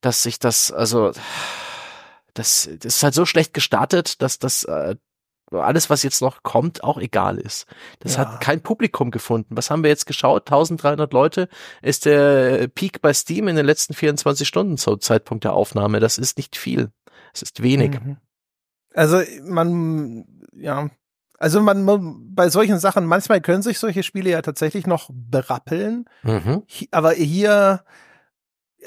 [0.00, 1.12] dass sich das, also
[2.34, 4.96] das, das ist halt so schlecht gestartet, dass das äh,
[5.52, 7.66] alles, was jetzt noch kommt, auch egal ist.
[8.00, 8.20] Das ja.
[8.20, 9.56] hat kein Publikum gefunden.
[9.56, 10.48] Was haben wir jetzt geschaut?
[10.48, 11.48] 1300 Leute
[11.82, 16.00] ist der Peak bei Steam in den letzten 24 Stunden zum Zeitpunkt der Aufnahme.
[16.00, 16.90] Das ist nicht viel.
[17.32, 18.00] Es ist wenig.
[18.00, 18.16] Mhm.
[18.94, 20.88] Also man, ja,
[21.38, 26.06] also man, man, bei solchen Sachen, manchmal können sich solche Spiele ja tatsächlich noch berappeln.
[26.22, 26.62] Mhm.
[26.90, 27.82] Aber hier,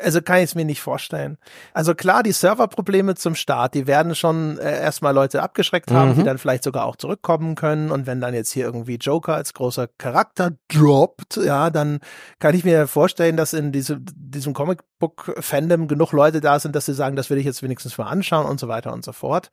[0.01, 1.37] also kann ich es mir nicht vorstellen.
[1.73, 6.15] Also klar, die Serverprobleme zum Start, die werden schon äh, erstmal Leute abgeschreckt haben, mhm.
[6.15, 7.91] die dann vielleicht sogar auch zurückkommen können.
[7.91, 11.99] Und wenn dann jetzt hier irgendwie Joker als großer Charakter droppt, ja, dann
[12.39, 16.93] kann ich mir vorstellen, dass in diese, diesem Comicbook-Fandom genug Leute da sind, dass sie
[16.95, 19.51] sagen, das will ich jetzt wenigstens mal anschauen und so weiter und so fort.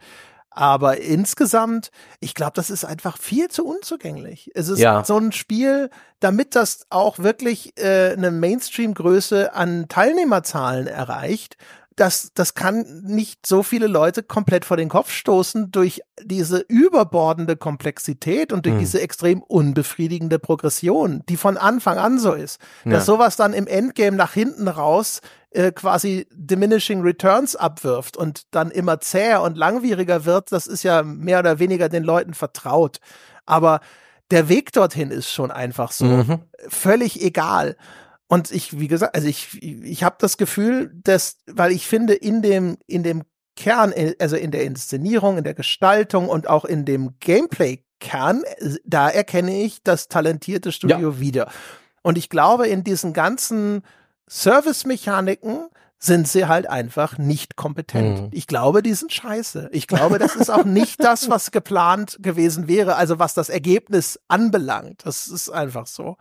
[0.56, 4.50] Aber insgesamt, ich glaube, das ist einfach viel zu unzugänglich.
[4.54, 5.04] Es ist ja.
[5.04, 11.58] so ein Spiel, damit das auch wirklich äh, eine Mainstream-Größe an Teilnehmerzahlen erreicht,
[11.96, 17.56] das, das kann nicht so viele Leute komplett vor den Kopf stoßen durch diese überbordende
[17.56, 18.80] Komplexität und durch hm.
[18.80, 22.60] diese extrem unbefriedigende Progression, die von Anfang an so ist.
[22.84, 22.92] Ja.
[22.92, 28.70] Dass sowas dann im Endgame nach hinten raus äh, quasi diminishing returns abwirft und dann
[28.70, 32.98] immer zäher und langwieriger wird, das ist ja mehr oder weniger den Leuten vertraut.
[33.46, 33.80] Aber
[34.30, 36.42] der Weg dorthin ist schon einfach so mhm.
[36.68, 37.76] völlig egal.
[38.28, 42.42] Und ich, wie gesagt, also ich, ich habe das Gefühl, dass, weil ich finde, in
[42.42, 43.22] dem, in dem
[43.56, 48.42] Kern, also in der Inszenierung, in der Gestaltung und auch in dem Gameplay-Kern,
[48.84, 51.20] da erkenne ich das talentierte Studio ja.
[51.20, 51.50] wieder.
[52.02, 53.82] Und ich glaube, in diesen ganzen
[54.28, 58.20] Service-Mechaniken sind sie halt einfach nicht kompetent.
[58.20, 58.28] Mhm.
[58.32, 59.70] Ich glaube, die sind scheiße.
[59.72, 64.20] Ich glaube, das ist auch nicht das, was geplant gewesen wäre, also was das Ergebnis
[64.28, 65.02] anbelangt.
[65.04, 66.16] Das ist einfach so.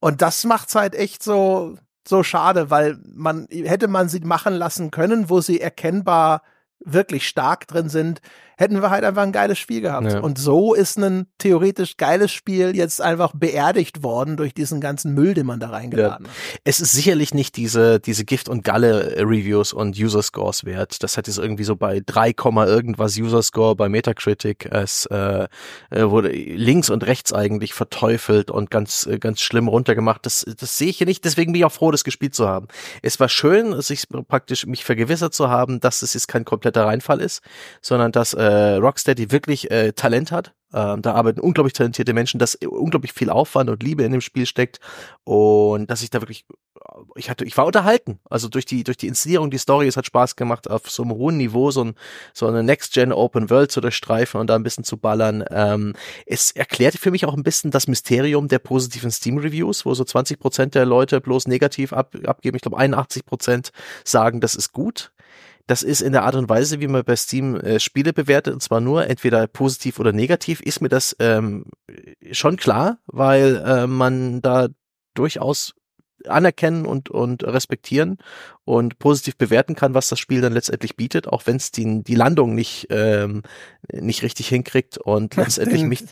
[0.00, 4.90] Und das macht's halt echt so, so schade, weil man, hätte man sie machen lassen
[4.90, 6.42] können, wo sie erkennbar
[6.82, 8.20] wirklich stark drin sind,
[8.60, 10.12] hätten wir halt einfach ein geiles Spiel gehabt.
[10.12, 10.20] Ja.
[10.20, 15.32] Und so ist ein theoretisch geiles Spiel jetzt einfach beerdigt worden durch diesen ganzen Müll,
[15.32, 16.30] den man da reingeladen ja.
[16.30, 16.60] hat.
[16.64, 21.02] Es ist sicherlich nicht diese, diese Gift- und Galle-Reviews und User-Scores wert.
[21.02, 22.34] Das hat jetzt irgendwie so bei 3,
[22.66, 24.66] irgendwas User-Score bei Metacritic.
[24.70, 25.48] Es äh,
[25.88, 30.26] äh, wurde links und rechts eigentlich verteufelt und ganz, äh, ganz schlimm runtergemacht.
[30.26, 31.24] Das, das sehe ich hier nicht.
[31.24, 32.68] Deswegen bin ich auch froh, das gespielt zu haben.
[33.00, 37.22] Es war schön, sich praktisch mich vergewissert zu haben, dass es jetzt kein kompletter Reinfall
[37.22, 37.40] ist,
[37.80, 40.54] sondern dass äh, äh, Rocksteady wirklich äh, Talent hat.
[40.72, 44.46] Ähm, da arbeiten unglaublich talentierte Menschen, dass unglaublich viel Aufwand und Liebe in dem Spiel
[44.46, 44.78] steckt
[45.24, 46.44] und dass ich da wirklich,
[47.16, 48.20] ich hatte, ich war unterhalten.
[48.28, 51.12] Also durch die durch die Inszenierung, die Story, es hat Spaß gemacht, auf so einem
[51.12, 51.94] hohen Niveau so, ein,
[52.32, 55.44] so eine Next-Gen Open World zu durchstreifen und da ein bisschen zu ballern.
[55.50, 55.94] Ähm,
[56.26, 60.38] es erklärt für mich auch ein bisschen das Mysterium der positiven Steam-Reviews, wo so 20
[60.38, 62.56] Prozent der Leute bloß negativ ab, abgeben.
[62.56, 63.70] Ich glaube 81 Prozent
[64.04, 65.10] sagen, das ist gut.
[65.70, 68.60] Das ist in der Art und Weise, wie man bei Steam äh, Spiele bewertet, und
[68.60, 71.66] zwar nur entweder positiv oder negativ, ist mir das ähm,
[72.32, 74.66] schon klar, weil äh, man da
[75.14, 75.76] durchaus
[76.26, 78.18] anerkennen und, und respektieren
[78.64, 82.14] und positiv bewerten kann, was das Spiel dann letztendlich bietet, auch wenn es die, die
[82.14, 83.42] Landung nicht, ähm,
[83.92, 86.04] nicht richtig hinkriegt und letztendlich den, mich.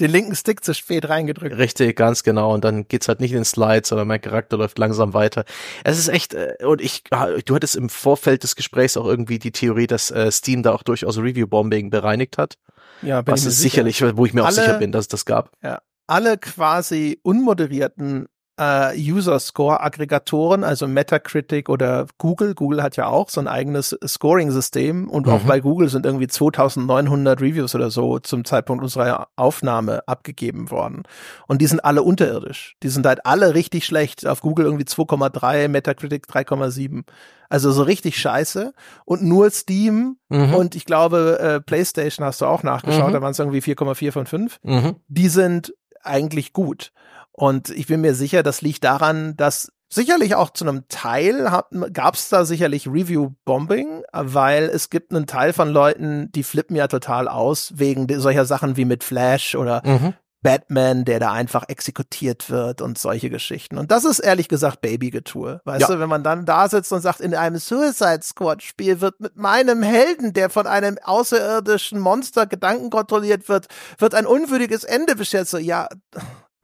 [0.00, 1.56] Den linken Stick zu spät reingedrückt.
[1.56, 2.54] Richtig, ganz genau.
[2.54, 5.44] Und dann geht's halt nicht in den Slides, sondern mein Charakter läuft langsam weiter.
[5.84, 9.38] Es ist echt, äh, und ich, ah, du hattest im Vorfeld des Gesprächs auch irgendwie
[9.38, 12.56] die Theorie, dass äh, Steam da auch durchaus Review-Bombing bereinigt hat.
[13.02, 15.26] Ja, bin was ist sicherlich, wo ich mir alle, auch sicher bin, dass es das
[15.26, 15.50] gab.
[15.62, 18.26] Ja, alle quasi unmoderierten
[18.58, 22.54] äh, User-Score-Aggregatoren, also Metacritic oder Google.
[22.54, 25.32] Google hat ja auch so ein eigenes Scoring-System und mhm.
[25.32, 31.02] auch bei Google sind irgendwie 2900 Reviews oder so zum Zeitpunkt unserer Aufnahme abgegeben worden.
[31.46, 32.76] Und die sind alle unterirdisch.
[32.82, 34.26] Die sind halt alle richtig schlecht.
[34.26, 37.04] Auf Google irgendwie 2,3, Metacritic 3,7.
[37.48, 38.72] Also so richtig scheiße.
[39.04, 40.54] Und nur Steam mhm.
[40.54, 43.12] und ich glaube äh, PlayStation hast du auch nachgeschaut, mhm.
[43.12, 44.58] da waren es irgendwie 4,4 von 5.
[44.62, 44.96] Mhm.
[45.08, 46.92] Die sind eigentlich gut.
[47.36, 51.48] Und ich bin mir sicher, das liegt daran, dass sicherlich auch zu einem Teil
[51.92, 56.88] gab es da sicherlich Review-Bombing, weil es gibt einen Teil von Leuten, die flippen ja
[56.88, 60.14] total aus wegen solcher Sachen wie mit Flash oder mhm.
[60.42, 63.78] Batman, der da einfach exekutiert wird und solche Geschichten.
[63.78, 65.60] Und das ist ehrlich gesagt Babygetue.
[65.64, 65.88] Weißt ja.
[65.88, 69.36] du, wenn man dann da sitzt und sagt, in einem Suicide Squad Spiel wird mit
[69.36, 73.66] meinem Helden, der von einem außerirdischen Monster Gedanken kontrolliert wird,
[73.98, 75.48] wird ein unwürdiges Ende beschert.
[75.48, 75.88] So, ja,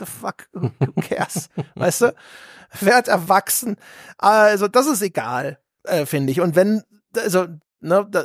[0.04, 1.48] the fuck, who cares?
[1.74, 2.14] weißt du?
[2.80, 3.76] Werd erwachsen.
[4.18, 6.40] Also, das ist egal, äh, finde ich.
[6.40, 6.82] Und wenn,
[7.16, 7.46] also,
[7.80, 8.24] ne, da,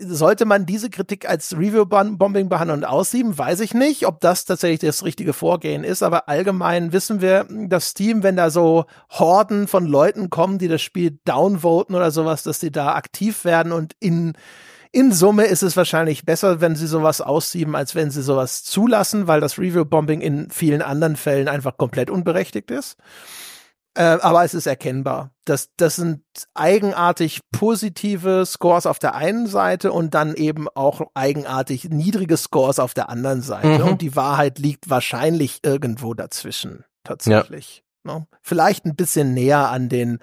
[0.00, 4.80] sollte man diese Kritik als Review-Bombing behandeln und aussieben, weiß ich nicht, ob das tatsächlich
[4.80, 9.86] das richtige Vorgehen ist, aber allgemein wissen wir, dass Steam, wenn da so Horden von
[9.86, 14.32] Leuten kommen, die das Spiel downvoten oder sowas, dass die da aktiv werden und in
[14.92, 19.26] in Summe ist es wahrscheinlich besser, wenn sie sowas aussieben, als wenn sie sowas zulassen,
[19.26, 22.96] weil das Review-Bombing in vielen anderen Fällen einfach komplett unberechtigt ist.
[23.94, 25.32] Äh, aber es ist erkennbar.
[25.44, 26.22] Das, das sind
[26.54, 32.94] eigenartig positive Scores auf der einen Seite und dann eben auch eigenartig niedrige Scores auf
[32.94, 33.80] der anderen Seite.
[33.80, 33.88] Mhm.
[33.88, 37.82] Und die Wahrheit liegt wahrscheinlich irgendwo dazwischen, tatsächlich.
[38.06, 38.18] Ja.
[38.18, 38.26] Ne?
[38.40, 40.20] Vielleicht ein bisschen näher an den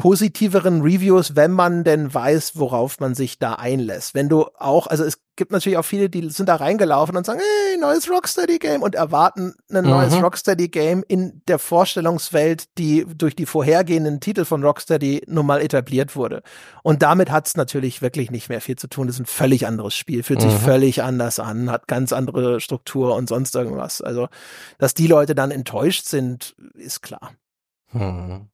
[0.00, 4.14] positiveren Reviews, wenn man denn weiß, worauf man sich da einlässt.
[4.14, 7.40] Wenn du auch, also es gibt natürlich auch viele, die sind da reingelaufen und sagen,
[7.40, 9.90] hey, neues Rocksteady-Game und erwarten ein mhm.
[9.90, 16.16] neues Rocksteady-Game in der Vorstellungswelt, die durch die vorhergehenden Titel von Rocksteady nun mal etabliert
[16.16, 16.42] wurde.
[16.82, 19.06] Und damit hat es natürlich wirklich nicht mehr viel zu tun.
[19.06, 20.58] Das ist ein völlig anderes Spiel, fühlt sich mhm.
[20.58, 24.02] völlig anders an, hat ganz andere Struktur und sonst irgendwas.
[24.02, 24.28] Also,
[24.78, 27.32] dass die Leute dann enttäuscht sind, ist klar.
[27.92, 28.49] Mhm.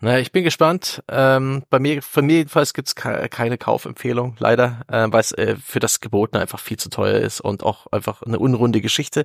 [0.00, 1.02] Naja, ich bin gespannt.
[1.08, 5.56] Ähm, bei mir, von mir jedenfalls gibt's ke keine Kaufempfehlung, leider, äh, weil es äh,
[5.56, 9.24] für das Gebotene einfach viel zu teuer ist und auch einfach eine unrunde Geschichte.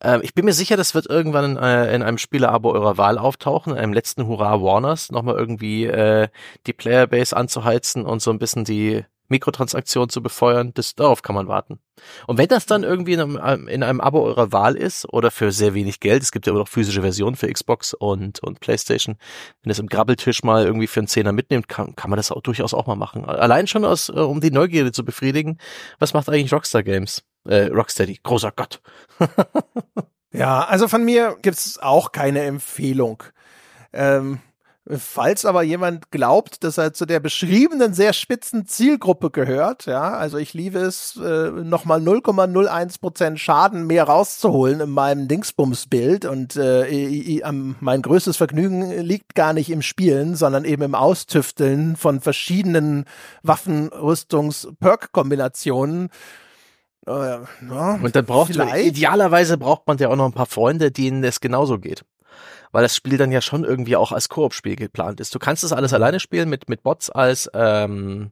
[0.00, 3.18] Ähm, ich bin mir sicher, das wird irgendwann in, äh, in einem Spielerabo eurer Wahl
[3.18, 6.28] auftauchen, in einem letzten Hurra Warners, nochmal irgendwie äh,
[6.66, 11.48] die Playerbase anzuheizen und so ein bisschen die Mikrotransaktion zu befeuern, das, darauf kann man
[11.48, 11.80] warten.
[12.26, 15.52] Und wenn das dann irgendwie in einem, in einem Abo eurer Wahl ist oder für
[15.52, 19.16] sehr wenig Geld, es gibt ja immer noch physische Versionen für Xbox und, und Playstation,
[19.62, 22.42] wenn es im Grabbeltisch mal irgendwie für einen Zehner mitnimmt, kann, kann man das auch
[22.42, 23.24] durchaus auch mal machen.
[23.24, 25.58] Allein schon aus, äh, um die Neugierde zu befriedigen,
[25.98, 27.24] was macht eigentlich Rockstar Games?
[27.44, 28.80] Äh, Rocksteady, großer Gott.
[30.32, 33.22] ja, also von mir gibt's auch keine Empfehlung.
[33.92, 34.40] Ähm,
[34.96, 40.38] Falls aber jemand glaubt, dass er zu der beschriebenen sehr spitzen Zielgruppe gehört, ja, also
[40.38, 46.86] ich liebe es, äh, nochmal 0,01 Prozent Schaden mehr rauszuholen in meinem Dingsbums-Bild und äh,
[46.86, 47.42] ich, ich,
[47.80, 53.04] mein größtes Vergnügen liegt gar nicht im Spielen, sondern eben im Austüfteln von verschiedenen
[53.42, 56.08] Waffen, Rüstungs, Perk-Kombinationen.
[57.06, 60.90] Äh, ja, und dann braucht man, idealerweise braucht man ja auch noch ein paar Freunde,
[60.90, 62.04] denen es genauso geht
[62.72, 65.34] weil das Spiel dann ja schon irgendwie auch als Koop-Spiel geplant ist.
[65.34, 68.30] Du kannst das alles alleine spielen mit, mit Bots als, ähm,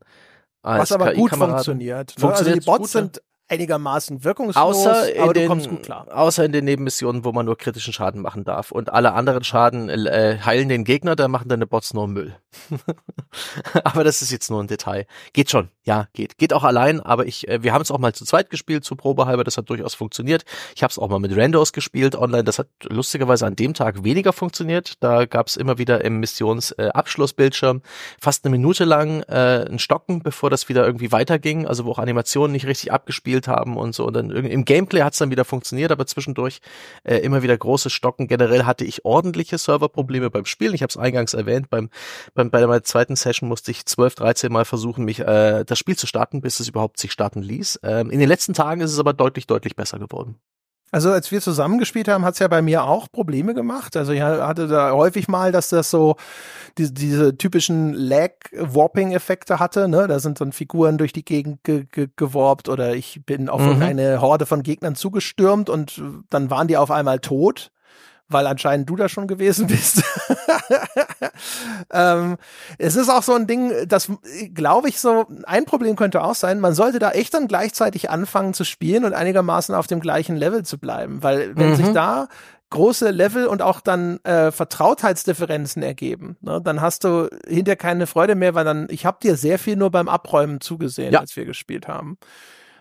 [0.63, 2.15] als Was aber gut funktioniert.
[2.17, 2.21] Ne?
[2.21, 2.57] funktioniert.
[2.57, 6.06] Also die Bots sind einigermaßen wirkungslos, außer aber du den, kommst gut klar.
[6.10, 8.73] Außer in den Nebenmissionen, wo man nur kritischen Schaden machen darf.
[8.73, 12.36] Und alle anderen Schaden äh, heilen den Gegner, da machen deine Bots nur Müll.
[13.85, 15.06] aber das ist jetzt nur ein Detail.
[15.32, 16.39] Geht schon, ja, geht.
[16.39, 18.97] Geht auch allein, aber ich, äh, wir haben es auch mal zu zweit gespielt, zu
[18.97, 20.44] Probe halber, das hat durchaus funktioniert.
[20.74, 24.02] Ich habe es auch mal mit Randos gespielt online, das hat lustigerweise an dem Tag
[24.02, 24.94] weniger funktioniert.
[25.01, 27.81] Da gab es immer wieder im Missionsabschlussbildschirm äh,
[28.20, 31.98] fast eine Minute lang äh, ein Stocken, bevor das wieder irgendwie weiterging, also wo auch
[31.98, 34.07] Animationen nicht richtig abgespielt gespielt haben und so.
[34.07, 36.61] Und dann im Gameplay hat es dann wieder funktioniert, aber zwischendurch
[37.05, 38.29] äh, immer wieder große Stocken.
[38.29, 40.75] Generell hatte ich ordentliche Serverprobleme beim Spielen.
[40.75, 41.91] Ich habe es eingangs erwähnt, beim,
[42.35, 45.97] beim bei meiner zweiten Session musste ich 12, 13 Mal versuchen, mich äh, das Spiel
[45.97, 47.81] zu starten, bis es überhaupt sich starten ließ.
[47.83, 50.37] Ähm, in den letzten Tagen ist es aber deutlich, deutlich besser geworden.
[50.93, 53.97] Also als wir zusammengespielt haben, hat's ja bei mir auch Probleme gemacht.
[53.97, 56.17] Also ich hatte da häufig mal, dass das so
[56.79, 59.89] die, diese typischen Lag-Warping-Effekte hatte.
[59.89, 60.07] Ne?
[60.07, 63.83] Da sind dann Figuren durch die Gegend ge ge geworbt oder ich bin auf mhm.
[63.83, 66.01] eine Horde von Gegnern zugestürmt und
[66.31, 67.73] dann waren die auf einmal tot
[68.28, 70.03] weil anscheinend du da schon gewesen bist.
[71.93, 72.36] ähm,
[72.78, 74.11] es ist auch so ein Ding, das
[74.55, 78.55] glaube ich so, ein Problem könnte auch sein, man sollte da echt dann gleichzeitig anfangen
[78.55, 81.77] zu spielen und einigermaßen auf dem gleichen Level zu bleiben, weil wenn mhm.
[81.77, 82.28] sich da
[82.70, 86.36] große Level und auch dann äh, Vertrautheitsdifferenzen ergeben.
[86.40, 86.61] Ne?
[86.62, 89.90] Dann hast du hinterher keine Freude mehr, weil dann, ich habe dir sehr viel nur
[89.90, 91.20] beim Abräumen zugesehen, ja.
[91.20, 92.19] als wir gespielt haben.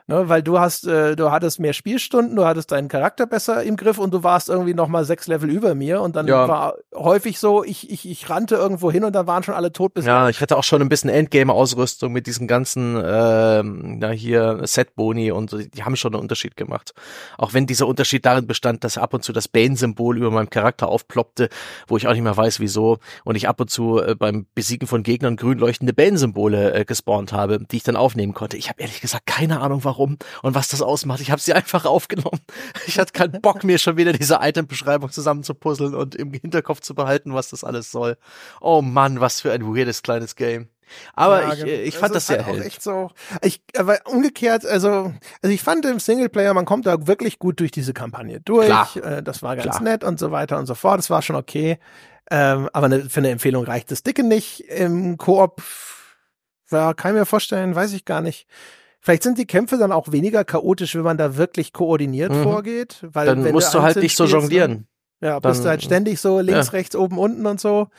[0.08, 3.76] Ne, weil du hast, äh, du hattest mehr Spielstunden, du hattest deinen Charakter besser im
[3.76, 6.48] Griff und du warst irgendwie noch mal sechs Level über mir und dann ja.
[6.48, 9.96] war häufig so, ich, ich, ich rannte irgendwo hin und dann waren schon alle tot
[9.96, 10.06] bis.
[10.06, 15.32] Ja, ich hatte auch schon ein bisschen Endgame-Ausrüstung mit diesen ganzen, ähm, na hier Set-Boni
[15.32, 16.94] und die haben schon einen Unterschied gemacht.
[17.40, 20.88] Auch wenn dieser Unterschied darin bestand, dass ab und zu das Bane-Symbol über meinem Charakter
[20.88, 21.50] aufploppte,
[21.88, 24.88] wo ich auch nicht mehr weiß, wieso, und ich ab und zu äh, beim Besiegen
[24.88, 28.56] von Gegnern grün leuchtende Bane-Symbole äh, gespawnt habe, die ich dann aufnehmen konnte.
[28.56, 31.22] Ich habe ehrlich gesagt keine Ahnung, warum warum und was das ausmacht.
[31.22, 32.42] Ich habe sie einfach aufgenommen.
[32.88, 37.34] Ich hatte keinen Bock mir schon wieder diese Item-Beschreibung zusammenzupuzzeln und im Hinterkopf zu behalten,
[37.34, 38.18] was das alles soll.
[38.62, 40.70] Oh Mann, was für ein weirdes kleines Game.
[41.16, 41.72] Aber ja, ich, genau.
[41.72, 43.10] ich fand das, das sehr halt echt so.
[43.42, 47.72] Ich, aber umgekehrt, also, also ich fand im Singleplayer, man kommt da wirklich gut durch
[47.72, 48.68] diese Kampagne durch.
[48.68, 48.96] Klar.
[48.98, 49.82] Äh, das war ganz Klar.
[49.82, 51.00] nett und so weiter und so fort.
[51.00, 51.80] Das war schon okay.
[52.30, 54.60] Ähm, aber ne, für eine Empfehlung reicht das Dicke nicht.
[54.62, 55.64] Im Koop,
[56.70, 58.48] ja, kann ich mir vorstellen, weiß ich gar nicht.
[59.06, 62.42] Vielleicht sind die Kämpfe dann auch weniger chaotisch, wenn man da wirklich koordiniert mhm.
[62.42, 63.06] vorgeht.
[63.08, 64.88] Weil dann musst du, halt nicht so jonglieren.
[65.22, 66.72] Ja, dann, bist du halt ständig so links, ja.
[66.72, 67.90] rechts, oben, unten und so.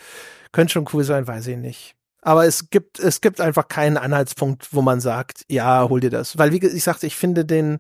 [0.51, 1.95] Könnte schon cool sein, weiß ich nicht.
[2.23, 6.39] Aber es gibt, es gibt einfach keinen Anhaltspunkt, wo man sagt, ja, hol dir das.
[6.39, 7.79] Weil, wie ich sagte, ich finde den,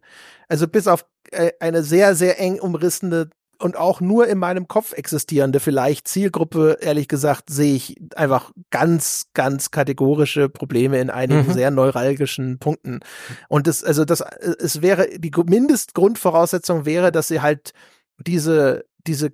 [0.49, 4.93] also bis auf äh, eine sehr, sehr eng umrissene und auch nur in meinem Kopf
[4.93, 11.53] existierende vielleicht Zielgruppe, ehrlich gesagt, sehe ich einfach ganz, ganz kategorische Probleme in einigen mhm.
[11.53, 13.01] sehr neuralgischen Punkten.
[13.49, 17.73] Und das, also das, es wäre, die Mindestgrundvoraussetzung wäre, dass sie halt
[18.19, 19.33] diese, diese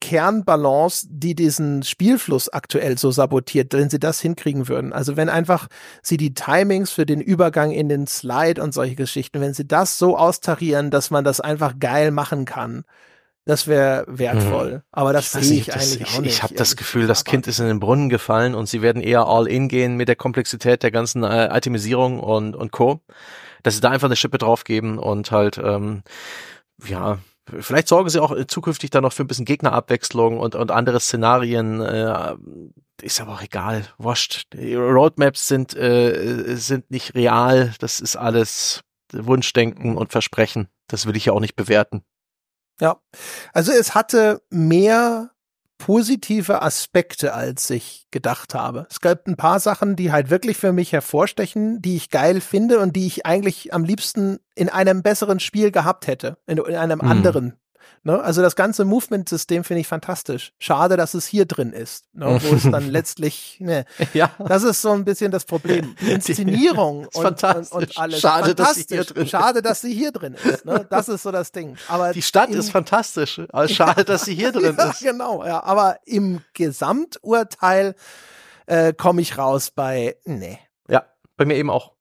[0.00, 4.92] Kernbalance, die diesen Spielfluss aktuell so sabotiert, wenn sie das hinkriegen würden.
[4.92, 5.68] Also wenn einfach
[6.02, 9.98] sie die Timings für den Übergang in den Slide und solche Geschichten, wenn sie das
[9.98, 12.84] so austarieren, dass man das einfach geil machen kann,
[13.44, 14.72] das wäre wertvoll.
[14.72, 14.82] Mhm.
[14.92, 16.32] Aber das sehe ich, ich eigentlich das, auch nicht.
[16.34, 19.26] Ich habe das Gefühl, das Kind ist in den Brunnen gefallen und sie werden eher
[19.26, 23.00] all in gehen mit der Komplexität der ganzen äh, Itemisierung und, und Co.
[23.62, 26.02] Dass sie da einfach eine Schippe draufgeben und halt, ähm,
[26.84, 27.18] ja,
[27.58, 31.80] Vielleicht sorgen sie auch zukünftig dann noch für ein bisschen Gegnerabwechslung und, und andere Szenarien.
[31.80, 32.36] Äh,
[33.02, 33.86] ist aber auch egal.
[33.98, 34.52] Wascht.
[34.52, 37.72] Die Roadmaps sind, äh, sind nicht real.
[37.80, 40.68] Das ist alles Wunschdenken und Versprechen.
[40.86, 42.02] Das will ich ja auch nicht bewerten.
[42.80, 43.00] Ja.
[43.52, 45.30] Also es hatte mehr
[45.78, 48.86] positive Aspekte, als ich gedacht habe.
[48.90, 52.80] Es gab ein paar Sachen, die halt wirklich für mich hervorstechen, die ich geil finde
[52.80, 57.00] und die ich eigentlich am liebsten in einem besseren Spiel gehabt hätte, in, in einem
[57.00, 57.08] hm.
[57.08, 57.60] anderen
[58.02, 58.18] Ne?
[58.20, 60.52] Also das ganze Movement-System finde ich fantastisch.
[60.58, 62.40] Schade, dass es hier drin ist, ne?
[62.42, 63.84] wo es dann letztlich, ne,
[64.14, 64.30] ja.
[64.38, 65.94] das ist so ein bisschen das Problem.
[66.00, 68.20] Die Inszenierung und, und, und, alles.
[68.20, 70.64] Schade, dass sie hier drin Schade, dass sie hier drin ist.
[70.64, 70.86] Ne?
[70.88, 71.76] Das ist so das Ding.
[71.88, 73.40] Aber die Stadt ist fantastisch.
[73.50, 75.00] Aber schade, dass sie hier drin ja, ist.
[75.00, 75.62] Genau, ja.
[75.62, 77.94] Aber im Gesamturteil
[78.66, 80.58] äh, komme ich raus bei, nee.
[80.88, 81.04] Ja,
[81.36, 81.92] bei mir eben auch.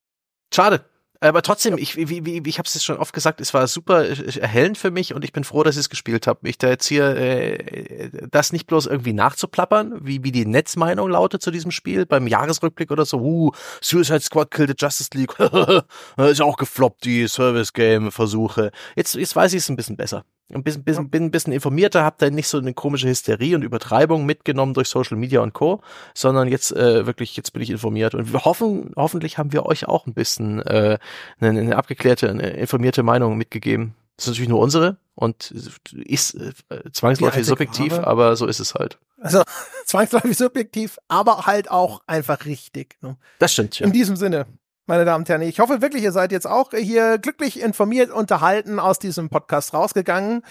[0.53, 0.85] Schade.
[1.21, 4.77] Aber trotzdem, ich, wie, wie, ich habe es schon oft gesagt, es war super erhellend
[4.77, 6.47] für mich und ich bin froh, dass ich es gespielt habe.
[6.47, 11.41] Ich da jetzt hier äh, das nicht bloß irgendwie nachzuplappern, wie, wie die Netzmeinung lautet
[11.41, 13.51] zu diesem Spiel beim Jahresrückblick oder so, uh,
[13.81, 15.33] Suicide Squad killed the Justice League,
[16.17, 18.71] ist auch gefloppt, die Service-Game-Versuche.
[18.95, 20.23] Jetzt, jetzt weiß ich es ein bisschen besser
[20.53, 23.63] ein bisschen, bisschen, bin ein bisschen informierter, habe da nicht so eine komische Hysterie und
[23.63, 25.81] Übertreibung mitgenommen durch Social Media und Co.,
[26.13, 29.87] sondern jetzt äh, wirklich, jetzt bin ich informiert und wir hoffen, hoffentlich haben wir euch
[29.87, 30.97] auch ein bisschen äh,
[31.39, 33.93] eine, eine abgeklärte, eine informierte Meinung mitgegeben.
[34.15, 35.51] Das ist natürlich nur unsere und
[35.93, 36.51] ist äh,
[36.91, 38.07] zwangsläufig subjektiv, Grave.
[38.07, 38.97] aber so ist es halt.
[39.21, 39.43] Also
[39.85, 42.97] zwangsläufig subjektiv, aber halt auch einfach richtig.
[43.01, 43.17] Ne?
[43.37, 43.85] Das stimmt, ja.
[43.85, 44.45] In diesem Sinne,
[44.89, 45.43] meine Damen und Herren.
[45.43, 50.41] Ich hoffe wirklich, ihr seid jetzt auch hier glücklich informiert, unterhalten aus diesem Podcast rausgegangen.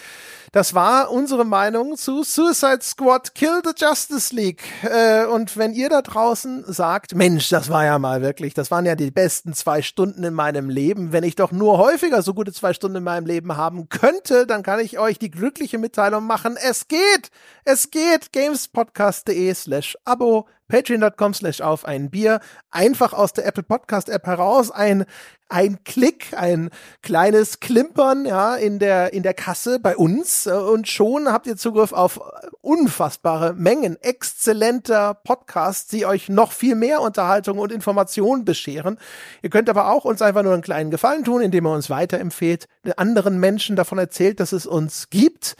[0.53, 4.63] Das war unsere Meinung zu Suicide Squad Kill the Justice League.
[4.85, 8.87] Äh, und wenn ihr da draußen sagt, Mensch, das war ja mal wirklich, das waren
[8.87, 11.13] ja die besten zwei Stunden in meinem Leben.
[11.13, 14.63] Wenn ich doch nur häufiger so gute zwei Stunden in meinem Leben haben könnte, dann
[14.63, 16.57] kann ich euch die glückliche Mitteilung machen.
[16.57, 17.31] Es geht!
[17.65, 18.33] Es geht!
[18.33, 22.41] gamespodcast.de slash Abo patreon.com slash auf ein Bier,
[22.71, 25.07] einfach aus der Apple Podcast App heraus, ein,
[25.49, 26.71] ein Klick, ein
[27.03, 30.47] kleines Klimpern, ja, in der, in der Kasse bei uns.
[30.47, 32.21] Und schon habt ihr Zugriff auf
[32.61, 38.99] unfassbare Mengen exzellenter Podcasts, die euch noch viel mehr Unterhaltung und Informationen bescheren.
[39.43, 42.69] Ihr könnt aber auch uns einfach nur einen kleinen Gefallen tun, indem ihr uns weiterempfehlt,
[42.85, 45.57] den anderen Menschen davon erzählt, dass es uns gibt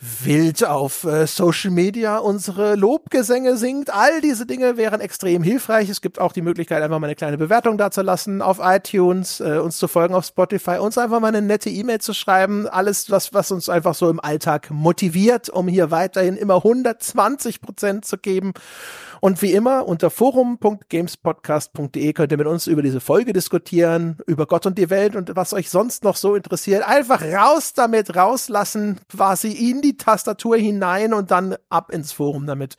[0.00, 3.92] wild auf äh, Social Media unsere Lobgesänge singt.
[3.92, 5.88] All diese Dinge wären extrem hilfreich.
[5.88, 9.76] Es gibt auch die Möglichkeit, einfach mal eine kleine Bewertung dazulassen auf iTunes, äh, uns
[9.78, 12.68] zu folgen auf Spotify, uns einfach mal eine nette E-Mail zu schreiben.
[12.68, 18.04] Alles, was, was uns einfach so im Alltag motiviert, um hier weiterhin immer 120 Prozent
[18.04, 18.52] zu geben.
[19.20, 24.66] Und wie immer unter forum.gamespodcast.de könnt ihr mit uns über diese Folge diskutieren, über Gott
[24.66, 26.86] und die Welt und was euch sonst noch so interessiert.
[26.86, 32.76] Einfach raus damit, rauslassen, quasi in die Tastatur hinein und dann ab ins Forum damit.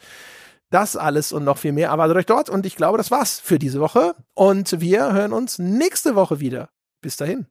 [0.70, 2.50] Das alles und noch viel mehr erwartet euch dort.
[2.50, 4.14] Und ich glaube, das war's für diese Woche.
[4.36, 6.70] Und wir hören uns nächste Woche wieder.
[7.02, 7.48] Bis dahin.